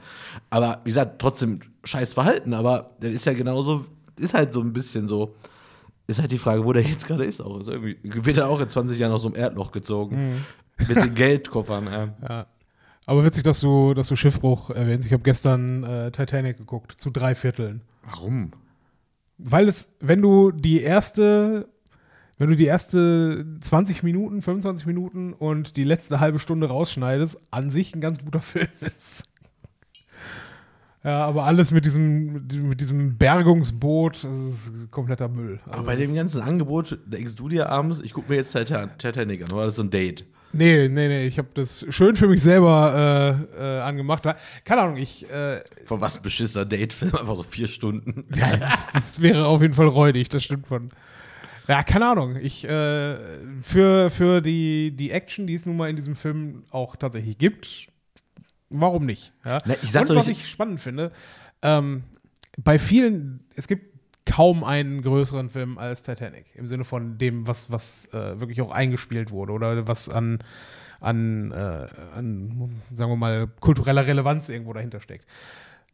[0.49, 3.85] Aber wie gesagt, trotzdem scheiß Verhalten, aber das ist ja genauso,
[4.19, 5.35] ist halt so ein bisschen so.
[6.11, 7.59] Ist halt die Frage, wo der jetzt gerade ist auch.
[7.59, 10.45] Ist irgendwie, wird er auch in 20 Jahren aus so einem Erdloch gezogen.
[10.77, 11.85] Mit den Geldkoffern.
[11.87, 12.13] Ja.
[12.29, 12.47] Ja.
[13.07, 15.07] Aber witzig, dass du, dass du Schiffbruch erwähnst.
[15.07, 17.81] Ich habe gestern äh, Titanic geguckt, zu drei Vierteln.
[18.03, 18.51] Warum?
[19.37, 21.67] Weil es, wenn du die erste,
[22.37, 27.71] wenn du die erste 20 Minuten, 25 Minuten und die letzte halbe Stunde rausschneidest, an
[27.71, 29.30] sich ein ganz guter Film ist.
[31.03, 35.59] Ja, aber alles mit diesem, mit diesem Bergungsboot, das ist kompletter Müll.
[35.65, 38.51] Aber Also bei das- dem ganzen Angebot denkst du dir abends, ich gucke mir jetzt
[38.51, 40.25] Titan- Titanic an, oder das ist so ein Date?
[40.53, 44.25] Nee, nee, nee, ich habe das schön für mich selber äh, äh, angemacht.
[44.65, 48.25] Keine Ahnung, ich, äh, Von was ein beschissener Datefilm, einfach so vier Stunden.
[48.35, 50.87] ja, das, das wäre auf jeden Fall räudig, das stimmt von.
[51.67, 52.35] Ja, keine Ahnung.
[52.35, 53.15] Ich, äh,
[53.61, 57.87] für, für die, die Action, die es nun mal in diesem Film auch tatsächlich gibt,
[58.71, 59.33] warum nicht?
[59.45, 59.59] Ja?
[59.65, 61.11] Na, ich sag Und was ich spannend finde,
[61.61, 62.03] ähm,
[62.57, 63.91] bei vielen, es gibt
[64.25, 66.45] kaum einen größeren Film als Titanic.
[66.55, 70.39] Im Sinne von dem, was, was äh, wirklich auch eingespielt wurde oder was an,
[70.99, 75.25] an, äh, an, sagen wir mal, kultureller Relevanz irgendwo dahinter steckt.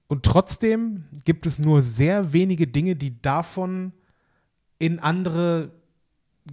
[0.08, 3.94] Und trotzdem gibt es nur sehr wenige Dinge, die davon
[4.80, 5.72] in andere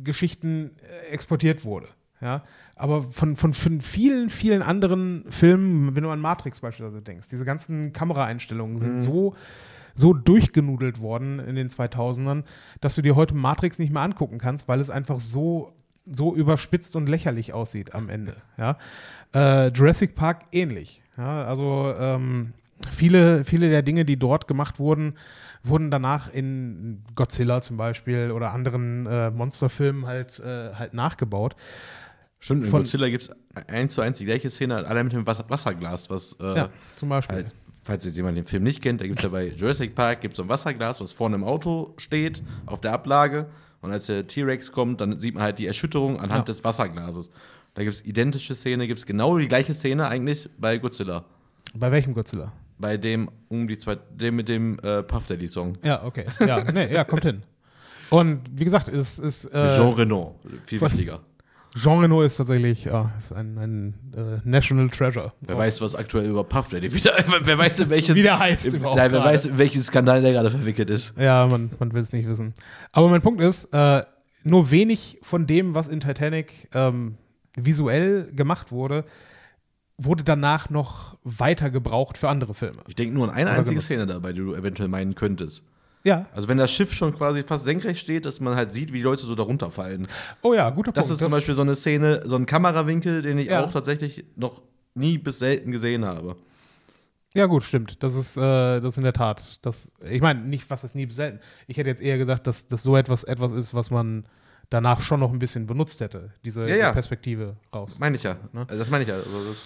[0.03, 1.89] Geschichten äh, exportiert wurde.
[2.25, 2.43] Ja?
[2.75, 7.45] Aber von, von, von vielen, vielen anderen Filmen, wenn du an Matrix beispielsweise denkst, diese
[7.45, 9.37] ganzen Kameraeinstellungen sind so,
[9.95, 12.43] so durchgenudelt worden in den 2000ern,
[12.81, 15.73] dass du dir heute Matrix nicht mehr angucken kannst, weil es einfach so
[16.11, 18.37] so überspitzt und lächerlich aussieht am Ende.
[18.59, 18.77] Ja?
[19.35, 21.03] Äh, Jurassic Park ähnlich.
[21.17, 21.45] Ja?
[21.45, 22.53] Also ähm,
[22.91, 25.15] viele, viele der Dinge, die dort gemacht wurden,
[25.63, 31.57] wurden danach in Godzilla zum Beispiel oder anderen äh, Monsterfilmen halt, äh, halt nachgebaut.
[32.45, 33.31] Stimmt, in Von- Godzilla gibt es
[33.69, 37.09] eins zu eins die gleiche Szene, allein mit dem Wasser Wasserglas, was, äh, Ja, zum
[37.09, 37.37] Beispiel.
[37.37, 37.47] halt,
[37.83, 40.37] falls jetzt jemand den Film nicht kennt, da gibt es ja bei Jurassic Park gibt's
[40.37, 43.47] so ein Wasserglas, was vorne im Auto steht, auf der Ablage.
[43.81, 46.53] Und als der T-Rex kommt, dann sieht man halt die Erschütterung anhand Ja.
[46.55, 47.31] des Wasserglases.
[47.75, 51.25] Da gibt es identische Szene, gibt es genau die gleiche Szene eigentlich bei Godzilla.
[51.75, 52.53] Bei welchem Godzilla?
[52.79, 55.79] Bei dem um die zwei, dem mit dem äh, Puff Daddy Song.
[55.83, 56.25] Ja, okay.
[56.41, 57.43] Ja, nee, ja, kommt hin.
[58.11, 59.47] Und wie gesagt, es ist.
[59.47, 61.21] Äh, Jean Reno, viel von- wichtiger.
[61.77, 65.33] Jean Reno ist tatsächlich ja, ist ein, ein äh, National Treasure.
[65.41, 67.13] Wer weiß, was aktuell über Puff Daddy wieder,
[67.43, 69.25] wer weiß, in welchen, Wie der heißt im, Nein, wer gerade.
[69.25, 71.15] weiß, in welchen Skandal der gerade verwickelt ist.
[71.19, 72.55] Ja, man, man will es nicht wissen.
[72.93, 74.05] Aber mein Punkt ist, äh,
[74.45, 77.17] nur wenig von dem, was in Titanic ähm,
[77.57, 79.05] visuell gemacht wurde,
[79.97, 82.83] wurde danach noch weiter gebraucht für andere Filme.
[82.89, 83.87] Ich denke nur an eine Oder einzige genutzt.
[83.87, 85.65] Szene dabei, die du eventuell meinen könntest.
[86.05, 86.27] Ja.
[86.35, 89.03] Also wenn das Schiff schon quasi fast senkrecht steht, dass man halt sieht, wie die
[89.03, 90.07] Leute so darunter fallen.
[90.43, 91.21] Oh ja, guter Das Punkt.
[91.21, 93.65] ist zum Beispiel so eine Szene, so ein Kamerawinkel, den ich Ja.
[93.65, 94.63] auch tatsächlich noch
[94.95, 96.37] nie bis selten gesehen habe.
[97.35, 98.01] Ja, gut, stimmt.
[98.03, 98.41] Das ist, äh,
[98.81, 99.59] das ist in der Tat.
[99.67, 101.41] Das, ich meine, nicht, was ist nie selten.
[101.67, 104.27] Ich hätte jetzt eher gesagt, dass das so etwas, etwas ist, was man
[104.71, 106.93] danach schon noch ein bisschen benutzt hätte, diese, Ja, ja.
[106.93, 107.99] Perspektive raus.
[107.99, 108.37] Meine ich ja.
[108.53, 108.67] Ne?
[108.69, 109.17] Also das meine ich ja.
[109.17, 109.57] Also das,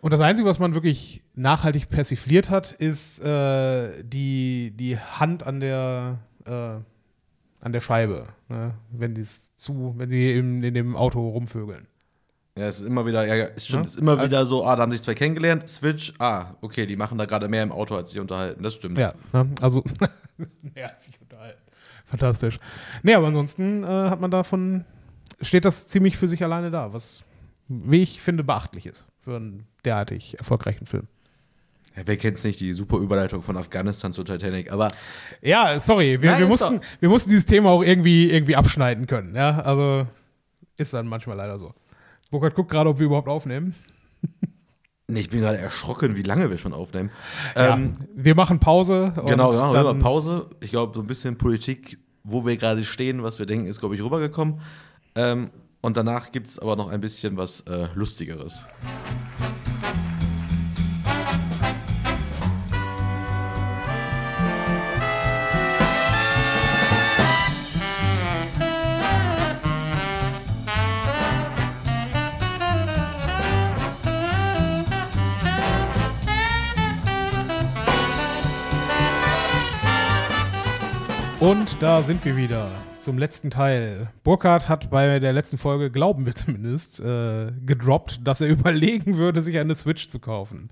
[0.00, 5.60] Und das Einzige, was man wirklich nachhaltig persifliert hat, ist äh, die, die Hand an
[5.60, 8.74] der, äh, an der Scheibe, ne?
[8.90, 11.86] wenn die's zu, wenn die im, in dem Auto rumvögeln.
[12.56, 13.88] ja, es ist immer wieder, ja, es stimmt, Ja?
[13.88, 17.18] ist immer wieder so, ah, da haben sich zwei kennengelernt, Switch, ah, okay, die machen
[17.18, 18.62] da gerade mehr im Auto, als sich unterhalten.
[18.62, 18.96] Das stimmt.
[18.96, 19.50] Ja, ne?
[19.60, 19.84] also
[20.74, 21.60] er hat sich unterhalten.
[22.06, 22.58] Fantastisch.
[23.02, 24.86] Nee, aber ansonsten äh, hat man davon,
[25.42, 27.22] steht das ziemlich für sich alleine da, was,
[27.70, 31.06] wie ich finde, beachtlich ist für einen derartig erfolgreichen Film.
[31.96, 34.88] Ja, wer kennt's nicht, die super Überleitung von Afghanistan zu Titanic, aber
[35.40, 39.34] Ja, sorry, wir, Nein, wir, mussten, wir mussten dieses Thema auch irgendwie, irgendwie abschneiden können.
[39.34, 40.06] Ja, also
[40.76, 41.74] ist dann manchmal leider so.
[42.30, 43.74] Burkhard guckt gerade, ob wir überhaupt aufnehmen.
[45.08, 47.10] nee, ich bin gerade erschrocken, wie lange wir schon aufnehmen.
[47.56, 49.12] Ja, Ähm, wir machen Pause.
[49.26, 50.50] Genau, ja, dann, rüber Pause.
[50.60, 53.94] Ich glaube, so ein bisschen Politik, wo wir gerade stehen, was wir denken, ist, glaube
[53.96, 54.60] ich, rübergekommen.
[55.16, 55.50] Ähm,
[55.80, 58.64] und danach gibt es aber noch ein bisschen was äh, Lustigeres.
[81.40, 82.70] Und da sind wir wieder
[83.00, 84.10] zum letzten Teil.
[84.22, 89.42] Burkhard hat bei der letzten Folge, glauben wir zumindest, äh, gedroppt, dass er überlegen würde,
[89.42, 90.70] sich eine Switch zu kaufen.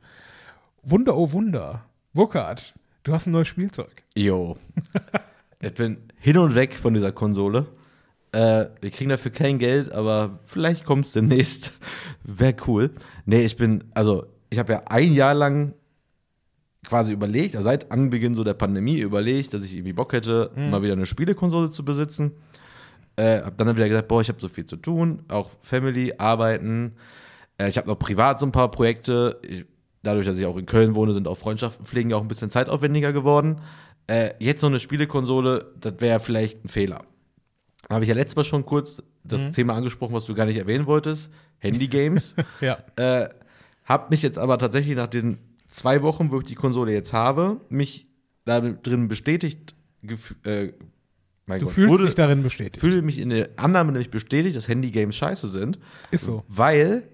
[0.83, 1.85] Wunder, oh Wunder.
[2.13, 4.05] Burkhard, du hast ein neues Spielzeug.
[4.17, 4.57] Jo.
[5.61, 7.67] ich bin hin und weg von dieser Konsole.
[8.33, 11.73] Äh, wir kriegen dafür kein Geld, aber vielleicht kommt es demnächst.
[12.23, 12.91] Wäre cool.
[13.25, 15.75] Nee, ich bin, also, ich habe ja ein Jahr lang
[16.87, 20.83] quasi überlegt, also seit Anbeginn so der Pandemie überlegt, dass ich irgendwie Bock hätte, mal
[20.83, 22.33] wieder eine Spielekonsole zu besitzen.
[23.17, 26.95] Äh, hab dann wieder gesagt, boah, ich habe so viel zu tun, auch Family, Arbeiten.
[27.59, 29.41] Äh, ich habe noch privat so ein paar Projekte.
[29.43, 29.65] Ich,
[30.05, 32.49] dadurch, dass ich auch in Köln wohne, sind auch Freundschaften pflegen ja auch ein bisschen
[32.49, 33.61] zeitaufwendiger geworden.
[34.07, 37.03] Äh, jetzt so eine Spielekonsole, das wäre vielleicht ein Fehler.
[37.91, 40.87] Habe ich ja letztes Mal schon kurz das Thema angesprochen, was du gar nicht erwähnen
[40.87, 41.33] wolltest.
[41.59, 42.37] Handy-Games.
[42.61, 42.79] Ja.
[42.97, 43.31] Äh,
[43.85, 45.39] hab mich jetzt aber tatsächlich nach den
[45.69, 48.07] zwei Wochen, wo ich die Konsole jetzt habe, mich
[48.45, 49.75] da drin bestätigt,
[50.45, 50.73] äh,
[51.47, 52.81] mein Du Gott, fühlst wurde, dich darin bestätigt.
[52.81, 55.79] fühle mich in der Annahme nämlich bestätigt, dass Handy-Games scheiße sind,
[56.11, 56.45] Ist so.
[56.49, 57.09] weil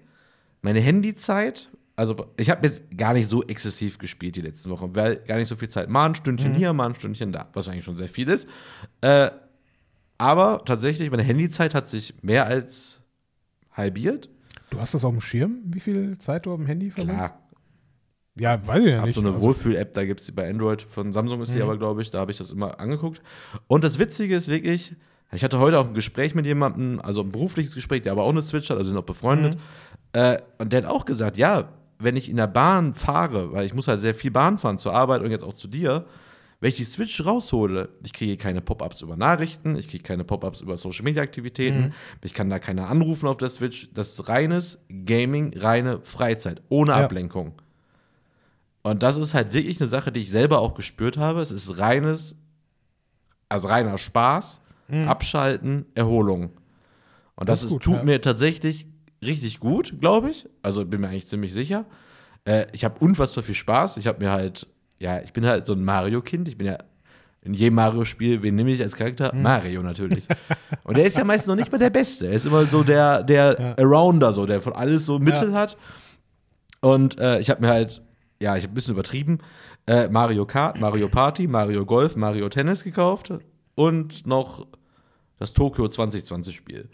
[0.61, 5.17] meine Handyzeit, also ich habe jetzt gar nicht so exzessiv gespielt die letzten Wochen, weil
[5.17, 6.55] gar nicht so viel Zeit, mal ein Stündchen Mhm.
[6.55, 8.47] hier, mal ein Stündchen da, was eigentlich schon sehr viel ist.
[9.01, 9.29] Äh,
[10.17, 13.01] aber tatsächlich, meine Handyzeit hat sich mehr als
[13.71, 14.29] halbiert.
[14.69, 17.15] Du hast das auf dem Schirm, wie viel Zeit du auf dem Handy verbringst?
[17.33, 17.44] Klar,
[18.37, 19.15] Ja, weiß ich ja habe nicht.
[19.15, 21.63] so eine Also, Wohlfühl-App, da gibt es bei Android, von Samsung ist die Mhm.
[21.63, 23.21] aber, glaube ich, da habe ich das immer angeguckt.
[23.67, 24.93] Und das Witzige ist wirklich,
[25.31, 28.29] ich hatte heute auch ein Gespräch mit jemandem, also ein berufliches Gespräch, der aber auch
[28.31, 29.55] eine Switch hat, also sind auch befreundet.
[29.55, 29.61] Mhm.
[30.21, 33.73] Äh, und der hat auch gesagt, ja, wenn ich in der Bahn fahre, weil ich
[33.73, 36.05] muss halt sehr viel Bahn fahren zur Arbeit und jetzt auch zu dir,
[36.59, 40.59] wenn ich die Switch raushole, ich kriege keine Pop-ups über Nachrichten, ich kriege keine Pop-ups
[40.61, 41.91] über Social-Media-Aktivitäten, Mhm.
[42.21, 43.89] ich kann da keiner anrufen auf der Switch.
[43.93, 46.97] Das ist reines Gaming, reine Freizeit, ohne Ja.
[47.05, 47.53] Ablenkung.
[48.85, 51.41] Und das ist halt wirklich eine Sache, die ich selber auch gespürt habe.
[51.41, 52.35] Es ist reines,
[53.49, 55.07] also reiner Spaß, Mhm.
[55.07, 56.51] Abschalten, Erholung.
[57.35, 58.03] Und das, Das ist gut, tut ja.
[58.03, 58.85] mir tatsächlich
[59.23, 60.47] richtig gut, glaube ich.
[60.61, 61.85] Also bin mir eigentlich ziemlich sicher.
[62.47, 63.97] Äh, ich habe unfassbar viel Spaß.
[63.97, 64.67] Ich habe mir halt,
[64.99, 66.47] ja, ich bin halt so ein Mario-Kind.
[66.47, 66.77] Ich bin ja
[67.41, 69.31] in jedem Mario-Spiel, wen nehme ich als Charakter?
[69.31, 69.41] Hm.
[69.41, 70.27] Mario natürlich.
[70.83, 72.27] Und er ist ja meistens noch nicht mal der Beste.
[72.27, 75.57] Er ist immer so der, der Arounder, so, der von alles so Mittel Ja.
[75.57, 75.77] hat.
[76.81, 78.03] Und äh, ich habe mir halt,
[78.41, 79.39] ja, ich habe ein bisschen übertrieben,
[79.87, 83.33] äh, Mario Kart, Mario Party, Mario Golf, Mario Tennis gekauft
[83.75, 84.67] und noch
[85.39, 86.89] das Tokyo 2020 Spiel.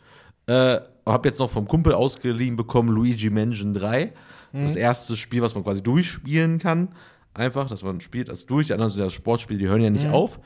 [0.47, 4.13] Äh, habe jetzt noch vom Kumpel ausgeliehen bekommen Luigi Mansion 3.
[4.53, 6.89] Das erste Spiel, was man quasi durchspielen kann.
[7.34, 8.68] Einfach, dass man spielt das durch.
[8.68, 10.39] Die anderen sind ja Sportspiele, die hören ja nicht auf.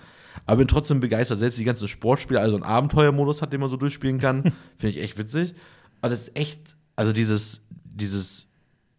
[0.45, 1.39] Aber bin trotzdem begeistert.
[1.39, 4.43] Selbst die ganzen Sportspiele, also einen Abenteuermodus hat, den man so durchspielen kann.
[4.77, 5.55] Finde ich echt witzig.
[6.01, 8.44] Aber das ist echt, also dieses, dieses,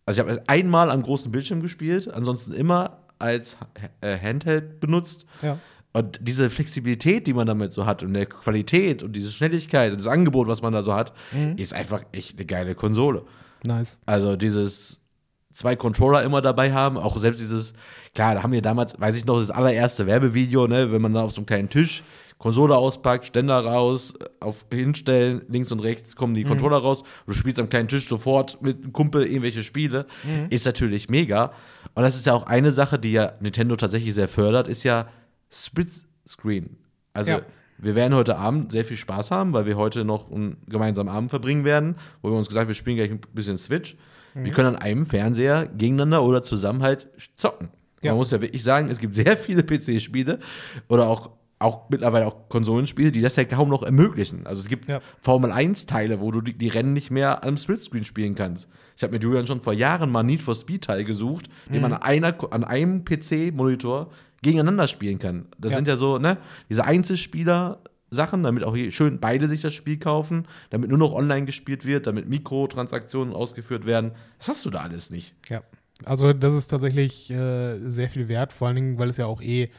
[0.07, 3.57] also ich habe es einmal am großen Bildschirm gespielt, ansonsten immer als
[4.01, 5.27] äh, Handheld benutzt.
[5.43, 5.59] Ja.
[5.93, 9.99] Und diese Flexibilität, die man damit so hat und der Qualität und diese Schnelligkeit und
[9.99, 11.15] das Angebot, was man da so hat,
[11.57, 13.23] ist einfach echt eine geile Konsole.
[13.65, 13.99] Nice.
[14.05, 15.01] Also dieses
[15.55, 17.73] zwei Controller immer dabei haben, auch selbst dieses,
[18.15, 21.23] klar, da haben wir damals, weiß ich noch, das allererste Werbevideo, ne, wenn man da
[21.23, 22.03] auf so einem kleinen Tisch
[22.39, 27.59] Konsole auspackt, Ständer raus, auf hinstellen, links und rechts kommen die Controller raus du spielst
[27.59, 30.07] am kleinen Tisch sofort mit einem Kumpel irgendwelche Spiele,
[30.51, 31.53] ist natürlich mega.
[31.95, 35.09] Und das ist ja auch eine Sache, die ja Nintendo tatsächlich sehr fördert, ist ja
[35.51, 35.89] Split
[36.27, 36.77] Screen.
[37.15, 37.41] Also Ja.
[37.79, 41.31] wir werden heute Abend sehr viel Spaß haben, weil wir heute noch einen gemeinsamen Abend
[41.31, 43.97] verbringen werden, wo wir uns gesagt haben, wir spielen gleich ein bisschen Switch.
[44.35, 44.45] Mhm.
[44.45, 47.71] Wir können an einem Fernseher gegeneinander oder zusammen halt zocken.
[48.03, 48.11] Ja.
[48.11, 50.39] Man muss ja wirklich sagen, es gibt sehr viele PC-Spiele
[50.89, 54.47] oder auch, auch mittlerweile auch Konsolenspiele, die das ja kaum noch ermöglichen.
[54.47, 55.01] Also es gibt Ja.
[55.21, 58.69] Formel 1-Teile, wo du die, die Rennen nicht mehr am Splitscreen spielen kannst.
[58.97, 61.81] Ich habe mit Julian schon vor Jahren mal Need for Speed-Teil gesucht, den Mhm.
[61.83, 64.11] man an, einer, an einem PC-Monitor
[64.43, 65.47] gegeneinander spielen kann.
[65.59, 65.77] Das Ja.
[65.77, 66.37] sind ja so, ne,
[66.69, 71.85] diese Einzelspieler-Sachen, damit auch schön beide sich das Spiel kaufen, damit nur noch online gespielt
[71.85, 74.13] wird, damit Mikrotransaktionen ausgeführt werden.
[74.39, 75.35] Das hast du da alles nicht.
[75.49, 75.63] Ja.
[76.05, 79.41] Also das ist tatsächlich äh, sehr viel wert, vor allen Dingen, weil es ja auch
[79.41, 79.71] eh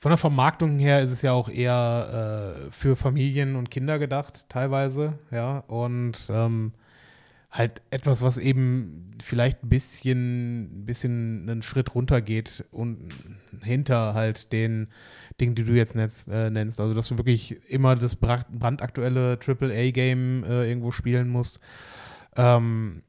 [0.00, 4.46] von der Vermarktung her ist es ja auch eher äh, für Familien und Kinder gedacht,
[4.48, 5.58] teilweise, ja.
[5.66, 6.72] Und ähm,
[7.50, 13.08] halt etwas, was eben vielleicht ein bisschen, bisschen einen Schritt runter geht und
[13.62, 14.88] hinter halt den
[15.38, 16.28] Dingen, die du jetzt nennst.
[16.28, 16.80] Äh, nennst.
[16.80, 21.60] Also, dass du wirklich immer das bra- brandaktuelle AAA-Game äh, irgendwo spielen musst.
[22.36, 23.02] Ähm,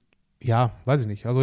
[0.44, 1.26] ja, weiß ich nicht.
[1.26, 1.42] Also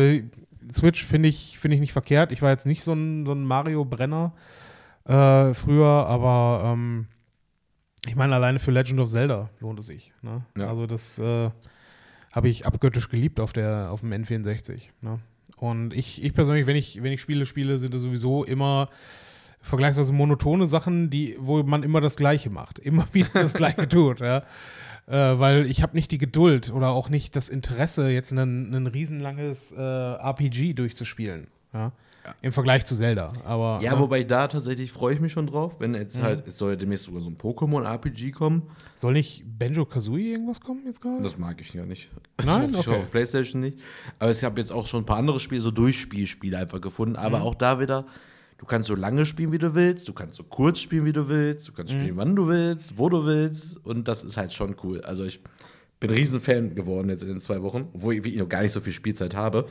[0.71, 2.33] Switch finde ich, finde ich nicht verkehrt.
[2.33, 4.35] Ich war jetzt nicht so ein, so ein Mario-Brenner
[5.09, 7.07] äh, früher, aber ähm,
[8.07, 10.13] ich meine, alleine für Legend of Zelda lohnt es sich.
[10.23, 10.45] Ne?
[10.57, 10.69] Ja.
[10.69, 11.51] Also das äh,
[12.33, 14.83] habe ich abgöttisch geliebt auf, der, auf dem N64.
[15.01, 15.19] Ne?
[15.57, 18.89] Und ich, ich persönlich, wenn ich, wenn ich Spiele spiele, sind es sowieso immer
[19.61, 24.21] vergleichsweise monotone Sachen, die, wo man immer das Gleiche macht, immer wieder das Gleiche tut,
[24.21, 24.43] ja.
[25.07, 29.73] Äh, weil ich habe nicht die Geduld oder auch nicht das Interesse, jetzt ein, riesenlanges
[29.73, 31.93] äh, RPG durchzuspielen, ja.
[32.43, 33.33] Im Vergleich zu Zelda.
[33.45, 36.59] Aber Ja, ne, wobei da tatsächlich freue ich mich schon drauf, wenn jetzt halt, es
[36.59, 38.63] soll ja demnächst sogar so ein Pokémon-RPG kommen.
[38.97, 41.23] soll nicht Benjo Kazooie irgendwas kommen jetzt gerade?
[41.23, 42.11] Das mag ich ja nicht.
[42.45, 42.73] Nein?
[42.73, 42.97] Das ich Okay.
[42.97, 43.79] auch auf Playstation nicht.
[44.19, 47.13] Aber ich habe jetzt auch schon ein paar andere Spiele, so Durchspielspiele einfach gefunden.
[47.15, 47.19] Mhm.
[47.19, 48.07] Aber auch da wieder,
[48.59, 50.09] du kannst so lange spielen, wie du willst.
[50.09, 51.69] Du kannst so kurz spielen, wie du willst.
[51.69, 51.77] Du Mhm.
[51.77, 53.77] kannst spielen, wann du willst, wo du willst.
[53.85, 55.01] Und das ist halt schon cool.
[55.03, 55.41] Also ich
[56.01, 58.81] bin ein Riesenfan geworden jetzt in den zwei Wochen, obwohl ich noch gar nicht so
[58.81, 59.67] viel Spielzeit habe.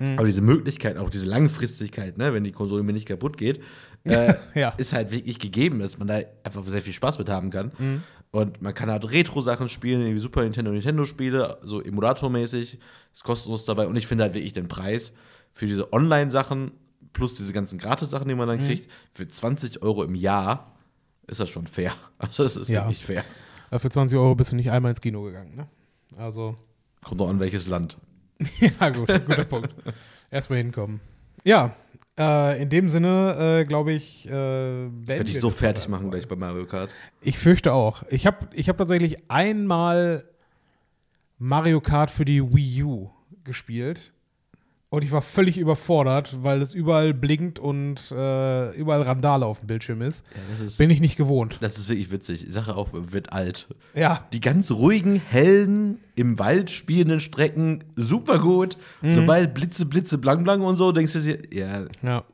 [0.00, 0.16] Mhm.
[0.18, 3.60] Aber diese Möglichkeit, auch diese Langfristigkeit, ne, wenn die Konsole mir nicht kaputt geht,
[4.04, 4.70] äh, Ja.
[4.76, 7.72] ist halt wirklich gegeben, dass man da einfach sehr viel Spaß mit haben kann.
[7.78, 8.02] Mhm.
[8.30, 12.78] Und man kann halt Retro-Sachen spielen, wie Super Nintendo, Nintendo-Spiele, so Emulator-mäßig,
[13.12, 13.86] ist kostenlos dabei.
[13.86, 15.12] Und ich finde halt wirklich den Preis
[15.52, 16.72] für diese Online-Sachen
[17.14, 18.58] plus diese ganzen Gratis-Sachen, die man Mhm.
[18.58, 20.74] dann kriegt, für 20 Euro im Jahr
[21.26, 21.92] ist das schon fair.
[22.18, 22.82] Also es ist Ja.
[22.84, 23.24] wirklich fair.
[23.72, 25.66] Für 20 Euro bist du nicht einmal ins Kino gegangen, ne?
[26.16, 26.54] Also,
[27.04, 27.96] Kommt doch an welches Land.
[28.60, 29.74] ja, gut, guter Punkt.
[30.30, 31.00] Erstmal hinkommen.
[31.44, 31.74] Ja,
[32.18, 36.26] äh, in dem Sinne, äh, glaube ich, äh, Ich werde beenden so fertig machen gleich
[36.26, 36.94] bei Mario Kart.
[37.20, 38.02] Ich fürchte auch.
[38.10, 40.24] Ich habe ich hab tatsächlich einmal
[41.38, 43.10] Mario Kart für die Wii U
[43.44, 44.12] gespielt.
[44.90, 49.66] Und ich war völlig überfordert, weil es überall blinkt und äh, überall Randale auf dem
[49.66, 50.24] Bildschirm ist.
[50.34, 51.58] Ja, ist, Bin ich nicht gewohnt.
[51.60, 52.46] das ist wirklich witzig.
[52.46, 53.66] Ich sage auch, wird alt.
[53.94, 58.78] Ja, Die ganz ruhigen, hellen, im Wald spielenden Strecken, super gut.
[59.02, 59.10] Mhm.
[59.10, 62.24] Sobald Blitze, Blitze, blang, blang und so, denkst du dir, ja, ja.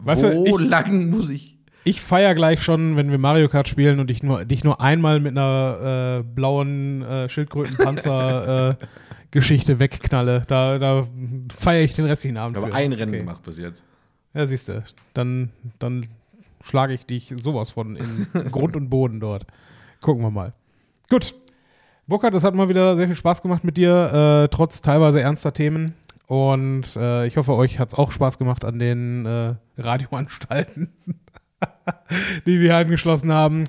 [0.00, 1.56] Weißt wo du, ich, lang muss ich?
[1.84, 5.20] ich feiere gleich schon, wenn wir Mario Kart spielen und ich nur, dich nur einmal
[5.20, 8.84] mit einer äh, blauen äh, Schildkrötenpanzer äh,
[9.30, 10.42] Geschichte wegknalle.
[10.46, 11.06] Da, da
[11.54, 12.56] feiere ich den restlichen Abend.
[12.56, 12.78] Ich habe für.
[12.78, 13.20] ein Rennen okay.
[13.20, 13.84] gemacht bis jetzt.
[14.34, 14.82] Ja, siehst du.
[15.14, 16.06] Dann, dann
[16.62, 19.46] schlage ich dich sowas von in Grund und Boden dort.
[20.00, 20.52] Gucken wir mal.
[21.08, 21.34] Gut.
[22.06, 25.52] Burkhard, es hat mal wieder sehr viel Spaß gemacht mit dir, äh, trotz teilweise ernster
[25.52, 25.94] Themen.
[26.26, 30.92] Und äh, ich hoffe, euch hat es auch Spaß gemacht an den äh, Radioanstalten,
[32.46, 33.64] die wir angeschlossen haben.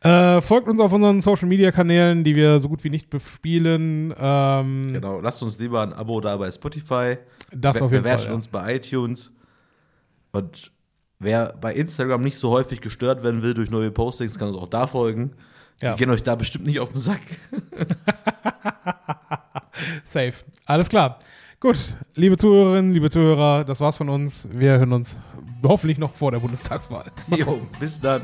[0.00, 4.14] Äh, folgt uns auf unseren Social Media Kanälen, die wir so gut wie nicht bespielen.
[4.18, 7.18] Ähm, Genau, lasst uns lieber ein Abo da bei Spotify.
[7.52, 8.34] Das Be- auf jeden bewertet Fall, ja.
[8.34, 9.32] uns bei iTunes.
[10.32, 10.70] Und
[11.18, 14.68] wer bei Instagram nicht so häufig gestört werden will durch neue Postings, kann uns auch
[14.68, 15.32] da folgen.
[15.82, 15.90] Ja.
[15.92, 17.20] Wir gehen euch da bestimmt nicht auf den Sack.
[20.04, 20.32] Safe.
[20.66, 21.18] Alles klar.
[21.64, 24.46] Gut, liebe Zuhörerinnen, liebe Zuhörer, das war's von uns.
[24.52, 25.18] Wir hören uns
[25.62, 27.10] hoffentlich noch vor der Bundestagswahl.
[27.34, 28.20] Jo, bis dann.